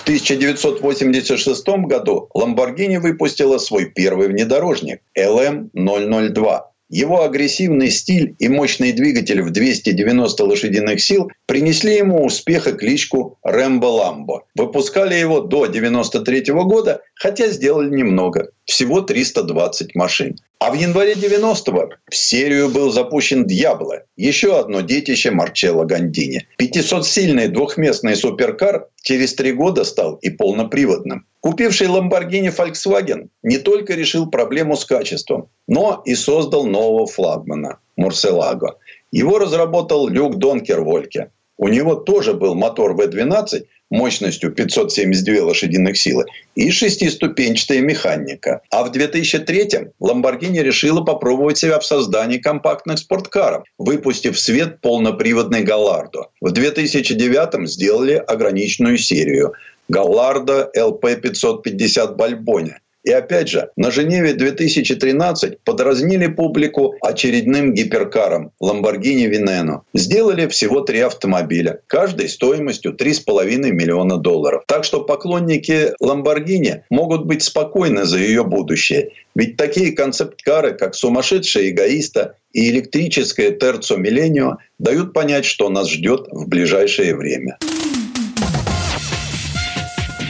В 0.00 0.02
1986 0.02 1.68
году 1.84 2.30
Lamborghini 2.34 2.98
выпустила 2.98 3.58
свой 3.58 3.84
первый 3.84 4.28
внедорожник 4.28 5.02
LM002. 5.14 6.60
Его 6.90 7.22
агрессивный 7.22 7.88
стиль 7.88 8.34
и 8.40 8.48
мощный 8.48 8.90
двигатель 8.90 9.42
в 9.42 9.50
290 9.50 10.44
лошадиных 10.44 11.00
сил 11.00 11.30
принесли 11.46 11.94
ему 11.94 12.24
успех 12.24 12.66
и 12.66 12.72
кличку 12.72 13.38
Рэмбо 13.44 13.86
Ламбо. 13.86 14.42
Выпускали 14.56 15.14
его 15.14 15.40
до 15.40 15.62
1993 15.62 16.52
года, 16.52 17.02
хотя 17.14 17.46
сделали 17.46 17.94
немного. 17.94 18.50
всего 18.64 19.00
320 19.02 19.94
машин. 19.94 20.36
А 20.58 20.70
в 20.70 20.74
январе 20.74 21.14
90-го 21.14 21.90
в 22.10 22.14
серию 22.14 22.68
был 22.68 22.92
запущен 22.92 23.46
«Дьябло», 23.46 24.02
еще 24.16 24.60
одно 24.60 24.82
детище 24.82 25.30
Марчелло 25.30 25.84
Гандини. 25.84 26.46
500-сильный 26.60 27.48
двухместный 27.48 28.14
суперкар 28.14 28.88
через 29.02 29.34
три 29.34 29.52
года 29.52 29.84
стал 29.84 30.16
и 30.16 30.28
полноприводным. 30.28 31.26
Купивший 31.40 31.86
Lamborghini 31.86 32.54
Volkswagen 32.54 33.28
не 33.42 33.56
только 33.56 33.94
решил 33.94 34.30
проблему 34.30 34.76
с 34.76 34.84
качеством, 34.84 35.48
но 35.70 36.02
и 36.04 36.14
создал 36.16 36.66
нового 36.66 37.06
флагмана– 37.06 37.78
Мурселаго. 37.96 38.76
Его 39.12 39.38
разработал 39.38 40.08
Люк 40.08 40.36
Донкер 40.36 40.80
Вольке. 40.80 41.30
У 41.56 41.68
него 41.68 41.94
тоже 41.94 42.34
был 42.34 42.54
мотор 42.54 42.96
V12 42.96 43.66
мощностью 43.90 44.50
572 44.50 45.44
лошадиных 45.44 45.96
силы 45.96 46.24
и 46.56 46.70
шестиступенчатая 46.70 47.80
механика. 47.82 48.62
А 48.70 48.82
в 48.82 48.90
2003-м 48.90 49.92
Lamborghini 50.00 50.60
решила 50.62 51.02
попробовать 51.02 51.58
себя 51.58 51.78
в 51.78 51.86
создании 51.86 52.38
компактных 52.38 52.98
спорткаров, 52.98 53.64
выпустив 53.78 54.36
в 54.36 54.40
свет 54.40 54.80
полноприводный 54.80 55.62
Галлардо. 55.62 56.30
В 56.40 56.52
2009-м 56.52 57.68
сделали 57.68 58.14
ограниченную 58.14 58.98
серию 58.98 59.52
Галлардо 59.88 60.70
LP550 60.76 62.16
Бальбоне– 62.16 62.80
и 63.02 63.10
опять 63.10 63.48
же, 63.48 63.70
на 63.76 63.90
Женеве 63.90 64.34
2013 64.34 65.60
подразнили 65.60 66.26
публику 66.26 66.94
очередным 67.00 67.72
гиперкаром 67.72 68.52
Lamborghini 68.62 69.26
Veneno. 69.30 69.80
Сделали 69.94 70.46
всего 70.48 70.82
три 70.82 71.00
автомобиля, 71.00 71.80
каждый 71.86 72.28
стоимостью 72.28 72.94
3,5 72.94 73.70
миллиона 73.70 74.18
долларов. 74.18 74.64
Так 74.66 74.84
что 74.84 75.02
поклонники 75.02 75.92
Lamborghini 76.02 76.82
могут 76.90 77.24
быть 77.24 77.42
спокойны 77.42 78.04
за 78.04 78.18
ее 78.18 78.44
будущее. 78.44 79.12
Ведь 79.34 79.56
такие 79.56 79.92
концепт-кары, 79.92 80.72
как 80.72 80.94
«Сумасшедшая 80.94 81.70
эгоиста» 81.70 82.34
и 82.52 82.68
электрическое 82.70 83.52
Терцо 83.52 83.96
Милленио 83.96 84.58
дают 84.78 85.14
понять, 85.14 85.46
что 85.46 85.70
нас 85.70 85.88
ждет 85.88 86.26
в 86.30 86.48
ближайшее 86.48 87.16
время. 87.16 87.58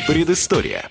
Предыстория. 0.07 0.91